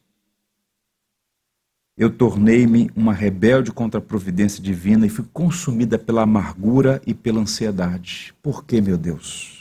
eu 1.95 2.09
tornei-me 2.09 2.91
uma 2.93 3.13
rebelde 3.13 3.71
contra 3.71 3.99
a 3.99 4.03
providência 4.03 4.61
divina 4.61 5.05
e 5.05 5.09
fui 5.09 5.23
consumida 5.32 5.97
pela 5.97 6.23
amargura 6.23 7.01
e 7.07 7.13
pela 7.13 7.39
ansiedade. 7.39 8.34
Por 8.41 8.65
que, 8.65 8.82
meu 8.82 8.97
Deus? 8.97 9.59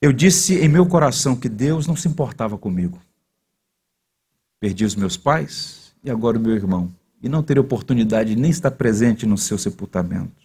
Eu 0.00 0.12
disse 0.12 0.58
em 0.58 0.68
meu 0.68 0.86
coração 0.86 1.36
que 1.36 1.48
Deus 1.48 1.86
não 1.86 1.94
se 1.94 2.08
importava 2.08 2.56
comigo. 2.56 2.98
Perdi 4.58 4.84
os 4.84 4.94
meus 4.94 5.16
pais 5.16 5.92
e 6.02 6.10
agora 6.10 6.38
o 6.38 6.40
meu 6.40 6.54
irmão, 6.54 6.90
e 7.22 7.28
não 7.28 7.42
terei 7.42 7.60
oportunidade 7.60 8.34
de 8.34 8.40
nem 8.40 8.50
estar 8.50 8.70
presente 8.70 9.26
no 9.26 9.36
seu 9.36 9.58
sepultamento. 9.58 10.40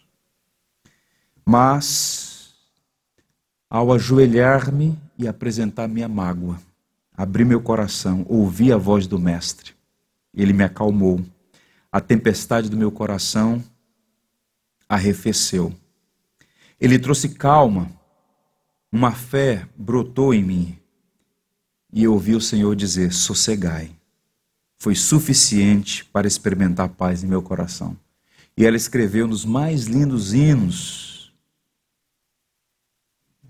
Mas 1.45 2.53
ao 3.69 3.93
ajoelhar-me 3.93 4.97
e 5.17 5.27
apresentar 5.27 5.87
minha 5.87 6.07
mágoa, 6.07 6.59
abri 7.15 7.45
meu 7.45 7.61
coração, 7.61 8.25
ouvi 8.27 8.71
a 8.71 8.77
voz 8.77 9.07
do 9.07 9.17
Mestre. 9.17 9.73
Ele 10.33 10.51
me 10.51 10.63
acalmou. 10.63 11.23
A 11.91 12.01
tempestade 12.01 12.69
do 12.69 12.75
meu 12.75 12.91
coração 12.91 13.63
arrefeceu. 14.87 15.73
Ele 16.79 16.99
trouxe 16.99 17.29
calma, 17.29 17.89
uma 18.95 19.11
fé 19.11 19.67
brotou 19.75 20.33
em 20.33 20.41
mim. 20.41 20.79
E 21.91 22.03
eu 22.03 22.13
ouvi 22.13 22.33
o 22.33 22.39
Senhor 22.39 22.73
dizer: 22.77 23.11
sossegai. 23.11 23.93
Foi 24.77 24.95
suficiente 24.95 26.05
para 26.05 26.27
experimentar 26.27 26.87
paz 26.87 27.21
em 27.21 27.27
meu 27.27 27.41
coração. 27.41 27.97
E 28.55 28.65
ela 28.65 28.77
escreveu 28.77 29.27
nos 29.27 29.43
mais 29.43 29.85
lindos 29.85 30.33
hinos 30.33 31.33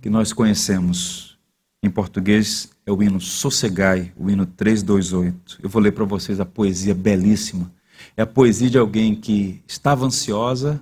que 0.02 0.10
nós 0.10 0.34
conhecemos 0.34 1.38
em 1.84 1.92
português 1.92 2.72
é 2.84 2.92
o 2.92 3.04
hino 3.04 3.22
Sossegai, 3.22 4.12
o 4.18 4.30
hino 4.32 4.48
328. 4.48 5.60
Eu 5.62 5.70
vou 5.70 5.82
ler 5.82 5.92
para 5.92 6.06
vocês 6.06 6.40
a 6.40 6.46
poesia 6.46 6.96
belíssima. 6.96 7.72
É 8.18 8.24
a 8.24 8.28
poesia 8.28 8.70
de 8.70 8.80
alguém 8.80 9.16
que 9.16 9.64
estava 9.68 10.06
ansiosa 10.06 10.82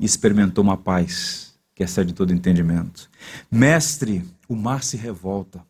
e 0.00 0.04
experimentou 0.04 0.64
uma 0.64 0.76
paz 0.76 1.53
que 1.74 1.82
excede 1.82 2.12
todo 2.12 2.32
entendimento. 2.32 3.10
Mestre, 3.50 4.24
o 4.48 4.54
mar 4.54 4.82
se 4.84 4.96
revolta, 4.96 5.64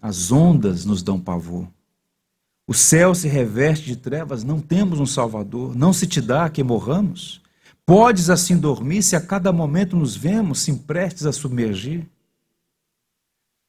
as 0.00 0.30
ondas 0.30 0.84
nos 0.84 1.02
dão 1.02 1.18
pavor. 1.18 1.66
O 2.68 2.74
céu 2.74 3.14
se 3.14 3.28
reveste 3.28 3.86
de 3.86 3.96
trevas, 3.96 4.42
não 4.42 4.60
temos 4.60 4.98
um 4.98 5.06
Salvador, 5.06 5.76
não 5.76 5.92
se 5.92 6.06
te 6.06 6.20
dá 6.20 6.50
que 6.50 6.62
morramos. 6.62 7.40
Podes 7.86 8.28
assim 8.28 8.56
dormir 8.56 9.02
se 9.02 9.14
a 9.14 9.20
cada 9.20 9.52
momento 9.52 9.96
nos 9.96 10.16
vemos, 10.16 10.60
se 10.60 10.72
prestes 10.72 11.24
a 11.24 11.32
submergir? 11.32 12.04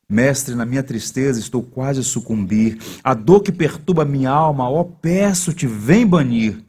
Mestre, 0.09 0.55
na 0.55 0.65
minha 0.65 0.81
tristeza 0.81 1.39
estou 1.39 1.61
quase 1.61 1.99
a 1.99 2.03
sucumbir. 2.03 2.79
A 3.03 3.13
dor 3.13 3.41
que 3.41 3.51
perturba 3.51 4.03
minha 4.03 4.31
alma, 4.31 4.67
ó, 4.67 4.83
peço-te, 4.83 5.67
vem 5.67 6.07
banir. 6.07 6.63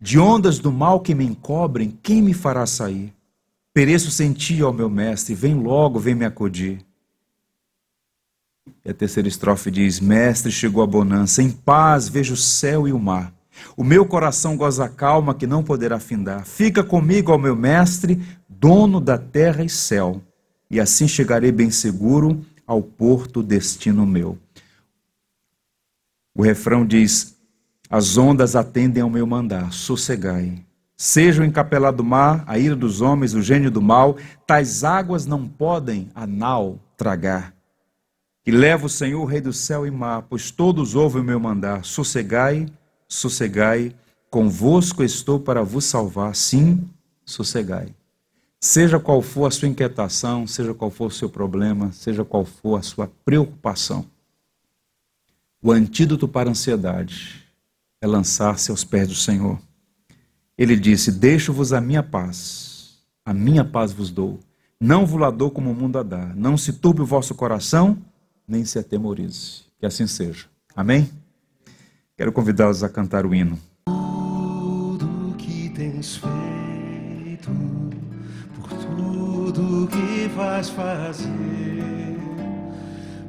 De 0.00 0.18
ondas 0.18 0.58
do 0.58 0.70
mal 0.70 1.00
que 1.00 1.14
me 1.14 1.24
encobrem, 1.24 1.98
quem 2.02 2.22
me 2.22 2.34
fará 2.34 2.66
sair? 2.66 3.12
Pereço 3.74 4.08
sem 4.12 4.32
ti, 4.32 4.62
ó 4.62 4.70
meu 4.70 4.88
mestre, 4.88 5.34
vem 5.34 5.56
logo, 5.56 5.98
vem 5.98 6.14
me 6.14 6.24
acudir. 6.24 6.86
E 8.84 8.90
a 8.90 8.94
terceira 8.94 9.28
estrofe 9.28 9.68
diz: 9.68 9.98
Mestre, 9.98 10.52
chegou 10.52 10.80
a 10.80 10.86
bonança, 10.86 11.42
em 11.42 11.50
paz 11.50 12.08
vejo 12.08 12.34
o 12.34 12.36
céu 12.36 12.86
e 12.86 12.92
o 12.92 12.98
mar. 13.00 13.34
O 13.76 13.82
meu 13.82 14.06
coração 14.06 14.56
goza 14.56 14.88
calma 14.88 15.34
que 15.34 15.44
não 15.44 15.64
poderá 15.64 15.98
findar. 15.98 16.46
Fica 16.46 16.84
comigo, 16.84 17.32
ó 17.32 17.38
meu 17.38 17.56
mestre, 17.56 18.22
dono 18.48 19.00
da 19.00 19.18
terra 19.18 19.64
e 19.64 19.68
céu, 19.68 20.22
e 20.70 20.80
assim 20.80 21.08
chegarei 21.08 21.50
bem 21.50 21.70
seguro 21.70 22.46
ao 22.64 22.80
porto 22.80 23.42
destino 23.42 24.06
meu. 24.06 24.38
O 26.32 26.42
refrão 26.42 26.86
diz: 26.86 27.36
As 27.90 28.16
ondas 28.16 28.54
atendem 28.54 29.02
ao 29.02 29.10
meu 29.10 29.26
mandar, 29.26 29.72
sossegai. 29.72 30.64
Seja 30.96 31.42
o 31.42 31.44
encapelado 31.44 32.04
mar, 32.04 32.44
a 32.46 32.58
ira 32.58 32.76
dos 32.76 33.00
homens, 33.00 33.34
o 33.34 33.42
gênio 33.42 33.70
do 33.70 33.82
mal, 33.82 34.16
tais 34.46 34.84
águas 34.84 35.26
não 35.26 35.48
podem 35.48 36.08
a 36.14 36.26
nau 36.26 36.78
tragar. 36.96 37.54
Que 38.42 38.50
leva 38.50 38.86
o 38.86 38.90
Senhor, 38.90 39.22
o 39.22 39.26
Rei 39.26 39.40
do 39.40 39.52
céu 39.52 39.86
e 39.86 39.90
mar, 39.90 40.22
pois 40.28 40.50
todos 40.50 40.94
ouvem 40.94 41.22
o 41.22 41.24
meu 41.24 41.40
mandar, 41.40 41.84
sossegai 41.84 42.66
sossegai, 43.14 43.94
convosco 44.30 45.02
estou 45.02 45.38
para 45.38 45.62
vos 45.62 45.84
salvar, 45.84 46.34
sim, 46.34 46.88
sossegai. 47.24 47.94
Seja 48.60 48.98
qual 48.98 49.20
for 49.20 49.46
a 49.46 49.50
sua 49.50 49.68
inquietação, 49.68 50.46
seja 50.46 50.74
qual 50.74 50.90
for 50.90 51.06
o 51.06 51.10
seu 51.10 51.28
problema, 51.28 51.92
seja 51.92 52.24
qual 52.24 52.44
for 52.44 52.78
a 52.78 52.82
sua 52.82 53.10
preocupação, 53.24 54.06
O 55.66 55.72
antídoto 55.72 56.28
para 56.28 56.50
a 56.50 56.52
ansiedade 56.52 57.42
é 57.98 58.06
lançar-se 58.06 58.70
aos 58.70 58.84
pés 58.84 59.08
do 59.08 59.14
Senhor. 59.14 59.58
Ele 60.56 60.76
disse: 60.76 61.10
Deixo-vos 61.10 61.72
a 61.72 61.80
minha 61.80 62.02
paz, 62.02 62.98
a 63.24 63.34
minha 63.34 63.64
paz 63.64 63.92
vos 63.92 64.10
dou. 64.10 64.38
Não 64.80 65.06
vos 65.06 65.34
dou 65.34 65.50
como 65.50 65.70
o 65.70 65.74
mundo 65.74 65.98
a 65.98 66.02
dá. 66.02 66.32
Não 66.34 66.56
se 66.56 66.72
turbe 66.72 67.02
o 67.02 67.06
vosso 67.06 67.34
coração, 67.34 67.98
nem 68.46 68.64
se 68.64 68.78
atemorize. 68.78 69.62
Que 69.78 69.86
assim 69.86 70.06
seja. 70.06 70.46
Amém? 70.76 71.10
Quero 72.16 72.32
convidá-los 72.32 72.84
a 72.84 72.88
cantar 72.88 73.26
o 73.26 73.34
hino. 73.34 73.58
Tudo 73.86 75.34
que 75.36 75.68
tens 75.70 76.16
feito, 76.16 77.50
por 78.54 78.68
tudo 78.68 79.88
que 79.88 80.28
vais 80.28 80.68
fazer, 80.68 82.16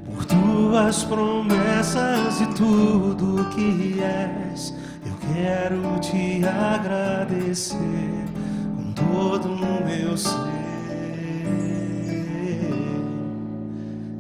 por 0.05 0.26
tuas 0.26 1.03
promessas 1.03 2.41
e 2.41 2.47
tudo 2.53 3.49
que 3.49 3.99
és, 4.01 4.73
quero 5.34 5.99
te 5.99 6.43
agradecer 6.45 7.78
com 8.76 8.93
todo 8.93 9.53
o 9.53 9.57
meu 9.86 10.17
ser. 10.17 10.55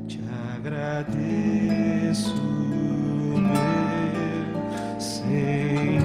Te 0.07 0.19
agradeço, 0.55 2.33
meu 3.37 4.99
Senhor. 4.99 6.03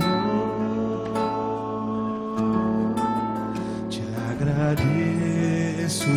Te 3.88 4.02
agradeço, 4.30 6.08